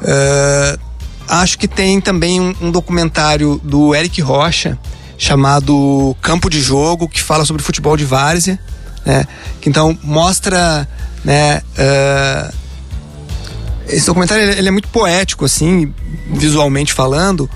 [0.00, 0.80] Uh,
[1.28, 4.78] acho que tem também um, um, documentário do Eric Rocha
[5.18, 8.58] chamado Campo de Jogo que fala sobre futebol de várzea,
[9.04, 9.26] né?
[9.66, 10.88] Então mostra,
[11.24, 11.62] né?
[11.78, 12.60] Uh,
[13.88, 15.92] esse documentário ele é muito poético assim,
[16.32, 17.50] visualmente falando,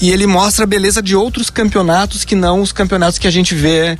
[0.00, 3.54] e ele mostra a beleza de outros campeonatos que não os campeonatos que a gente
[3.54, 3.98] vê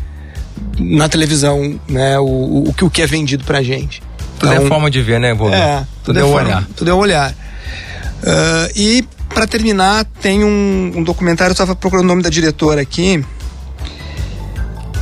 [0.78, 2.18] na televisão, né?
[2.18, 4.02] O, o, o que é vendido pra gente.
[4.38, 5.54] Tudo então, é forma de ver, né, Bobo?
[5.54, 6.68] É, tudo, tudo é, é forma, olhar.
[6.76, 7.30] Tudo é olhar.
[7.32, 12.80] Uh, e para terminar, tem um, um documentário, eu estava procurando o nome da diretora
[12.80, 13.24] aqui,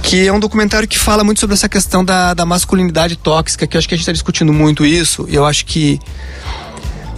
[0.03, 3.77] que é um documentário que fala muito sobre essa questão da, da masculinidade tóxica, que
[3.77, 5.99] eu acho que a gente está discutindo muito isso, e eu acho que,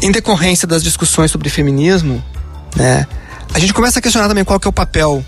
[0.03, 2.23] em decorrência das discussões sobre feminismo,
[2.77, 3.07] né,
[3.53, 5.25] a gente começa a questionar também qual que é o papel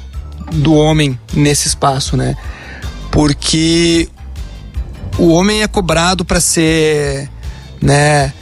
[0.52, 2.36] do homem nesse espaço, né?
[3.10, 4.08] Porque
[5.18, 7.28] o homem é cobrado para ser,
[7.80, 8.32] né,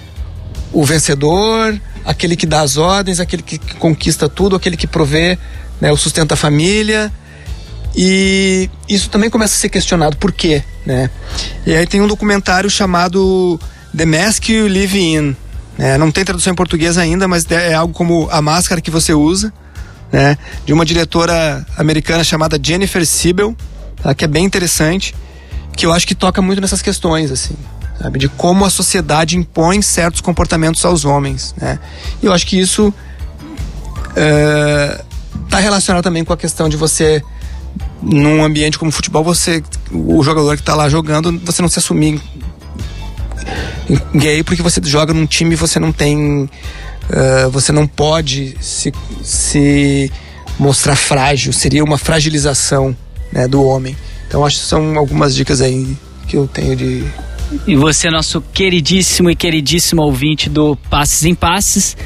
[0.72, 5.38] o vencedor, aquele que dá as ordens, aquele que conquista tudo, aquele que provê
[5.80, 7.12] né, o sustento da família.
[7.96, 10.16] E isso também começa a ser questionado.
[10.16, 10.62] Por quê?
[10.84, 11.10] Né?
[11.66, 13.58] E aí tem um documentário chamado
[13.96, 15.36] The Mask You Live In.
[15.78, 15.96] Né?
[15.96, 19.52] Não tem tradução em português ainda, mas é algo como A Máscara que Você Usa.
[20.12, 20.36] Né?
[20.66, 23.54] De uma diretora americana chamada Jennifer Siebel,
[24.02, 24.14] tá?
[24.14, 25.14] que é bem interessante,
[25.76, 27.56] que eu acho que toca muito nessas questões, assim
[28.00, 28.18] sabe?
[28.18, 31.78] De como a sociedade impõe certos comportamentos aos homens, né?
[32.22, 32.92] E eu acho que isso
[34.10, 37.22] está é, relacionado também com a questão de você
[38.04, 42.20] num ambiente como futebol, você o jogador que está lá jogando, você não se assumir
[44.14, 48.92] gay porque você joga num time e você não tem uh, você não pode se,
[49.22, 50.12] se
[50.58, 52.96] mostrar frágil, seria uma fragilização
[53.32, 53.96] né, do homem.
[54.28, 55.96] Então acho que são algumas dicas aí
[56.28, 57.04] que eu tenho de
[57.66, 61.96] e você, nosso queridíssimo e queridíssimo ouvinte do Passes em Passes,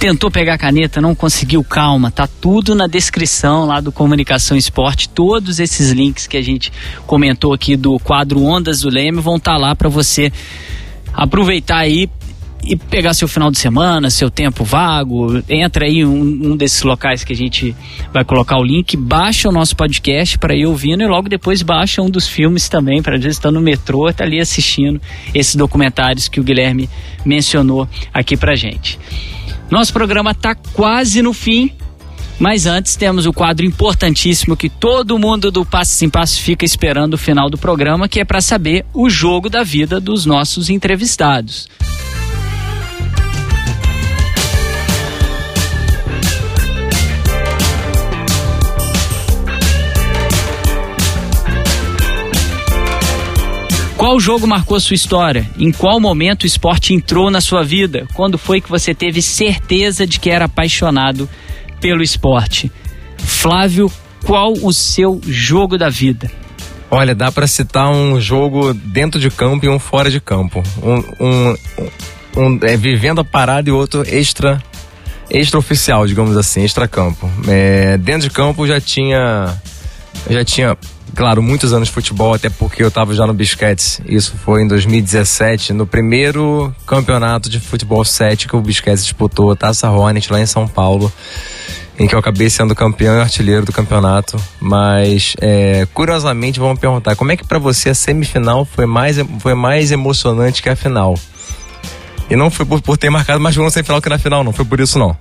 [0.00, 5.06] tentou pegar a caneta, não conseguiu, calma, tá tudo na descrição lá do Comunicação Esporte.
[5.10, 6.72] Todos esses links que a gente
[7.06, 10.32] comentou aqui do quadro Ondas do Leme vão estar tá lá para você
[11.12, 12.08] aproveitar aí
[12.64, 17.22] e pegar seu final de semana, seu tempo vago, entra aí um, um desses locais
[17.22, 17.76] que a gente
[18.10, 22.00] vai colocar o link, baixa o nosso podcast para ir ouvindo e logo depois baixa
[22.00, 24.98] um dos filmes também, para vezes estar no metrô, tá ali assistindo
[25.34, 26.88] esses documentários que o Guilherme
[27.22, 28.98] mencionou aqui pra gente.
[29.70, 31.72] Nosso programa tá quase no fim,
[32.40, 37.14] mas antes temos o quadro importantíssimo que todo mundo do Passe em Passo fica esperando
[37.14, 41.68] o final do programa, que é para saber o jogo da vida dos nossos entrevistados.
[54.00, 55.46] Qual jogo marcou sua história?
[55.58, 58.08] Em qual momento o esporte entrou na sua vida?
[58.14, 61.28] Quando foi que você teve certeza de que era apaixonado
[61.82, 62.72] pelo esporte?
[63.18, 63.92] Flávio,
[64.24, 66.30] qual o seu jogo da vida?
[66.90, 70.62] Olha, dá para citar um jogo dentro de campo e um fora de campo.
[70.82, 71.56] Um, um,
[72.38, 74.62] um é, vivendo a parada e outro extra
[75.28, 77.30] extraoficial, digamos assim, extra-campo.
[77.46, 79.60] É, dentro de campo já tinha
[80.30, 80.76] já tinha
[81.14, 84.00] claro, muitos anos de futebol, até porque eu estava já no Bisquetes.
[84.06, 89.90] Isso foi em 2017, no primeiro campeonato de futebol 7 que o Bisquetes disputou, Taça
[89.90, 91.12] Hornet, lá em São Paulo,
[91.98, 94.36] em que eu acabei sendo campeão e artilheiro do campeonato.
[94.60, 99.54] Mas, é, curiosamente, vamos perguntar, como é que para você a semifinal foi mais, foi
[99.54, 101.14] mais emocionante que a final?
[102.28, 104.52] E não foi por, por ter marcado mais gol na semifinal que na final, não
[104.52, 105.16] foi por isso não.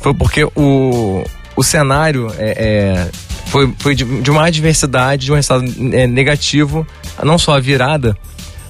[0.00, 1.24] Foi porque o,
[1.56, 3.10] o cenário é, é
[3.46, 6.86] foi, foi de, de, uma adversidade, de um resultado é, negativo,
[7.22, 8.16] não só a virada,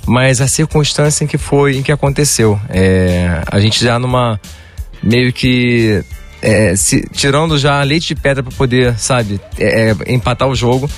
[0.06, 2.60] mas a circunstância em que foi, em que aconteceu.
[2.68, 4.40] É, a gente já numa
[5.02, 6.04] meio que
[6.42, 10.90] é, se, tirando já leite de pedra para poder, sabe, é, é, empatar o jogo.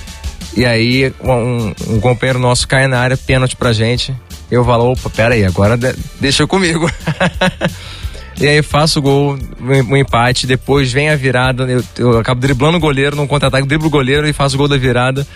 [0.57, 4.15] E aí um, um, companheiro nosso cai na área, pênalti pra gente.
[4.51, 6.90] Eu falo, opa, pera aí, agora de, deixa comigo.
[8.39, 12.77] E aí faço o gol, um empate, depois vem a virada, eu, eu acabo driblando
[12.77, 15.27] o goleiro num contra-ataque, driblo o goleiro e faço o gol da virada.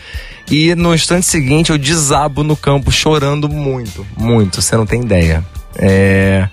[0.50, 5.42] E no instante seguinte eu desabo no campo chorando muito, muito, você não tem ideia.
[5.76, 6.46] É,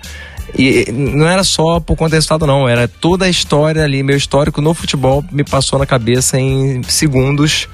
[0.56, 2.68] e não era só por conta do resultado, não.
[2.68, 7.68] Era toda a história ali, meu histórico no futebol me passou na cabeça em segundos.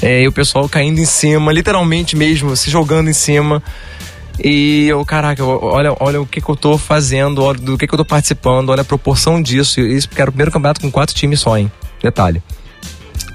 [0.00, 3.62] É, e o pessoal caindo em cima, literalmente mesmo, se jogando em cima.
[4.42, 7.94] E eu, caraca, olha, olha o que, que eu tô fazendo, olha do que, que
[7.94, 9.80] eu tô participando, olha a proporção disso.
[9.80, 11.70] Isso porque era o primeiro campeonato com quatro times só, hein?
[12.02, 12.42] Detalhe.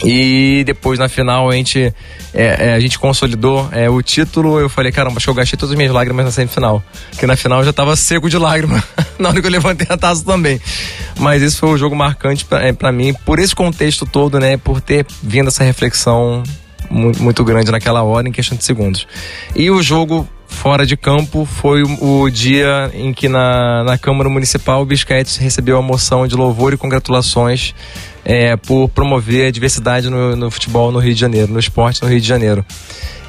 [0.04, 1.94] E depois na final a gente,
[2.34, 4.60] é, é, a gente consolidou é, o título.
[4.60, 6.84] Eu falei, caramba, acho que eu gastei todas as minhas lágrimas na semifinal.
[7.18, 8.82] Que na final eu já tava seco de lágrima.
[9.20, 10.60] na hora que eu levantei a taça também.
[11.18, 14.58] Mas esse foi o jogo marcante para é, mim, por esse contexto todo, né?
[14.58, 16.44] Por ter vindo essa reflexão
[16.90, 19.06] muito grande naquela hora, em questão de segundos.
[19.56, 20.28] E o jogo
[20.60, 25.78] fora de campo foi o, dia em que na, na Câmara Municipal o Bisquete recebeu
[25.78, 27.74] a moção de louvor e congratulações
[28.26, 32.10] é, por promover a diversidade no, no, futebol no Rio de Janeiro, no esporte no
[32.10, 32.66] Rio de Janeiro.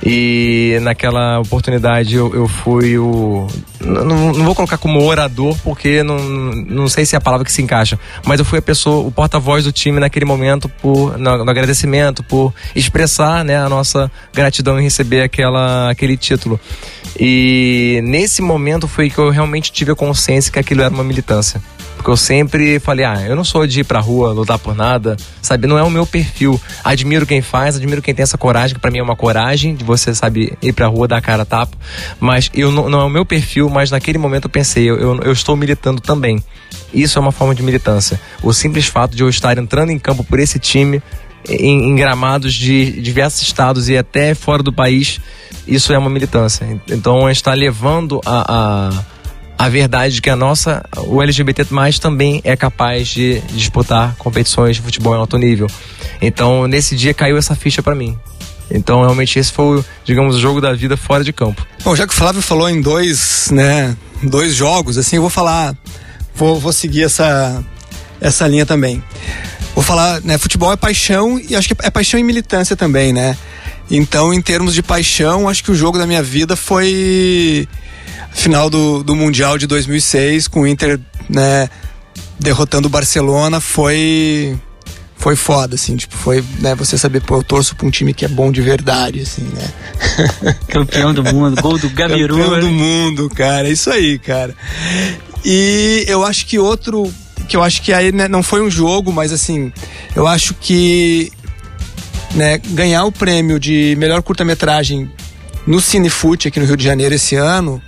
[0.02, 3.46] E naquela oportunidade eu, eu fui o.
[3.80, 7.52] Não, não, vou colocar como orador, porque não, não sei se é a palavra que
[7.52, 11.44] se encaixa, mas eu fui a pessoa, o porta-voz do time naquele momento, por, no,
[11.44, 16.58] no, agradecimento, por expressar né, a nossa gratidão em receber aquela, aquele título.
[17.18, 21.60] E nesse momento foi que eu realmente tive a consciência que aquilo era uma militância.
[22.00, 25.18] Porque eu sempre falei, ah, eu não sou de ir pra rua lutar por nada,
[25.42, 25.66] sabe?
[25.66, 26.58] Não é o meu perfil.
[26.82, 29.84] Admiro quem faz, admiro quem tem essa coragem, que pra mim é uma coragem de
[29.84, 31.76] você, sabe, ir pra rua, dar cara a tapa.
[32.18, 35.20] Mas eu não, não é o meu perfil, mas naquele momento eu pensei, eu, eu,
[35.24, 36.42] eu estou militando também.
[36.94, 38.18] Isso é uma forma de militância.
[38.42, 41.02] O simples fato de eu estar entrando em campo por esse time,
[41.46, 45.20] em, em, gramados de diversos estados e até fora do país,
[45.68, 46.66] isso é uma militância.
[46.88, 48.90] Então, a gente está levando a,
[49.60, 51.66] a verdade de que a nossa, o LGBT
[52.00, 55.66] também é capaz de disputar competições de futebol em alto nível.
[56.22, 58.18] Então, nesse dia caiu essa ficha para mim.
[58.70, 61.66] Então, realmente, esse foi, digamos, o jogo da vida fora de campo.
[61.84, 65.76] Bom, já que o Flávio falou em dois, né, dois jogos, assim, eu vou falar,
[66.34, 67.62] vou, vou seguir essa,
[68.18, 69.04] essa linha também.
[69.74, 73.36] Vou falar, né, futebol é paixão e acho que é paixão e militância também, né?
[73.90, 77.68] Então, em termos de paixão, acho que o jogo da minha vida foi
[78.32, 80.98] final do, do Mundial de 2006 com o Inter,
[81.28, 81.68] né,
[82.38, 84.58] derrotando o Barcelona foi
[85.20, 88.24] foi foda, assim, tipo, foi, né, você saber, pô, eu torço pra um time que
[88.24, 90.56] é bom de verdade, assim, né?
[90.66, 92.38] Campeão do mundo, gol do Gabiru.
[92.38, 94.56] Campeão do mundo, cara, é isso aí, cara.
[95.44, 97.12] E eu acho que outro,
[97.46, 99.70] que eu acho que aí, né, não foi um jogo, mas assim,
[100.16, 101.30] eu acho que,
[102.34, 105.10] né, ganhar o prêmio de melhor curta-metragem
[105.66, 107.82] no Cinefute aqui no Rio de Janeiro esse ano,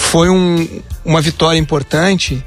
[0.00, 2.42] foi um, uma vitória importante,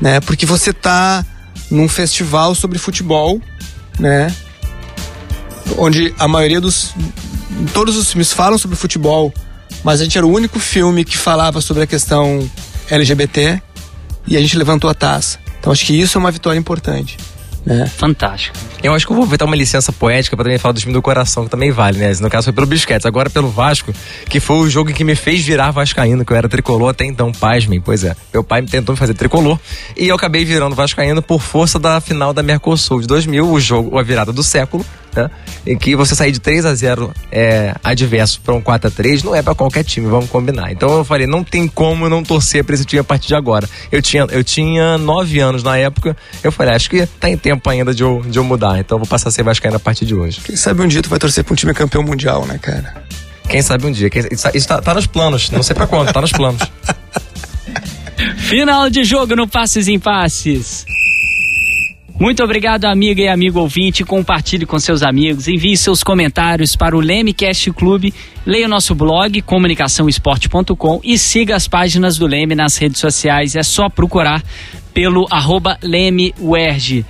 [0.00, 0.20] né?
[0.20, 1.24] Porque você tá
[1.70, 3.40] num festival sobre futebol,
[3.98, 4.34] né?
[5.76, 6.94] Onde a maioria dos
[7.72, 9.32] todos os filmes falam sobre futebol,
[9.82, 12.48] mas a gente era o único filme que falava sobre a questão
[12.90, 13.62] LGBT
[14.26, 15.38] e a gente levantou a taça.
[15.60, 17.18] Então acho que isso é uma vitória importante.
[17.64, 17.86] Né?
[17.86, 18.56] Fantástico.
[18.82, 21.00] Eu acho que eu vou aproveitar uma licença poética para também falar do time do
[21.00, 22.12] coração, que também vale, né?
[22.20, 23.94] No caso foi pelo Bisquetes, agora pelo Vasco,
[24.28, 27.32] que foi o jogo que me fez virar Vascaíno, que eu era tricolor até então,
[27.32, 28.14] pasmem, pois é.
[28.32, 29.58] Meu pai me tentou me fazer tricolor
[29.96, 33.98] e eu acabei virando Vascaíno por força da final da Mercosul de 2000, o jogo,
[33.98, 34.84] a virada do século,
[35.14, 35.30] né?
[35.66, 39.22] Em que você sair de 3 a 0 é, adverso para um 4 a 3
[39.22, 40.72] não é para qualquer time, vamos combinar.
[40.72, 43.34] Então eu falei, não tem como eu não torcer para esse time a partir de
[43.34, 43.68] agora.
[43.90, 47.68] Eu tinha, eu tinha 9 anos na época, eu falei, acho que tá em tempo
[47.68, 50.04] ainda de eu, de eu mudar, então eu vou passar a ser vascaíno a partir
[50.04, 50.40] de hoje.
[50.44, 53.04] Quem sabe um dia tu vai torcer para um time campeão mundial, né, cara?
[53.48, 54.10] Quem sabe um dia.
[54.54, 56.62] Isso tá, tá nos planos, não sei para quando, tá nos planos.
[58.38, 60.86] Final de jogo no Passes em Passes.
[62.18, 64.04] Muito obrigado, amiga e amigo ouvinte.
[64.04, 68.14] Compartilhe com seus amigos, envie seus comentários para o Lemecast Clube,
[68.46, 73.56] leia o nosso blog comunicaçãoesporte.com e siga as páginas do Leme nas redes sociais.
[73.56, 74.44] É só procurar
[74.94, 77.04] pelo arroba LemeWerge.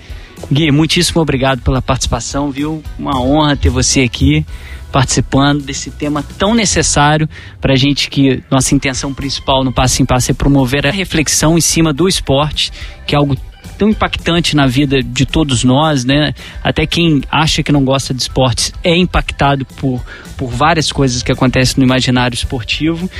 [0.50, 2.82] Gui, muitíssimo obrigado pela participação, viu?
[2.98, 4.44] Uma honra ter você aqui
[4.90, 7.28] participando desse tema tão necessário
[7.60, 11.58] para a gente que nossa intenção principal no Passo em Passo é promover a reflexão
[11.58, 12.72] em cima do esporte,
[13.06, 13.36] que é algo
[13.78, 16.34] tão impactante na vida de todos nós, né?
[16.62, 20.02] Até quem acha que não gosta de esportes é impactado por,
[20.36, 23.10] por várias coisas que acontecem no imaginário esportivo.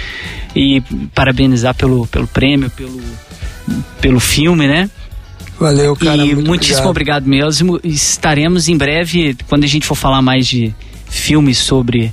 [0.55, 0.81] E
[1.15, 3.01] parabenizar pelo, pelo prêmio, pelo,
[4.01, 4.89] pelo filme, né?
[5.59, 6.25] Valeu, cara.
[6.25, 7.25] E muitíssimo obrigado.
[7.25, 7.81] obrigado mesmo.
[7.83, 10.75] Estaremos em breve, quando a gente for falar mais de
[11.09, 12.13] filmes sobre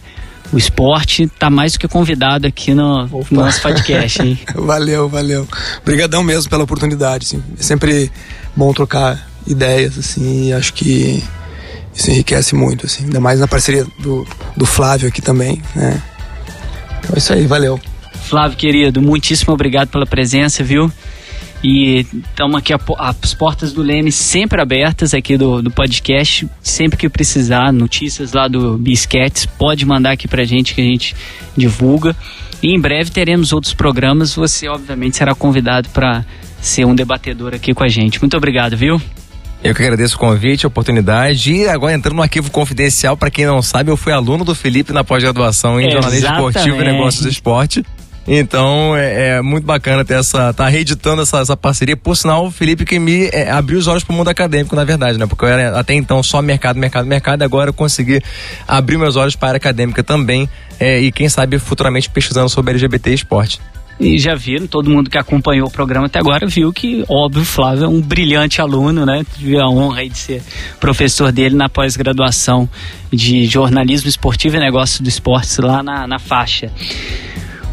[0.51, 4.21] o esporte está mais do que convidado aqui no, no nosso podcast.
[4.21, 4.39] Hein?
[4.55, 5.47] valeu, valeu.
[5.81, 7.25] Obrigadão mesmo pela oportunidade.
[7.25, 7.43] Assim.
[7.59, 8.11] É sempre
[8.55, 11.23] bom trocar ideias, assim, e acho que
[11.93, 14.25] isso enriquece muito, assim, ainda mais na parceria do,
[14.55, 16.01] do Flávio aqui também, né?
[16.99, 17.79] Então é isso aí, valeu.
[18.23, 20.91] Flávio, querido, muitíssimo obrigado pela presença, viu?
[21.63, 26.47] E estamos aqui, as portas do Leme sempre abertas aqui do, do podcast.
[26.61, 31.15] Sempre que precisar, notícias lá do Bisquetes, pode mandar aqui pra gente que a gente
[31.55, 32.15] divulga.
[32.63, 34.33] E em breve teremos outros programas.
[34.33, 36.25] Você, obviamente, será convidado para
[36.59, 38.19] ser um debatedor aqui com a gente.
[38.19, 38.99] Muito obrigado, viu?
[39.63, 41.53] Eu que agradeço o convite, a oportunidade.
[41.53, 44.91] E agora entrando no arquivo confidencial, para quem não sabe, eu fui aluno do Felipe
[44.91, 47.85] na pós-graduação em jornalismo esportivo e negócios do esporte.
[48.27, 50.53] Então é, é, muito bacana ter essa.
[50.53, 51.97] tá reeditando essa, essa parceria.
[51.97, 54.83] Por sinal, o Felipe que me é, abriu os olhos para o mundo acadêmico, na
[54.83, 55.25] verdade, né?
[55.25, 58.21] Porque eu era até então só mercado, mercado, mercado, agora eu consegui
[58.67, 60.47] abrir meus olhos para a área acadêmica também.
[60.79, 63.59] É, e quem sabe futuramente pesquisando sobre LGBT e esporte.
[63.99, 67.85] E já viram, todo mundo que acompanhou o programa até agora viu que, óbvio, Flávio
[67.85, 69.23] é um brilhante aluno, né?
[69.37, 70.41] Tive a honra de ser
[70.79, 72.67] professor dele na pós-graduação
[73.13, 76.71] de jornalismo esportivo e negócios do esporte lá na, na faixa.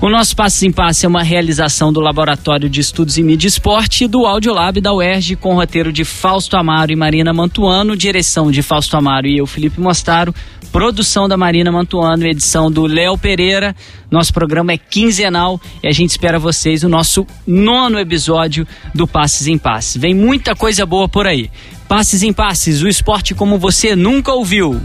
[0.01, 3.51] O nosso Passos em Passe é uma realização do Laboratório de Estudos em Mídia e
[3.51, 8.49] Esporte e do Audiolab da UERJ, com roteiro de Fausto Amaro e Marina Mantuano, direção
[8.49, 10.33] de Fausto Amaro e eu, Felipe Mostaro,
[10.71, 13.75] produção da Marina Mantuano, edição do Léo Pereira.
[14.09, 18.65] Nosso programa é quinzenal e a gente espera vocês no nosso nono episódio
[18.95, 20.01] do Passes em Passes.
[20.01, 21.51] Vem muita coisa boa por aí.
[21.89, 24.81] Passes em Passes, o esporte como você nunca ouviu.